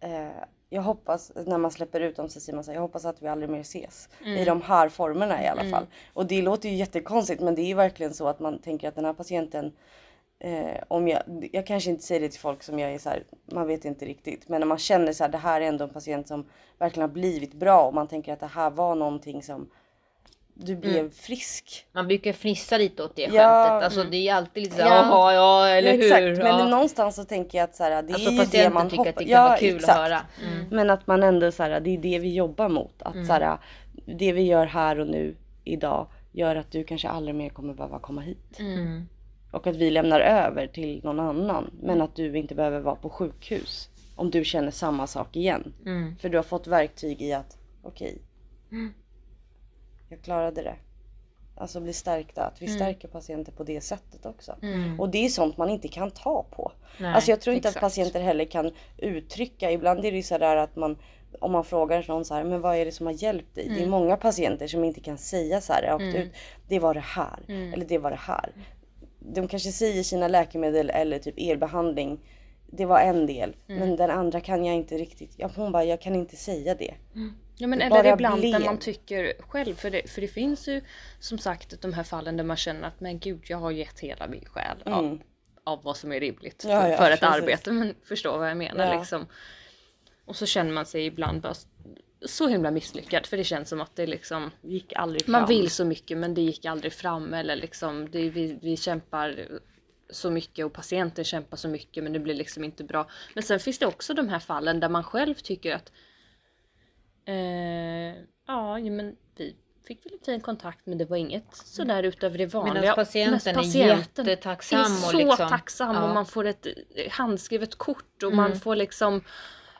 Eh, 0.00 0.28
jag 0.68 0.82
hoppas, 0.82 1.32
när 1.46 1.58
man 1.58 1.70
släpper 1.70 2.00
ut 2.00 2.16
dem 2.16 2.28
så 2.28 2.40
säger 2.40 2.54
man 2.54 2.64
så 2.64 2.70
här, 2.70 2.76
jag 2.76 2.82
hoppas 2.82 3.04
att 3.04 3.22
vi 3.22 3.28
aldrig 3.28 3.50
mer 3.50 3.60
ses. 3.60 4.08
I 4.40 4.44
de 4.44 4.62
här 4.62 4.88
formerna 4.88 5.44
i 5.44 5.46
alla 5.46 5.62
fall. 5.70 5.86
Och 6.12 6.26
det 6.26 6.42
låter 6.42 6.68
ju 6.68 6.74
jättekonstigt 6.74 7.42
men 7.42 7.54
det 7.54 7.62
är 7.62 7.74
verkligen 7.74 8.14
så 8.14 8.28
att 8.28 8.40
man 8.40 8.58
tänker 8.58 8.88
att 8.88 8.94
den 8.94 9.04
här 9.04 9.12
patienten 9.12 9.72
Eh, 10.40 10.82
om 10.88 11.08
jag, 11.08 11.22
jag 11.52 11.66
kanske 11.66 11.90
inte 11.90 12.02
säger 12.02 12.20
det 12.20 12.28
till 12.28 12.40
folk 12.40 12.62
som 12.62 12.78
jag 12.78 12.94
är 12.94 12.98
så 12.98 13.08
här, 13.08 13.24
man 13.52 13.66
vet 13.66 13.84
inte 13.84 14.04
riktigt. 14.04 14.48
Men 14.48 14.60
när 14.60 14.66
man 14.66 14.78
känner 14.78 15.12
så 15.12 15.24
här, 15.24 15.30
det 15.30 15.38
här 15.38 15.60
är 15.60 15.64
ändå 15.64 15.84
en 15.84 15.90
patient 15.90 16.28
som 16.28 16.46
verkligen 16.78 17.08
har 17.08 17.14
blivit 17.14 17.54
bra 17.54 17.82
och 17.86 17.94
man 17.94 18.08
tänker 18.08 18.32
att 18.32 18.40
det 18.40 18.46
här 18.46 18.70
var 18.70 18.94
någonting 18.94 19.42
som 19.42 19.70
du 20.54 20.76
blev 20.76 21.10
frisk. 21.10 21.86
Man 21.92 22.06
brukar 22.08 22.32
fnissa 22.32 22.78
lite 22.78 23.02
åt 23.02 23.16
det 23.16 23.22
Ja, 23.22 23.30
skämtet. 23.30 23.84
Alltså 23.84 24.00
mm. 24.00 24.10
det 24.10 24.28
är 24.28 24.34
alltid 24.34 24.62
lite 24.62 24.76
såhär, 24.76 24.88
Ja. 24.90 25.32
ja 25.32 25.68
eller 25.68 25.90
Ja, 25.90 25.96
hur. 25.96 26.04
exakt, 26.04 26.42
men 26.48 26.58
ja. 26.58 26.68
någonstans 26.68 27.16
så 27.16 27.24
tänker 27.24 27.58
jag 27.58 27.64
att 27.64 27.76
så 27.76 27.82
här, 27.82 28.02
det 28.02 28.14
Alltså 28.14 28.30
är 28.30 28.32
ju 28.32 28.44
det 28.44 28.70
man 28.70 28.90
tycker 28.90 29.00
att 29.00 29.06
hoppas. 29.06 29.24
det 29.24 29.30
kan 29.32 29.44
vara 29.44 29.56
kul 29.56 29.84
att 29.84 29.96
höra. 29.96 30.20
Mm. 30.42 30.66
Men 30.70 30.90
att 30.90 31.06
man 31.06 31.22
ändå 31.22 31.52
så 31.52 31.62
här, 31.62 31.80
det 31.80 31.90
är 31.90 31.98
det 31.98 32.18
vi 32.18 32.34
jobbar 32.34 32.68
mot. 32.68 33.02
Att 33.02 33.26
så 33.26 33.32
här, 33.32 33.58
det 34.06 34.32
vi 34.32 34.42
gör 34.42 34.66
här 34.66 35.00
och 35.00 35.06
nu 35.06 35.36
idag 35.64 36.06
gör 36.32 36.56
att 36.56 36.70
du 36.70 36.84
kanske 36.84 37.08
aldrig 37.08 37.34
mer 37.34 37.48
kommer 37.48 37.74
behöva 37.74 37.98
komma 37.98 38.20
hit. 38.20 38.58
Mm. 38.58 39.08
Och 39.54 39.66
att 39.66 39.76
vi 39.76 39.90
lämnar 39.90 40.20
över 40.20 40.66
till 40.66 41.00
någon 41.04 41.20
annan. 41.20 41.70
Men 41.82 42.00
att 42.02 42.16
du 42.16 42.38
inte 42.38 42.54
behöver 42.54 42.80
vara 42.80 42.96
på 42.96 43.10
sjukhus. 43.10 43.88
Om 44.16 44.30
du 44.30 44.44
känner 44.44 44.70
samma 44.70 45.06
sak 45.06 45.36
igen. 45.36 45.72
Mm. 45.86 46.16
För 46.16 46.28
du 46.28 46.38
har 46.38 46.42
fått 46.42 46.66
verktyg 46.66 47.22
i 47.22 47.32
att 47.32 47.58
okej. 47.82 48.18
Mm. 48.72 48.94
jag 50.08 50.22
klarade 50.22 50.62
det. 50.62 50.74
Alltså 51.56 51.80
bli 51.80 51.92
stärkta. 51.92 52.44
Att 52.44 52.62
vi 52.62 52.66
Mm. 52.66 52.78
stärker 52.78 53.08
patienter 53.08 53.52
på 53.52 53.64
det 53.64 53.80
sättet 53.80 54.26
också. 54.26 54.56
Mm. 54.62 55.00
Och 55.00 55.08
det 55.08 55.24
är 55.24 55.28
sånt 55.28 55.56
man 55.56 55.68
inte 55.70 55.88
kan 55.88 56.10
ta 56.10 56.42
på. 56.50 56.72
Nej, 56.98 57.14
alltså 57.14 57.30
jag 57.30 57.40
tror 57.40 57.56
inte 57.56 57.68
exakt. 57.68 57.76
att 57.84 57.90
patienter 57.90 58.20
heller 58.20 58.44
kan 58.44 58.70
uttrycka. 58.98 59.70
Ibland 59.72 59.98
är 60.04 60.10
det 60.10 60.16
ju 60.16 60.22
sådär 60.22 60.56
att 60.56 60.76
man 60.76 60.96
om 61.40 61.52
man 61.52 61.64
frågar 61.64 62.04
någon 62.08 62.24
så 62.24 62.34
här, 62.34 62.44
men 62.44 62.60
vad 62.60 62.76
är 62.76 62.84
det 62.84 62.92
som 62.92 63.06
har 63.06 63.12
hjälpt 63.22 63.54
dig? 63.54 63.68
Det 63.68 63.82
är 63.82 63.86
många 63.88 64.16
patienter 64.16 64.66
som 64.66 64.84
inte 64.84 65.00
kan 65.00 65.18
säga 65.18 65.60
så 65.60 65.72
här 65.72 65.82
rakt 65.82 66.02
Mm. 66.02 66.16
ut. 66.16 66.32
Det 66.68 66.78
var 66.78 66.94
det 66.94 67.00
här. 67.00 67.38
Mm. 67.48 67.72
Eller 67.72 67.86
det 67.86 67.98
var 67.98 68.10
det 68.10 68.16
här. 68.20 68.52
De 69.32 69.48
kanske 69.48 69.72
säger 69.72 70.02
sina 70.02 70.28
läkemedel 70.28 70.90
eller 70.90 71.18
typ 71.18 71.34
elbehandling. 71.38 72.20
Det 72.66 72.86
var 72.86 73.00
en 73.00 73.26
del. 73.26 73.56
Mm. 73.68 73.80
Men 73.80 73.96
den 73.96 74.10
andra 74.10 74.40
kan 74.40 74.64
jag 74.64 74.74
inte 74.76 74.98
riktigt. 74.98 75.34
Ja, 75.36 75.50
hon 75.56 75.72
bara, 75.72 75.84
jag 75.84 76.00
kan 76.00 76.14
inte 76.14 76.36
säga 76.36 76.74
det. 76.74 76.94
Ja 77.56 77.66
men 77.66 77.78
Det 77.78 77.84
eller 77.84 78.12
ibland 78.12 78.40
blev. 78.40 78.52
när 78.52 78.60
man 78.66 78.78
tycker 78.78 79.32
själv, 79.38 79.74
för 79.74 79.90
det, 79.90 80.10
för 80.10 80.20
det 80.20 80.28
finns 80.28 80.68
ju 80.68 80.80
som 81.20 81.38
sagt 81.38 81.82
de 81.82 81.92
här 81.92 82.02
fallen 82.02 82.36
där 82.36 82.44
man 82.44 82.56
känner 82.56 82.88
att 82.88 83.00
men 83.00 83.18
gud 83.18 83.42
jag 83.48 83.58
har 83.58 83.70
gett 83.70 84.00
hela 84.00 84.26
min 84.28 84.44
själ 84.44 84.76
av, 84.84 85.04
Mm. 85.04 85.18
av 85.64 85.82
vad 85.82 85.96
som 85.96 86.12
är 86.12 86.20
rimligt 86.20 86.62
för, 86.62 86.70
Ja, 86.70 86.88
ja, 86.88 86.96
för 86.96 87.10
ett 87.10 87.20
precis. 87.20 87.34
arbete. 87.36 87.72
Men 87.72 87.94
förstår 88.04 88.38
vad 88.38 88.50
jag 88.50 88.56
menar 88.56 88.86
Ja. 88.92 88.98
liksom. 88.98 89.26
Och 90.24 90.36
så 90.36 90.46
känner 90.46 90.72
man 90.72 90.86
sig 90.86 91.06
ibland 91.06 91.40
bara 91.40 91.54
så 92.26 92.48
himla 92.48 92.70
misslyckad 92.70 93.26
för 93.26 93.36
det 93.36 93.44
känns 93.44 93.68
som 93.68 93.80
att 93.80 93.96
det 93.96 94.06
liksom 94.06 94.50
Gick 94.62 94.92
aldrig 94.96 95.24
fram. 95.24 95.32
man 95.32 95.46
vill 95.48 95.70
så 95.70 95.84
mycket 95.84 96.18
men 96.18 96.34
det 96.34 96.40
gick 96.42 96.64
aldrig 96.64 96.92
fram 96.92 97.34
eller 97.34 97.56
liksom 97.56 98.10
det, 98.10 98.30
vi, 98.30 98.58
vi 98.62 98.76
kämpar 98.76 99.48
så 100.10 100.30
mycket 100.30 100.66
och 100.66 100.72
patienten 100.72 101.24
kämpar 101.24 101.56
så 101.56 101.68
mycket 101.68 102.04
men 102.04 102.12
det 102.12 102.18
blir 102.18 102.34
liksom 102.34 102.64
inte 102.64 102.84
bra. 102.84 103.08
Men 103.34 103.42
sen 103.42 103.60
finns 103.60 103.78
det 103.78 103.86
också 103.86 104.14
de 104.14 104.28
här 104.28 104.38
fallen 104.38 104.80
där 104.80 104.88
man 104.88 105.04
själv 105.04 105.34
tycker 105.34 105.74
att 105.74 105.92
eh, 107.24 108.14
ja, 108.46 108.78
men 108.78 109.16
vi 109.36 109.56
fick 109.86 110.06
väl 110.06 110.12
en 110.12 110.18
fin 110.24 110.40
kontakt 110.40 110.86
men 110.86 110.98
det 110.98 111.04
var 111.04 111.16
inget 111.16 111.54
sådär 111.56 112.02
utöver 112.02 112.38
det 112.38 112.46
vanliga. 112.46 112.80
Medan 112.80 112.94
patienten 112.96 113.32
Mest 113.34 113.46
är 113.46 113.54
patienten 113.54 113.98
jättetacksam 113.98 114.78
är 114.80 114.84
och 114.84 114.88
så 114.90 115.16
liksom- 115.16 115.48
tacksam 115.48 115.96
ja. 115.96 116.08
och 116.08 116.14
man 116.14 116.26
får 116.26 116.44
ett 116.44 116.66
handskrivet 117.10 117.74
kort 117.74 118.22
och 118.22 118.32
Mm. 118.32 118.36
man 118.36 118.60
får 118.60 118.76
liksom 118.76 119.22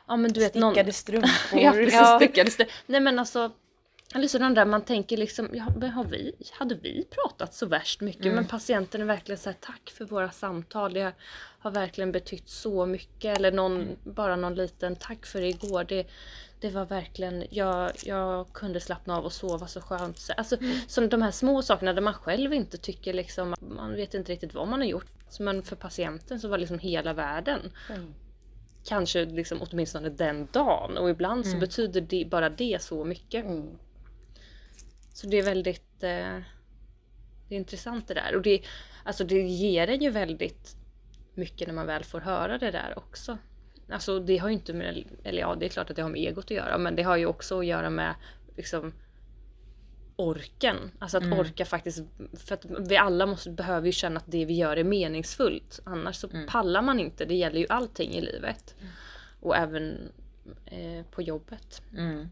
Ja 0.07 0.15
men 0.15 0.33
du 0.33 0.39
vet 0.39 0.55
någon... 0.55 0.71
Stickade 0.73 0.93
strumpor. 0.93 1.29
Ja 1.59 1.71
precis, 1.71 1.93
Ja. 1.93 2.19
stickade 2.19 2.47
st- 2.47 2.65
Nej 2.85 2.99
men 3.01 3.19
alltså 3.19 3.51
eller 4.15 4.27
sådana 4.27 4.55
där 4.55 4.65
man 4.65 4.81
tänker 4.81 5.17
liksom, 5.17 5.49
ja, 5.53 5.63
har 5.87 6.03
vi, 6.03 6.33
hade 6.51 6.75
vi 6.75 7.07
pratat 7.09 7.53
så 7.53 7.65
värst 7.65 8.01
mycket? 8.01 8.23
Mm. 8.25 8.35
Men 8.35 8.45
patienten 8.45 9.01
är 9.01 9.05
verkligen 9.05 9.39
så 9.39 9.49
här, 9.49 9.57
tack 9.59 9.93
för 9.97 10.05
våra 10.05 10.31
samtal, 10.31 10.93
det 10.93 11.11
har 11.59 11.71
verkligen 11.71 12.11
betytt 12.11 12.49
så 12.49 12.85
mycket. 12.85 13.37
Eller 13.37 13.51
någon, 13.51 13.81
Mm. 13.81 13.95
bara 14.03 14.35
någon 14.35 14.55
liten, 14.55 14.95
tack 14.95 15.25
för 15.25 15.41
igår, 15.41 15.83
det, 15.83 16.07
det 16.59 16.69
var 16.69 16.85
verkligen, 16.85 17.45
jag, 17.49 17.91
jag 18.03 18.53
kunde 18.53 18.79
slappna 18.79 19.17
av 19.17 19.25
och 19.25 19.33
sova 19.33 19.67
så 19.67 19.81
skönt. 19.81 20.17
Så- 20.19 20.33
Alltså 20.37 20.57
Mm. 20.61 20.77
som 20.87 21.09
de 21.09 21.21
här 21.21 21.31
små 21.31 21.61
sakerna 21.61 21.93
där 21.93 22.01
man 22.01 22.13
själv 22.13 22.53
inte 22.53 22.77
tycker 22.77 23.13
liksom, 23.13 23.55
man 23.59 23.95
vet 23.95 24.13
inte 24.13 24.31
riktigt 24.31 24.53
vad 24.53 24.67
man 24.67 24.79
har 24.79 24.87
gjort. 24.87 25.07
Men 25.39 25.63
för 25.63 25.75
patienten 25.75 26.39
så 26.39 26.47
var 26.47 26.57
liksom 26.57 26.79
hela 26.79 27.13
världen 27.13 27.59
Mm. 27.89 28.13
Kanske 28.85 29.25
liksom 29.25 29.61
åtminstone 29.61 30.09
den 30.09 30.47
dagen 30.51 30.97
och 30.97 31.09
ibland 31.09 31.45
så 31.45 31.49
Mm. 31.51 31.59
betyder 31.59 32.01
det, 32.01 32.27
bara 32.31 32.49
det 32.49 32.81
så 32.81 33.03
mycket. 33.05 33.45
Mm. 33.45 33.77
Så 35.13 35.27
det 35.27 35.37
är 35.39 35.43
väldigt 35.43 36.03
eh, 36.03 36.39
det 37.47 37.55
är 37.55 37.59
intressant 37.59 38.07
det 38.07 38.13
där 38.13 38.35
och 38.35 38.41
det, 38.41 38.61
alltså 39.03 39.23
det 39.23 39.41
ger 39.41 39.87
en 39.87 40.01
ju 40.01 40.09
väldigt 40.09 40.75
mycket 41.33 41.67
när 41.67 41.75
man 41.75 41.85
väl 41.87 42.03
får 42.03 42.19
höra 42.19 42.57
det 42.57 42.71
där 42.71 42.93
också. 42.97 43.37
Alltså 43.89 44.19
det 44.19 44.37
har 44.37 44.47
ju 44.49 44.53
inte 44.53 44.73
med, 44.73 45.03
eller 45.23 45.39
ja 45.41 45.55
det 45.55 45.65
är 45.65 45.69
klart 45.69 45.89
att 45.89 45.95
det 45.95 46.01
har 46.01 46.09
med 46.09 46.21
egot 46.21 46.45
att 46.45 46.51
göra 46.51 46.77
men 46.77 46.95
det 46.95 47.03
har 47.03 47.17
ju 47.17 47.25
också 47.25 47.59
att 47.59 47.65
göra 47.65 47.89
med 47.89 48.15
liksom 48.57 48.93
orken. 50.15 50.91
Alltså 50.99 51.17
att 51.17 51.23
Mm. 51.23 51.39
orka 51.39 51.65
faktiskt, 51.65 52.03
för 52.39 52.53
att 52.55 52.65
vi 52.89 52.97
alla 52.97 53.25
måste, 53.25 53.49
behöver 53.49 53.85
ju 53.85 53.91
känna 53.91 54.17
att 54.19 54.25
det 54.27 54.45
vi 54.45 54.53
gör 54.53 54.77
är 54.77 54.83
meningsfullt. 54.83 55.79
Annars 55.83 56.15
så 56.15 56.27
Mm. 56.29 56.47
pallar 56.47 56.81
man 56.81 56.99
inte, 56.99 57.25
det 57.25 57.35
gäller 57.35 57.59
ju 57.59 57.65
allting 57.69 58.11
i 58.11 58.21
livet. 58.21 58.75
Och 59.41 59.55
även 59.57 60.11
eh, 60.65 61.05
på 61.11 61.21
jobbet. 61.21 61.81
Mm. 61.97 62.29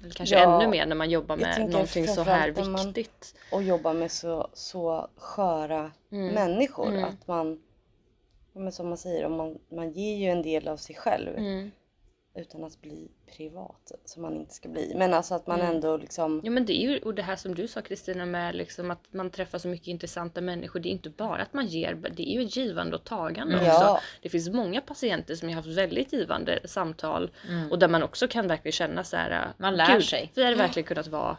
Eller 0.00 0.10
kanske 0.10 0.34
Ja, 0.38 0.56
ännu 0.62 0.70
mer 0.70 0.86
när 0.86 0.96
man 0.96 1.10
jobbar 1.10 1.36
med 1.36 1.70
någonting 1.70 2.08
så 2.08 2.22
här 2.22 2.50
viktigt. 2.86 3.34
Och 3.52 3.62
jobba 3.62 3.92
med 3.92 4.10
så, 4.12 4.48
så 4.54 5.08
sköra 5.16 5.90
Mm. 6.12 6.34
människor. 6.34 6.88
Mm. 6.88 7.04
Att 7.04 7.26
man, 7.26 7.62
men 8.52 8.72
som 8.72 8.88
man 8.88 8.98
säger, 8.98 9.28
man, 9.28 9.58
man 9.68 9.90
ger 9.92 10.16
ju 10.16 10.26
en 10.26 10.42
del 10.42 10.68
av 10.68 10.76
sig 10.76 10.96
själv. 10.96 11.38
Mm. 12.40 12.48
Utan 12.48 12.64
att 12.64 12.80
bli 12.82 13.08
privat. 13.36 13.92
Som 14.04 14.22
man 14.22 14.36
inte 14.36 14.54
ska 14.54 14.68
bli. 14.68 14.92
Men 14.96 15.14
alltså 15.14 15.34
att 15.34 15.46
man 15.46 15.60
Mm. 15.60 15.74
ändå 15.74 15.96
liksom. 15.96 16.40
Ja 16.44 16.50
men 16.50 16.66
det 16.66 16.72
är 16.84 16.90
ju, 16.90 16.98
och 16.98 17.14
det 17.14 17.22
här 17.22 17.36
som 17.36 17.54
du 17.54 17.68
sa 17.68 17.80
Kristina 17.82 18.26
med 18.26 18.54
liksom 18.54 18.90
att 18.90 19.12
man 19.12 19.30
träffar 19.30 19.58
så 19.58 19.68
mycket 19.68 19.88
intressanta 19.88 20.40
människor. 20.40 20.80
Det 20.80 20.88
är 20.88 20.90
inte 20.90 21.10
bara 21.10 21.42
att 21.42 21.52
man 21.52 21.66
ger, 21.66 21.94
det 21.94 22.22
är 22.22 22.40
ju 22.40 22.46
ett 22.46 22.56
givande 22.56 22.96
och 22.96 23.04
tagande 23.04 23.54
också. 23.56 23.66
Ja. 23.66 24.00
Det 24.22 24.28
finns 24.28 24.48
många 24.48 24.80
patienter 24.80 25.34
som 25.34 25.48
har 25.48 25.56
haft 25.56 25.68
väldigt 25.68 26.12
givande 26.12 26.60
samtal 26.64 27.30
Mm. 27.48 27.70
och 27.70 27.78
där 27.78 27.88
man 27.88 28.02
också 28.02 28.28
kan 28.28 28.48
verkligen 28.48 28.72
känna 28.72 29.04
så 29.04 29.16
här. 29.16 29.52
Man 29.58 29.76
lär 29.76 29.94
"Gud, 29.94 30.04
sig." 30.04 30.30
Vi 30.34 30.44
hade 30.44 30.56
verkligen 30.56 30.86
kunnat 30.86 31.06
vara 31.08 31.36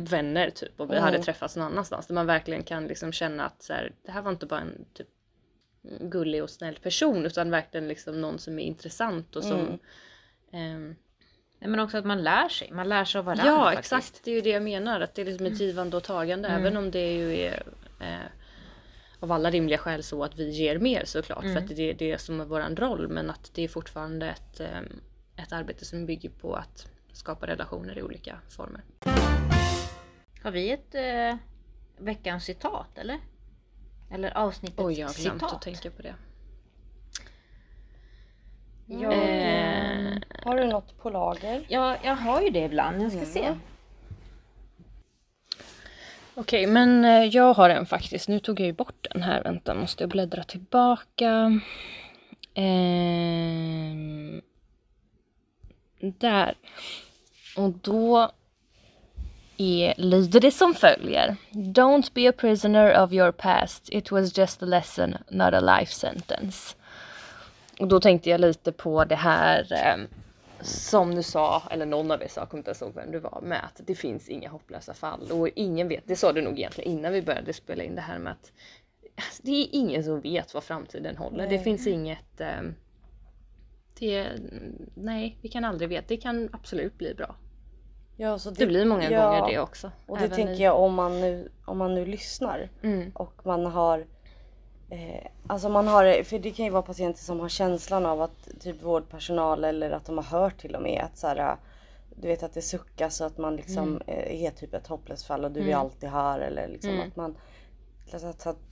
vänner 0.00 0.50
typ 0.50 0.80
och 0.80 0.86
vi 0.90 0.92
Mm. 0.92 1.04
hade 1.04 1.18
träffats 1.22 1.56
någon 1.56 1.66
annanstans. 1.66 2.06
Där 2.06 2.14
man 2.14 2.26
verkligen 2.26 2.62
kan 2.62 2.86
liksom 2.86 3.12
känna 3.12 3.44
att 3.44 3.62
så 3.62 3.72
här, 3.72 3.92
det 4.02 4.10
här 4.12 4.22
var 4.22 4.30
inte 4.30 4.46
bara 4.46 4.60
en 4.60 4.84
typ 4.94 5.08
gullig 6.00 6.42
och 6.42 6.50
snäll 6.50 6.78
person 6.82 7.26
utan 7.26 7.50
verkligen 7.50 7.88
liksom 7.88 8.20
någon 8.20 8.38
som 8.38 8.58
är 8.58 8.62
intressant 8.62 9.36
och 9.36 9.42
som 9.44 9.60
Mm. 9.60 9.78
Ehm, 10.52 10.96
Nej, 11.58 11.70
men 11.70 11.80
också 11.80 11.98
att 11.98 12.04
man 12.04 12.22
lär 12.22 12.48
sig. 12.48 12.70
Man 12.72 12.88
lär 12.88 13.04
sig 13.04 13.18
av 13.18 13.24
varandra 13.24 13.46
Ja 13.46 13.64
faktiskt. 13.64 13.92
exakt, 13.92 14.24
det 14.24 14.30
är 14.30 14.34
ju 14.34 14.40
det 14.40 14.50
jag 14.50 14.62
menar. 14.62 15.00
Att 15.00 15.14
det 15.14 15.22
är 15.22 15.26
liksom 15.26 15.46
ett 15.46 15.60
givande 15.60 15.96
och 15.96 16.02
tagande. 16.04 16.48
Mm. 16.48 16.60
Även 16.60 16.76
om 16.76 16.90
det 16.90 17.12
ju 17.12 17.40
är 17.40 17.62
eh, 18.00 18.26
av 19.20 19.32
alla 19.32 19.50
rimliga 19.50 19.78
skäl 19.78 20.02
så 20.02 20.24
att 20.24 20.36
vi 20.38 20.50
ger 20.50 20.78
mer 20.78 21.04
såklart. 21.04 21.44
Mm. 21.44 21.54
För 21.56 21.62
att 21.62 21.76
det 21.76 21.90
är 21.90 21.94
det 21.94 22.18
som 22.20 22.40
är 22.40 22.44
våran 22.44 22.76
roll. 22.76 23.08
Men 23.08 23.30
att 23.30 23.50
det 23.54 23.62
är 23.64 23.68
fortfarande 23.68 24.26
ett, 24.30 24.60
eh, 24.60 24.80
ett 25.36 25.52
arbete 25.52 25.84
som 25.84 26.06
bygger 26.06 26.30
på 26.30 26.54
att 26.54 26.86
skapa 27.12 27.46
relationer 27.46 27.98
i 27.98 28.02
olika 28.02 28.38
former. 28.48 28.80
Har 30.42 30.50
vi 30.50 30.70
ett 30.70 30.94
eh, 30.94 31.36
veckans 31.98 32.44
citat 32.44 32.98
eller? 32.98 33.18
Eller 34.10 34.36
avsnittets 34.36 34.80
Oj, 34.80 35.00
jag 35.00 35.08
har 35.08 35.14
glömt 35.14 35.40
citat? 35.40 35.52
att 35.52 35.62
tänka 35.62 35.90
på 35.90 36.02
det. 36.02 36.14
Ja, 38.86 39.12
Eh. 39.12 39.39
Har 40.50 40.56
du 40.56 40.66
något 40.66 40.98
på 40.98 41.10
lager? 41.10 41.64
Ja, 41.68 41.96
jag 42.04 42.16
har 42.16 42.40
ju 42.40 42.50
det 42.50 42.64
ibland. 42.64 43.02
Jag 43.02 43.10
ska 43.12 43.20
Ja. 43.20 43.26
se. 43.26 43.54
Okej, 46.34 46.66
men 46.66 47.04
eh, 47.04 47.24
jag 47.24 47.54
har 47.54 47.70
en 47.70 47.86
faktiskt. 47.86 48.28
Nu 48.28 48.38
tog 48.38 48.60
jag 48.60 48.66
ju 48.66 48.72
bort 48.72 49.06
den 49.12 49.22
här. 49.22 49.42
Vänta, 49.42 49.74
måste 49.74 50.02
jag 50.02 50.10
bläddra 50.10 50.42
tillbaka. 50.42 51.60
Ehm, 52.54 54.40
där. 56.00 56.54
Och 57.56 57.70
då 57.70 58.30
är, 59.56 59.94
lyder 59.96 60.40
det 60.40 60.50
som 60.50 60.74
följer. 60.74 61.36
Don't 61.50 62.10
be 62.14 62.28
a 62.28 62.32
prisoner 62.38 63.02
of 63.04 63.12
your 63.12 63.32
past. 63.32 63.88
It 63.92 64.10
was 64.10 64.38
just 64.38 64.62
a 64.62 64.66
lesson, 64.66 65.16
not 65.28 65.54
a 65.54 65.60
life 65.60 65.92
sentence. 65.92 66.76
Och 67.80 67.88
då 67.88 68.00
tänkte 68.00 68.30
jag 68.30 68.40
lite 68.40 68.72
på 68.72 69.04
det 69.04 69.16
här 69.16 69.66
eh, 69.72 69.96
som 70.62 71.14
du 71.14 71.22
sa, 71.22 71.62
eller 71.70 71.86
någon 71.86 72.10
av 72.10 72.22
er 72.22 72.28
sa, 72.28 72.40
jag 72.40 72.48
kommer 72.48 72.60
inte 72.60 72.68
ens 72.70 72.82
ihåg 72.82 72.94
vem 72.94 73.10
det 73.10 73.20
var, 73.20 73.40
med 73.42 73.64
att 73.64 73.80
det 73.86 73.94
finns 73.94 74.28
inga 74.28 74.48
hopplösa 74.48 74.94
fall. 74.94 75.30
Och 75.32 75.48
ingen 75.48 75.88
vet, 75.88 76.04
det 76.06 76.16
sa 76.16 76.32
du 76.32 76.42
nog 76.42 76.58
egentligen 76.58 76.90
innan 76.90 77.12
vi 77.12 77.22
började 77.22 77.52
spela 77.52 77.82
in 77.82 77.94
det 77.94 78.00
här 78.00 78.18
med 78.18 78.32
att 78.32 78.52
alltså, 79.14 79.42
det 79.42 79.50
är 79.50 79.68
ingen 79.72 80.04
som 80.04 80.20
vet 80.20 80.54
vad 80.54 80.64
framtiden 80.64 81.16
håller. 81.16 81.44
Det 81.44 81.54
Nej. 81.54 81.64
finns 81.64 81.86
inget... 81.86 82.40
Eh, 82.40 82.62
det, 83.98 84.28
nej, 84.94 85.38
vi 85.42 85.48
kan 85.48 85.64
aldrig 85.64 85.88
veta. 85.88 86.04
Det 86.08 86.16
kan 86.16 86.48
absolut 86.52 86.98
bli 86.98 87.14
bra. 87.14 87.34
Ja, 88.16 88.38
så 88.38 88.50
Det 88.50 88.66
blir 88.66 88.84
många 88.84 89.10
ja, 89.10 89.30
gånger 89.30 89.52
det 89.52 89.58
också. 89.60 89.90
Och 90.06 90.18
det 90.18 90.28
tänker 90.28 90.54
i- 90.54 90.62
jag 90.62 90.80
om 90.80 90.94
man, 90.94 91.20
nu, 91.20 91.50
om 91.64 91.78
man 91.78 91.94
nu 91.94 92.06
lyssnar 92.06 92.68
Mm, 92.82 93.10
och 93.14 93.46
man 93.46 93.64
har 93.66 94.06
Eh, 94.90 95.26
alltså 95.46 95.68
man 95.68 95.88
har, 95.88 96.22
för 96.22 96.38
det 96.38 96.50
kan 96.50 96.64
ju 96.64 96.70
vara 96.70 96.82
patienter 96.82 97.20
som 97.20 97.40
har 97.40 97.48
känslan 97.48 98.06
av 98.06 98.22
att 98.22 98.48
typ 98.60 98.82
vårdpersonal 98.82 99.64
eller 99.64 99.90
att 99.90 100.04
de 100.06 100.16
har 100.18 100.24
hört 100.40 100.60
till 100.60 100.74
och 100.76 100.82
med 100.82 101.00
att 101.04 101.18
så 101.18 101.26
här, 101.26 101.56
du 102.16 102.28
vet 102.28 102.42
att 102.42 102.52
det 102.54 102.62
suckas 102.62 103.16
så 103.16 103.24
att 103.24 103.38
man 103.38 103.56
liksom 103.56 103.88
Mm. 103.88 104.02
eh, 104.06 104.44
är 104.44 104.50
typ 104.50 104.74
ett 104.74 104.86
hopplöst 104.86 105.26
fall 105.26 105.44
och 105.44 105.50
du 105.52 105.70
är 105.70 105.76
alltid 105.76 106.08
här 106.08 106.40
eller 106.40 106.68
liksom 106.68 106.90
Mm. 106.90 107.08
att 107.08 107.16
man 107.16 107.36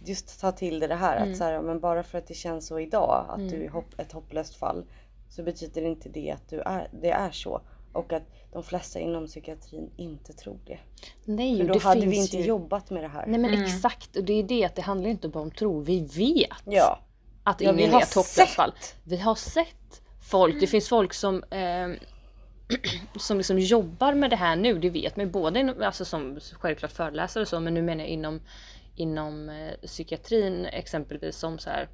just 0.05 0.41
ta 0.41 0.53
till 0.53 0.81
det, 0.81 0.87
det 0.87 0.95
här 0.95 1.16
Mm. 1.16 1.31
att 1.33 1.39
så 1.39 1.45
här, 1.45 1.61
men 1.61 1.81
bara 1.81 2.03
för 2.03 2.19
att 2.19 2.27
det 2.27 2.35
känns 2.35 2.66
så 2.66 2.79
idag 2.81 3.27
att 3.29 3.39
Mm. 3.39 3.51
du 3.51 3.64
är 3.64 3.69
hopp, 3.69 3.99
ett 4.01 4.12
hopplöst 4.12 4.55
fall 4.57 4.85
så 5.29 5.43
betyder 5.43 5.83
inte 5.83 6.09
det 6.09 6.31
att 6.31 6.49
du 6.49 6.61
är, 6.61 6.89
det 6.91 7.11
är 7.11 7.31
så 7.31 7.61
och 7.99 8.12
att 8.12 8.22
de 8.53 8.62
flesta 8.62 8.99
inom 8.99 9.26
psykiatrin 9.26 9.90
inte 9.96 10.32
tror 10.32 10.59
det. 10.66 10.78
Nej, 11.24 11.59
För 11.59 11.64
då 11.64 11.72
det 11.74 11.82
hade 11.82 12.01
finns 12.01 12.12
vi 12.12 12.16
inte 12.16 12.36
ju... 12.36 12.44
jobbat 12.44 12.90
med 12.90 13.05
det 13.05 13.09
här. 13.09 13.26
Nej 13.26 13.40
men 13.40 13.51
Mm. 13.55 13.64
exakt, 13.64 14.16
och 14.16 14.24
det 14.24 14.32
är 14.32 14.42
det 14.42 14.64
att 14.64 14.74
det 14.76 14.82
handlar 14.82 15.11
inte 15.11 15.28
bara 15.28 15.42
om 15.42 15.51
tro. 15.51 15.80
Vi 15.80 16.01
vet 16.01 16.49
Ja, 16.64 16.99
att 17.44 17.61
Ja, 17.61 17.72
vi 17.72 17.82
ingen 17.82 17.94
har 17.94 18.01
är 18.01 18.46
fall. 18.46 18.72
Vi 19.05 19.16
har 19.16 19.34
sett 19.34 20.03
folk, 20.30 20.61
det 20.61 20.66
finns 20.66 20.88
folk 20.88 21.14
som 21.14 21.42
eh, 21.42 21.88
som 23.18 23.36
liksom 23.38 23.59
jobbar 23.59 24.14
med 24.14 24.30
det 24.30 24.36
här 24.36 24.57
nu, 24.57 24.78
det 24.78 24.90
vet 24.90 25.16
man 25.16 25.30
både 25.30 25.61
inom, 25.61 25.82
alltså 25.82 26.05
som 26.05 26.38
självklart 26.53 26.92
föreläsare 26.92 27.42
och 27.42 27.49
så, 27.49 27.61
men 27.61 27.74
nu 27.74 27.82
menar 27.82 28.05
jag 28.05 28.09
inom, 28.11 28.40
inom 28.96 29.49
eh, 29.49 29.86
psykiatrin 29.86 30.66
exempelvis 30.66 31.36
som 31.36 31.59
så 31.59 31.70
här 31.70 31.88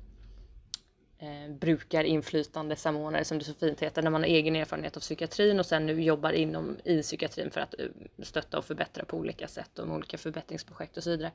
eh, 1.19 1.51
brukarinflytande 1.51 2.77
samordnare 2.77 3.25
som 3.25 3.39
det 3.39 3.45
så 3.45 3.55
fint 3.55 3.83
heter 3.83 4.03
när 4.03 4.11
man 4.11 4.21
har 4.21 4.29
egen 4.29 4.57
erfarenhet 4.57 4.97
av 4.97 5.01
psykiatrin 5.01 5.59
och 5.59 5.67
sen 5.67 5.87
nu 5.87 6.03
jobbar 6.03 6.33
inom 6.33 6.77
i 6.85 7.03
psykiatrin 7.03 7.51
för 7.51 7.61
att 7.61 7.75
eh, 7.79 7.87
stötta 8.23 8.59
och 8.59 8.65
förbättra 8.65 9.05
på 9.05 9.17
olika 9.17 9.49
sätt 9.49 9.79
och 9.79 9.89
med 9.89 9.97
olika 9.97 10.19
förbättringsprojekt 10.19 10.97
och 10.97 11.03
så 11.03 11.11
vidare. 11.11 11.33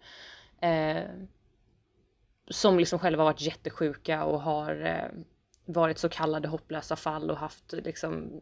Eh, 0.62 1.04
som 2.48 2.80
liksom 2.80 3.00
själva 3.00 3.24
varit 3.24 3.42
jättesjuka 3.42 4.24
och 4.24 4.42
har 4.42 4.86
eh, 4.86 5.22
varit 5.66 5.98
så 5.98 6.10
kallade 6.10 6.48
hopplösa 6.48 6.96
fall 6.96 7.32
och 7.32 7.38
haft 7.38 7.74
liksom, 7.74 8.42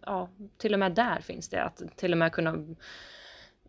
ja, 0.00 0.28
till 0.56 0.72
och 0.72 0.78
med 0.78 0.92
där 0.92 1.20
finns 1.20 1.48
det 1.48 1.62
att 1.62 1.82
till 1.96 2.12
och 2.12 2.18
med 2.18 2.32
kunna 2.32 2.64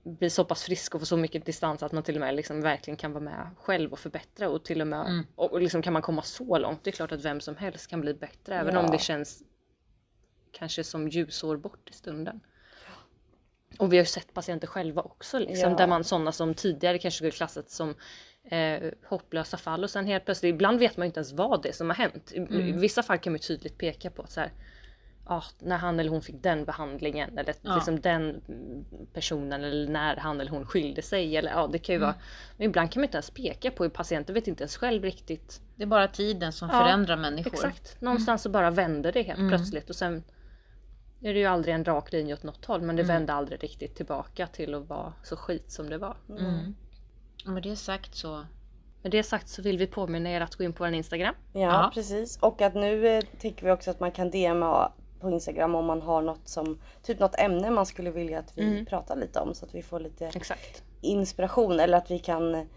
bli 0.05 0.29
så 0.29 0.45
pass 0.45 0.63
frisk 0.63 0.95
och 0.95 1.01
få 1.01 1.05
så 1.05 1.17
mycket 1.17 1.45
distans 1.45 1.83
att 1.83 1.91
man 1.91 2.03
till 2.03 2.15
och 2.15 2.21
med 2.21 2.35
liksom 2.35 2.61
verkligen 2.61 2.97
kan 2.97 3.11
vara 3.13 3.23
med 3.23 3.49
själv 3.59 3.91
och 3.91 3.99
förbättra 3.99 4.49
och 4.49 4.63
till 4.65 4.81
och 4.81 4.87
med 4.87 5.05
Mm. 5.07 5.25
och 5.35 5.61
liksom 5.61 5.81
kan 5.81 5.93
man 5.93 6.01
komma 6.01 6.21
så 6.21 6.57
långt. 6.57 6.83
Det 6.83 6.89
är 6.89 6.91
klart 6.91 7.11
att 7.11 7.25
vem 7.25 7.41
som 7.41 7.55
helst 7.57 7.87
kan 7.89 8.01
bli 8.01 8.13
bättre 8.13 8.55
även 8.55 8.77
om 8.77 8.91
det 8.91 9.01
känns 9.01 9.43
kanske 10.51 10.83
som 10.83 11.07
ljusår 11.09 11.57
bort 11.57 11.89
i 11.89 11.93
stunden. 11.93 12.39
Och 13.79 13.93
vi 13.93 13.97
har 13.97 14.01
ju 14.01 14.07
sett 14.07 14.33
patienter 14.33 14.67
själva 14.67 15.01
också 15.01 15.39
liksom, 15.39 15.71
Ja. 15.71 15.77
där 15.77 15.87
man 15.87 16.03
sådana 16.03 16.31
som 16.31 16.53
tidigare 16.53 16.97
kanske 16.97 17.15
skulle 17.17 17.31
klassats 17.31 17.75
som 17.75 17.95
eh, 18.43 18.91
hopplösa 19.05 19.57
fall 19.57 19.83
och 19.83 19.89
sen 19.89 20.05
helt 20.05 20.25
plötsligt, 20.25 20.53
ibland 20.53 20.79
vet 20.79 20.97
man 20.97 21.05
inte 21.07 21.19
ens 21.19 21.31
vad 21.33 21.61
det 21.63 21.69
är 21.69 21.73
som 21.73 21.89
har 21.89 21.95
hänt. 21.95 22.31
I, 22.31 22.37
I 22.39 22.71
vissa 22.71 23.03
fall 23.03 23.17
kan 23.17 23.33
man 23.33 23.37
ju 23.37 23.47
tydligt 23.47 23.77
peka 23.77 24.09
på 24.09 24.21
att 24.21 24.31
så 24.31 24.39
här, 24.39 24.51
ah, 25.25 25.43
när 25.59 25.77
han 25.77 25.99
eller 25.99 26.09
hon 26.09 26.21
fick 26.21 26.43
den 26.43 26.65
behandlingen 26.65 27.37
eller 27.37 27.55
Ja. 27.61 27.75
liksom 27.75 27.99
den 28.01 28.41
personen 29.13 29.63
eller 29.63 29.87
när 29.87 30.15
han 30.15 30.41
eller 30.41 30.51
hon 30.51 30.65
skilde 30.65 31.01
sig. 31.01 31.37
Eller, 31.37 31.51
ja, 31.51 31.67
det 31.67 31.79
kan 31.79 31.95
ju 31.95 32.01
vara, 32.01 32.15
men 32.57 32.67
ibland 32.67 32.91
kan 32.91 32.99
man 33.01 33.05
inte 33.05 33.17
ens 33.17 33.29
peka 33.31 33.71
på, 33.71 33.89
patienten 33.89 34.33
vet 34.33 34.47
inte 34.47 34.63
ens 34.63 34.77
själv 34.77 35.03
riktigt. 35.03 35.61
Det 35.75 35.83
är 35.83 35.87
bara 35.87 36.07
tiden 36.07 36.51
som 36.53 36.69
Ja, 36.69 36.79
förändrar 36.83 37.17
människor. 37.17 37.53
Exakt, 37.53 38.01
någonstans 38.01 38.41
så 38.41 38.49
bara 38.49 38.71
vänder 38.71 39.11
det 39.11 39.21
helt 39.21 39.39
Mm. 39.39 39.49
plötsligt 39.49 39.89
och 39.89 39.95
sen 39.95 40.23
är 41.21 41.33
det 41.33 41.39
ju 41.39 41.45
aldrig 41.45 41.75
en 41.75 41.85
rak 41.85 42.11
linje 42.11 42.33
åt 42.33 42.43
något 42.43 42.65
håll 42.65 42.81
men 42.81 42.95
det 42.95 43.01
Mm. 43.03 43.15
vände 43.15 43.33
aldrig 43.33 43.63
riktigt 43.63 43.95
tillbaka 43.95 44.47
till 44.47 44.73
att 44.73 44.89
vara 44.89 45.13
så 45.23 45.35
skit 45.35 45.71
som 45.71 45.89
det 45.89 45.97
var. 45.97 46.17
Mm. 46.29 46.75
Och 47.45 47.51
med 47.51 47.63
det 47.63 47.75
sagt 47.75 48.15
så 48.15 48.45
Med 49.01 49.11
det 49.11 49.23
sagt 49.23 49.47
så 49.49 49.61
vill 49.61 49.77
vi 49.77 49.87
påminna 49.87 50.29
er 50.29 50.41
att 50.41 50.55
gå 50.55 50.63
in 50.63 50.73
på 50.73 50.83
vår 50.83 50.93
Instagram. 50.93 51.35
Ja, 51.53 51.59
Ja. 51.61 51.91
precis. 51.93 52.37
Och 52.41 52.61
att 52.61 52.75
nu 52.75 53.07
eh, 53.07 53.23
tycker 53.39 53.65
vi 53.65 53.71
också 53.71 53.91
att 53.91 53.99
man 53.99 54.11
kan 54.11 54.29
DMa 54.31 54.91
på 55.25 55.31
Instagram 55.31 55.75
om 55.75 55.85
man 55.85 56.01
har 56.01 56.21
något 56.21 56.47
som, 56.47 56.79
typ 57.03 57.19
något 57.19 57.39
ämne 57.39 57.69
man 57.69 57.85
skulle 57.85 58.11
vilja 58.11 58.39
att 58.39 58.57
vi 58.57 58.63
Mm. 58.63 58.85
pratar 58.85 59.15
lite 59.15 59.39
om 59.39 59.53
så 59.53 59.65
att 59.65 59.75
vi 59.75 59.81
får 59.81 59.99
lite 59.99 60.25
Exakt. 60.27 60.83
inspiration 61.01 61.79
eller 61.79 61.97
att 61.97 62.11
vi 62.11 62.19
kan, 62.19 62.67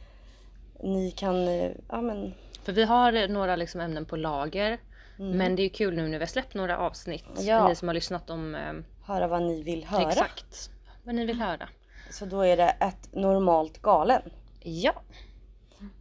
ni 0.83 1.11
kan, 1.11 1.49
eh, 1.49 1.71
ja 1.89 2.01
men 2.01 2.35
För 2.63 2.73
vi 2.73 2.85
har 2.85 3.13
eh, 3.13 3.29
några 3.29 3.57
liksom 3.57 3.81
ämnen 3.81 4.05
på 4.05 4.17
lager. 4.17 4.79
Mm. 5.19 5.39
Men 5.39 5.57
det 5.57 5.63
är 5.63 5.69
kul 5.69 5.97
nu 5.97 6.03
när 6.03 6.19
vi 6.19 6.25
har 6.25 6.27
släppt 6.27 6.55
några 6.55 6.79
avsnitt. 6.79 7.25
Ja. 7.39 7.69
Ni 7.69 7.75
som 7.75 7.89
har 7.89 7.95
lyssnat 7.95 8.31
om 8.31 8.55
eh, 8.55 8.73
höra 9.07 9.27
vad 9.29 9.43
ni 9.43 9.63
vill 9.63 9.85
höra. 9.85 10.09
exakt 10.09 10.71
vad 11.05 11.15
ni 11.15 11.25
vill 11.27 11.41
höra. 11.41 11.69
Så 12.11 12.25
då 12.25 12.41
är 12.41 12.57
det 12.57 12.71
ett 12.81 13.15
normalt 13.15 13.83
galen. 13.83 14.23
Ja, 14.63 14.93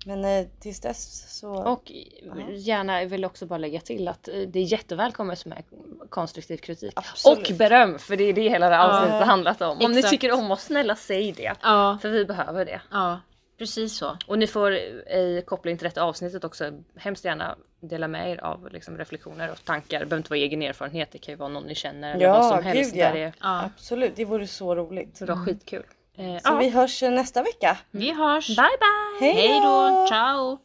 Men 0.06 0.26
eh, 0.26 0.48
tills 0.60 0.80
dess 0.80 1.26
så... 1.40 1.50
och 1.54 1.92
gärna 2.52 3.06
vill 3.06 3.26
också 3.26 3.46
bara 3.46 3.58
lägga 3.58 3.80
till 3.80 4.08
att 4.08 4.28
eh, 4.28 4.34
det 4.34 4.60
är 4.60 4.64
jättevälkommet 4.64 5.46
med 5.46 5.64
konstruktiv 6.10 6.58
kritik. 6.58 6.94
Absolut. 6.96 7.50
Och 7.52 7.56
beröm, 7.58 8.00
för 8.00 8.18
det 8.18 8.24
är 8.24 8.34
det 8.34 8.50
hela 8.50 8.70
det 8.70 8.80
avsnittet 8.80 9.14
Ja. 9.14 9.20
har 9.20 9.26
handlat 9.26 9.62
om. 9.62 9.78
Om 9.86 9.92
ni 9.92 9.98
Exakt. 9.98 10.12
tycker 10.12 10.32
om 10.32 10.52
oss, 10.52 10.62
snälla 10.64 10.96
säg 10.96 11.32
det. 11.32 11.54
Ja, 11.62 11.98
För 12.02 12.10
vi 12.10 12.26
behöver 12.26 12.66
det. 12.66 12.82
ja 12.92 13.20
precis 13.58 13.98
så. 13.98 14.18
Och 14.28 14.40
ni 14.40 14.48
får 14.48 14.74
i 14.74 15.44
koppling 15.48 15.78
till 15.78 15.86
detta 15.86 16.04
avsnittet 16.04 16.44
också 16.44 16.72
hemskt 16.96 17.26
gärna 17.26 17.56
dela 17.80 18.08
med 18.08 18.32
er 18.32 18.44
av 18.44 18.70
liksom, 18.72 18.98
reflektioner 18.98 19.52
och 19.52 19.66
tankar. 19.66 20.00
Det 20.00 20.06
behöver 20.06 20.18
inte 20.18 20.30
vara 20.30 20.40
egen 20.40 20.62
erfarenhet, 20.62 21.10
det 21.12 21.18
kan 21.18 21.32
ju 21.32 21.38
vara 21.38 21.50
någon 21.50 21.64
ni 21.64 21.76
känner 21.76 22.16
eller 22.16 22.26
Ja, 22.26 22.32
vad 22.34 22.46
som 22.48 22.58
gud, 22.58 22.66
helst. 22.66 22.96
ja. 22.96 23.06
Där 23.06 23.14
det, 23.14 23.34
Ja. 23.42 23.64
Absolut, 23.66 24.16
det 24.16 24.26
vore 24.26 24.48
så 24.48 24.76
roligt. 24.76 25.20
det 25.20 25.26
var 25.26 25.46
skitkul. 25.46 25.84
Eh, 26.18 26.26
Så 26.42 26.50
ja. 26.54 26.56
vi 26.58 26.70
hörs 26.70 27.02
nästa 27.02 27.44
vecka. 27.44 27.78
Vi 27.92 28.12
hörs. 28.12 28.48
Bye 28.48 28.56
bye! 29.20 29.32
Hej 29.34 29.60
då! 29.64 30.06
Ciao! 30.10 30.58